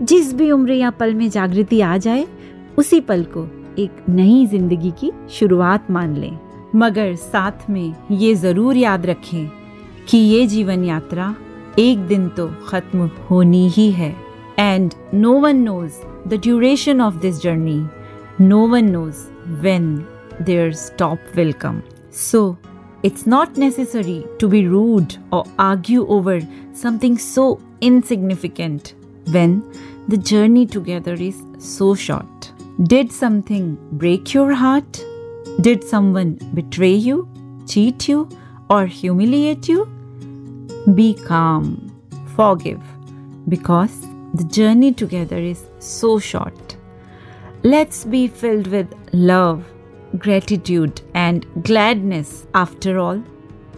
जिस 0.00 0.34
भी 0.34 0.50
उम्र 0.50 0.72
या 0.72 0.90
पल 0.90 1.14
में 1.14 1.28
जागृति 1.30 1.80
आ 1.80 1.96
जाए 1.96 2.26
उसी 2.78 3.00
पल 3.00 3.24
को 3.36 3.44
एक 3.78 4.04
नई 4.08 4.44
ज़िंदगी 4.46 4.90
की 5.00 5.10
शुरुआत 5.30 5.90
मान 5.90 6.16
लें। 6.16 6.38
मगर 6.74 7.14
साथ 7.16 7.68
में 7.70 7.94
ये 8.10 8.34
ज़रूर 8.34 8.76
याद 8.76 9.06
रखें 9.06 9.48
कि 10.08 10.18
ये 10.18 10.46
जीवन 10.46 10.84
यात्रा 10.84 11.34
एक 11.78 12.06
दिन 12.06 12.28
तो 12.28 12.46
ख़त्म 12.68 13.10
होनी 13.30 13.68
ही 13.68 13.90
है। 13.92 14.14
And 14.58 14.94
no 15.14 15.32
one 15.40 15.56
knows 15.56 15.94
the 16.28 16.40
duration 16.42 17.00
of 17.00 17.14
this 17.14 17.40
journey 17.42 17.80
no 18.40 18.66
one 18.68 18.90
knows 18.90 19.26
when 19.62 19.94
their 20.42 20.72
stop 20.72 21.32
will come 21.36 21.80
so 22.20 22.56
it's 23.04 23.26
not 23.28 23.58
necessary 23.58 24.22
to 24.40 24.48
be 24.48 24.64
rude 24.66 25.12
और 25.32 25.44
argue 25.60 26.04
over 26.10 26.40
something 26.82 27.18
so 27.18 27.50
insignificant 27.82 28.88
when 29.28 29.60
the 30.10 30.22
journey 30.22 30.66
together 30.66 31.22
is 31.22 31.42
so 31.66 31.94
short 32.06 32.50
did 32.88 33.10
something 33.10 33.76
break 33.94 34.36
your 34.36 34.52
heart 34.52 34.98
Did 35.61 35.83
someone 35.83 36.39
betray 36.53 36.93
you, 36.93 37.27
cheat 37.67 38.07
you, 38.07 38.27
or 38.69 38.85
humiliate 38.85 39.67
you? 39.67 39.85
Be 40.95 41.13
calm, 41.13 41.91
forgive, 42.35 42.81
because 43.47 43.93
the 44.33 44.43
journey 44.45 44.93
together 44.93 45.37
is 45.37 45.65
so 45.79 46.19
short. 46.19 46.75
Let's 47.63 48.03
be 48.03 48.27
filled 48.27 48.67
with 48.67 48.87
love, 49.13 49.63
gratitude, 50.17 51.01
and 51.13 51.45
gladness. 51.63 52.45
After 52.53 52.99
all, 52.99 53.23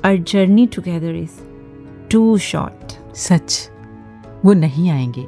our 0.04 0.18
journey 0.18 0.68
together 0.68 1.14
is 1.14 1.42
too 2.10 2.38
short. 2.38 2.98
सच 3.16 3.70
वो 4.46 4.54
नहीं 4.54 4.90
आएंगे 4.90 5.26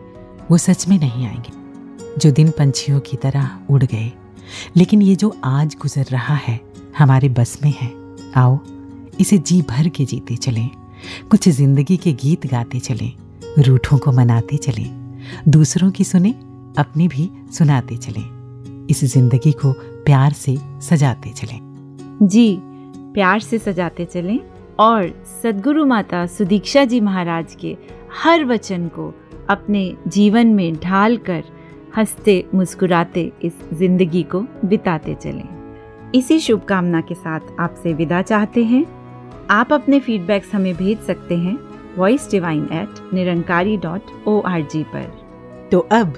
वो 0.49 0.57
सच 0.57 0.87
में 0.87 0.97
नहीं 0.99 1.27
आएंगे 1.27 1.51
जो 2.19 2.31
दिन 2.31 2.51
पंछियों 2.57 2.99
की 2.99 3.17
तरह 3.17 3.49
उड़ 3.69 3.83
गए 3.83 4.11
लेकिन 4.76 5.02
ये 5.02 5.14
जो 5.16 5.34
आज 5.44 5.76
गुजर 5.82 6.04
रहा 6.04 6.34
है, 6.34 6.60
हमारे 6.98 7.28
बस 7.28 7.58
में 7.64 7.72
है। 7.72 7.90
आओ, 8.36 8.58
इसे 9.20 9.38
जी 9.38 9.62
भर 9.62 9.88
के 9.88 10.04
जीते 10.04 10.36
चलें। 10.36 10.68
कुछ 11.30 11.48
ज़िंदगी 11.48 11.96
के 11.96 12.12
गीत 12.12 12.46
गाते 12.46 12.80
चलें, 12.80 13.12
रूठों 13.58 13.98
को 13.98 14.12
मनाते 14.12 14.56
चलें। 14.56 15.20
दूसरों 15.48 15.90
की 15.90 16.04
सुने, 16.04 16.30
अपनी 16.78 17.08
भी 17.08 17.30
सुनाते 17.52 17.96
चलें। 17.96 18.86
इस 18.90 19.04
ज़िंदगी 19.04 19.52
को 19.52 19.72
प्यार 20.06 20.32
से 20.32 20.56
सजाते 20.82 21.30
चलें। 21.30 21.58
जी, 22.22 22.58
प्यार 23.14 23.40
से 23.40 23.58
सजाते 23.58 24.04
चलें 24.04 24.38
और 24.80 25.24
सदगुरु 25.42 25.84
माता 25.86 26.26
सुदीक्षा 26.26 26.84
जी 26.84 27.00
महाराज 27.00 27.56
के 27.60 27.76
हर 28.22 28.44
वचन 28.44 28.88
को 28.88 29.12
अपने 29.50 29.94
जीवन 30.08 30.46
में 30.46 30.74
ढाल 30.76 31.16
कर 31.16 31.44
हँसते 31.96 32.44
मुस्कुराते 32.54 33.32
इस 33.42 33.52
ज़िंदगी 33.72 34.22
को 34.22 34.40
बिताते 34.64 35.14
चलें। 35.14 36.12
इसी 36.14 36.38
शुभकामना 36.40 37.00
के 37.00 37.14
साथ 37.14 37.40
आपसे 37.60 37.92
विदा 37.92 38.22
चाहते 38.22 38.64
हैं। 38.64 38.84
आप 39.50 39.72
अपने 39.72 40.00
फीडबैक्स 40.00 40.54
हमें 40.54 40.74
भेज 40.76 40.98
सकते 40.98 41.36
हैं 41.38 41.58
voice 41.96 42.30
divine 42.30 42.62
at 42.72 43.14
Nirankari 43.14 43.76
dot 43.76 44.02
O 44.28 44.40
R 44.40 44.62
G 44.62 44.82
पर। 44.94 45.10
तो 45.72 45.78
अब 45.92 46.14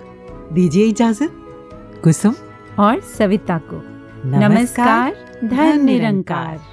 दीजिए 0.53 0.87
इजाज़त। 0.87 2.01
कुसुम 2.05 2.35
और 2.79 3.01
सविता 3.19 3.59
को। 3.59 3.83
नमस्कार 4.29 5.17
धन 5.45 5.85
निरंकार, 5.85 6.59
निरंकार। 6.59 6.73